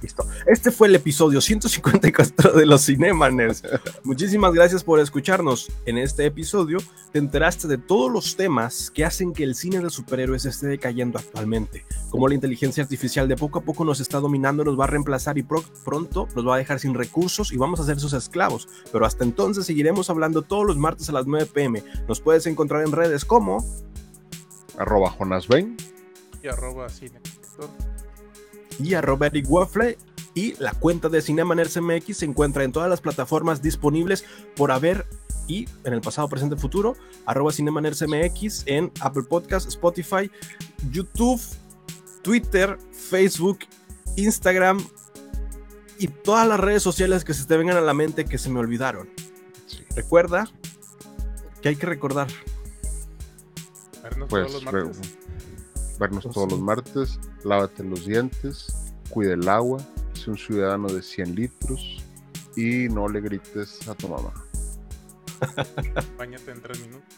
[0.00, 0.24] Listo.
[0.46, 3.62] Este fue el episodio 154 de los Cinemaners.
[4.04, 5.72] Muchísimas gracias por escucharnos.
[5.86, 6.78] En este episodio
[7.10, 11.18] te enteraste de todos los temas que hacen que el cine de superhéroes esté decayendo
[11.18, 11.84] actualmente.
[12.10, 15.36] Como la inteligencia artificial de poco a poco nos está dominando, nos va a reemplazar
[15.36, 18.68] y pro- pronto nos va a dejar sin recursos y vamos a ser sus esclavos.
[18.92, 21.82] Pero hasta entonces seguiremos hablando todos los martes a las 9 pm.
[22.06, 23.64] Nos puedes encontrar en redes como
[24.78, 25.76] Arroba Jonas Bain.
[26.40, 27.20] y arroba cine.
[28.78, 29.98] Y arroba Eric Waffle
[30.34, 34.24] y la cuenta de Cinemaners MX se encuentra en todas las plataformas disponibles
[34.56, 35.06] por haber
[35.48, 36.94] y en el pasado, presente, futuro,
[37.24, 40.30] arroba Cinemaners MX en Apple Podcast, Spotify,
[40.90, 41.40] YouTube,
[42.22, 43.60] Twitter, Facebook,
[44.16, 44.78] Instagram
[45.98, 48.60] y todas las redes sociales que se te vengan a la mente que se me
[48.60, 49.08] olvidaron.
[49.66, 49.84] Sí.
[49.96, 50.48] Recuerda
[51.62, 52.28] que hay que recordar.
[54.02, 55.00] Vernos Pues todos los martes.
[55.98, 56.54] Vernos Pues todos sí.
[56.56, 57.20] los martes.
[57.44, 58.66] Lávate los dientes.
[59.10, 59.78] Cuida el agua.
[60.14, 62.04] Sé un ciudadano de 100 litros.
[62.56, 64.32] Y no le grites a tu mamá.
[66.18, 67.08] Báñate en tres minutos.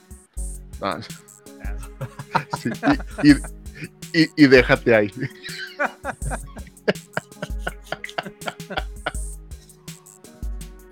[0.82, 0.98] Ah,
[2.58, 2.70] sí,
[3.22, 5.10] y, y- y- y déjate ahí.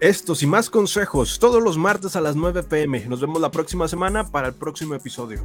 [0.01, 3.07] Estos y más consejos todos los martes a las 9 pm.
[3.07, 5.45] Nos vemos la próxima semana para el próximo episodio.